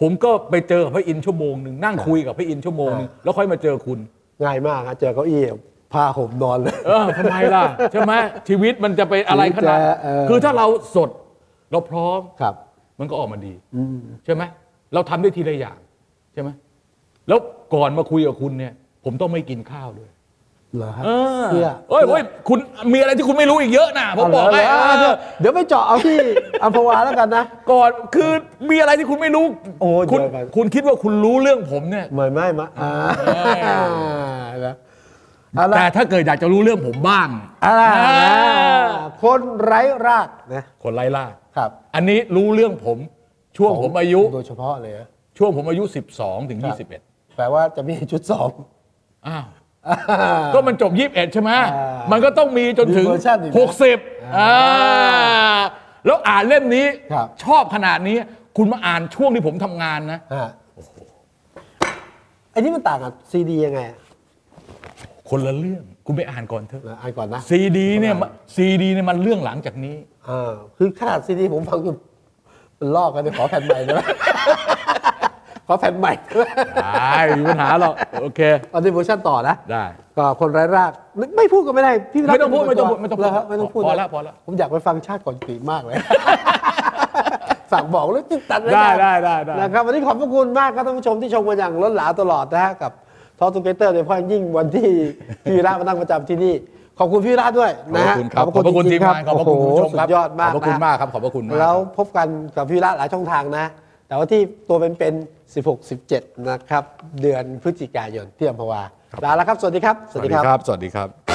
[0.00, 3.98] ผมก็ไปเจอกับพระอินทร์ชั่วโมงหนึ่งนั่งคุยกับพระอินทร์ชั่วโมงหนึงแล้วค่อยมาเจอคุณ
[4.42, 5.42] ง่ายมากครับเจอเก้าอี้
[5.92, 8.12] ผ้าห่มนอนเลย เออทำไมล่ะ ใช่ไหม
[8.48, 10.66] ชีวิตมันจะไปอะไรขนาดชีวิตจะเออ คือถ้าเรา
[10.96, 11.10] สด
[11.72, 12.54] เราพร้อมครับ
[12.98, 13.54] มันก็ออกมาดี
[14.24, 14.42] ใช่ไหม
[14.94, 15.78] เราทำได้ทีละอย่าง
[16.32, 16.50] ใช่ไหม
[17.28, 17.38] แล้ว
[17.74, 18.72] ก่อนมาคุยกับคุณเนี่ย
[19.04, 20.10] ผมต้องไม่กินข้าวด้วย
[20.76, 21.10] เหรอฮะเอ
[21.40, 22.58] อเพื่อเอ้ยเว้ยคุณ
[22.92, 26.18] มีอะไรที่คุณไม่รู้อีกเยอะนะผมบอกให้เาเหรเอเดี๋ยวอเดี๋ยวไปเจาะเอาที่
[26.62, 28.30] อัมพวาแล้วกันนะ ก่อนคือ
[28.70, 29.46] มีอะไรที่คุณไม่รู้
[29.80, 32.92] โอ้คุณเดี๋ยวก่อนคุณคิดว่าคุณรู้เรื่องผมเนี่ยไม่ไม่มาอ่า
[34.50, 34.74] เอนะ
[35.54, 37.28] เอาละแต่ถ้าเกิดอยากจะรู้เรื่องผมบ้าง
[37.64, 38.84] อะไรอ่า
[39.22, 41.24] คนไร้รากนะคนไล่ล่า
[41.56, 42.98] ครับ อันนี้รู้เรื่องผม
[43.56, 45.08] ช่วงผมอายุโดยเฉพาะเลยนะ
[45.38, 45.82] ช่วงผมอายุ
[46.16, 46.76] 12 ถึงครับ
[47.10, 48.50] 21 แปลว่าจะมีชุดสอง
[49.26, 49.44] อ้าว
[50.54, 54.52] ก็มันจบ 21 ใช่ไหมอ่ามัมันก็ต้องมีจนถึงมีเวอร์ชันอีกนะ60อ่า
[56.06, 58.16] แล้วอ่านเล่มนี้ครับชอบขนาดนี้
[58.56, 60.50] คุณมาอ่านช่วงที่ผมทำงานนะฮะ
[62.54, 63.98] อันนี้มันต่างกับซีดียังไงอะ
[65.30, 68.14] คนละเรื่องคุณไปอ่านก่อนเถอะนะอ่านก่อนนะซีดีเนี่ย
[68.54, 69.96] ซีดีเนี่ยมันเรื่องหลังจากนี้
[70.28, 71.94] อ่าคือขนาดซีดีผมฟังอยู่
[72.78, 74.00] มันลอกกันเลยขอแผ่นใหม่ได้ไหม
[75.66, 76.60] ขอแผ่นใหม่ได้ไหม
[77.04, 78.40] ได้ไม่มีปัญหาหรอกโอเค
[78.70, 79.84] เอาในเวอร์ชันต่อนะ ได้
[80.16, 80.92] ก็คนไร้ราก
[81.36, 85.96] ไม่พูดก็ไม่ได้ พี่วีระไม่ต้องพูดไม่ต้องพูดไม่ต้องพูดเหรครับไม่ต้องพูดพอนะแล้วพอแล้วผมอยากไปฟังชาติก่อนปีมากเลย
[87.72, 92.92] สั่งบอกแล้วติดตัดเลยได้ได้ได้ได้นะครับวันนี้ขอบพระคุณมากครับท่านผู้ชมที่ชมกันอย่างล้นหลามตลอดนะฮะกับ
[93.38, 94.88] Talk Together โดยเฉพาะอย่างยิ่งวันที่
[95.44, 96.54] พี่วีระมานั่งประจำที่นี่
[96.98, 103.64] ขอบคุณพี่วีระด้วยนะฮะขอบนะพฮะระคุณครับขอบพระคุณจริงๆ ทีริมงานขอบพระคุณคุณผู้ชมครับโอ้โหสุดยอดมากขอบพระคุณนะมากครับขอบพระคุณมากแล้วพบกันกับพี่วีระหลายช่องทางนะ
[104.08, 105.78] แต่ว่าที่ตัวเป็นๆ16
[106.08, 106.84] 17 นะครับ
[107.20, 108.82] เดือนพฤศจิกายนที่อัมพวา
[109.24, 111.33] ลาแล้วครับ สวัสดีครับ สวัสดีครับ สวัสดีครับ